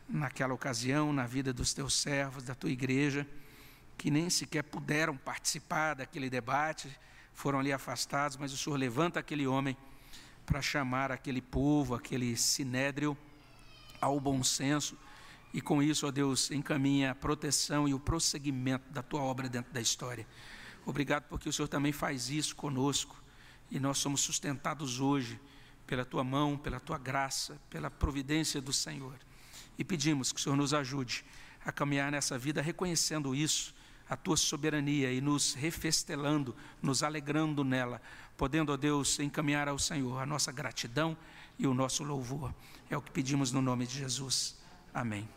naquela 0.08 0.54
ocasião 0.54 1.14
na 1.14 1.26
vida 1.26 1.54
dos 1.54 1.74
teus 1.74 1.94
servos, 1.94 2.44
da 2.44 2.56
tua 2.56 2.70
igreja. 2.70 3.28
que 3.98 4.10
nem 4.10 4.30
sequer 4.30 4.64
puderam 4.64 5.18
participar 5.18 5.94
daquele 5.94 6.30
debate, 6.30 6.90
foram 7.34 7.60
ali 7.60 7.74
afastados, 7.74 8.38
mas 8.38 8.54
o 8.54 8.58
Senhor 8.58 8.78
levanta 8.78 9.20
aquele 9.20 9.46
homem 9.46 9.76
para 10.46 10.62
chamar 10.62 11.12
aquele 11.12 11.42
povo, 11.42 11.94
aquele 11.94 12.36
sinédrio, 12.38 13.18
ao 14.00 14.18
bom 14.18 14.42
senso, 14.42 14.98
e 15.54 15.60
com 15.60 15.84
isso, 15.84 16.08
ó 16.08 16.12
Deus, 16.12 16.50
encaminha 16.50 17.12
a 17.12 17.16
proteção 17.16 17.88
e 17.90 17.94
o 17.94 18.00
prosseguimento 18.00 18.90
da 18.90 19.04
tua 19.04 19.22
obra 19.22 19.50
dentro 19.50 19.74
da 19.74 19.82
história. 19.82 20.26
Obrigado 20.86 21.24
porque 21.24 21.50
o 21.50 21.54
Senhor 21.54 21.68
também 21.68 21.92
faz 21.92 22.30
isso 22.30 22.56
conosco, 22.56 23.19
e 23.72 23.80
nós 23.80 23.98
somos 23.98 24.22
sustentados 24.22 25.00
hoje 25.00 25.40
pela 25.86 26.06
tua 26.06 26.24
mão, 26.24 26.58
pela 26.58 26.80
tua 26.80 26.98
graça, 26.98 27.60
pela 27.70 27.90
providência 27.90 28.62
do 28.62 28.72
Senhor. 28.72 29.16
E 29.78 29.84
pedimos 29.84 30.32
que 30.32 30.40
o 30.40 30.44
Senhor 30.44 30.56
nos 30.56 30.74
ajude 30.74 31.26
a 31.66 31.72
caminhar 31.72 32.12
nessa 32.12 32.38
vida 32.38 32.62
reconhecendo 32.62 33.34
isso, 33.34 33.74
a 34.10 34.18
tua 34.18 34.38
soberania 34.38 35.12
e 35.12 35.22
nos 35.22 35.54
refestelando, 35.54 36.56
nos 36.82 37.04
alegrando 37.04 37.64
nela, 37.64 38.02
podendo, 38.36 38.72
ó 38.72 38.78
Deus, 38.78 39.20
encaminhar 39.20 39.68
ao 39.68 39.78
Senhor 39.78 40.20
a 40.20 40.26
nossa 40.26 40.52
gratidão 40.52 41.16
e 41.58 41.68
o 41.68 41.74
nosso 41.74 42.04
louvor. 42.04 42.54
É 42.90 42.98
o 42.98 43.02
que 43.02 43.12
pedimos 43.12 43.52
no 43.52 43.62
nome 43.62 43.86
de 43.86 44.00
Jesus. 44.00 44.58
Amém. 44.94 45.28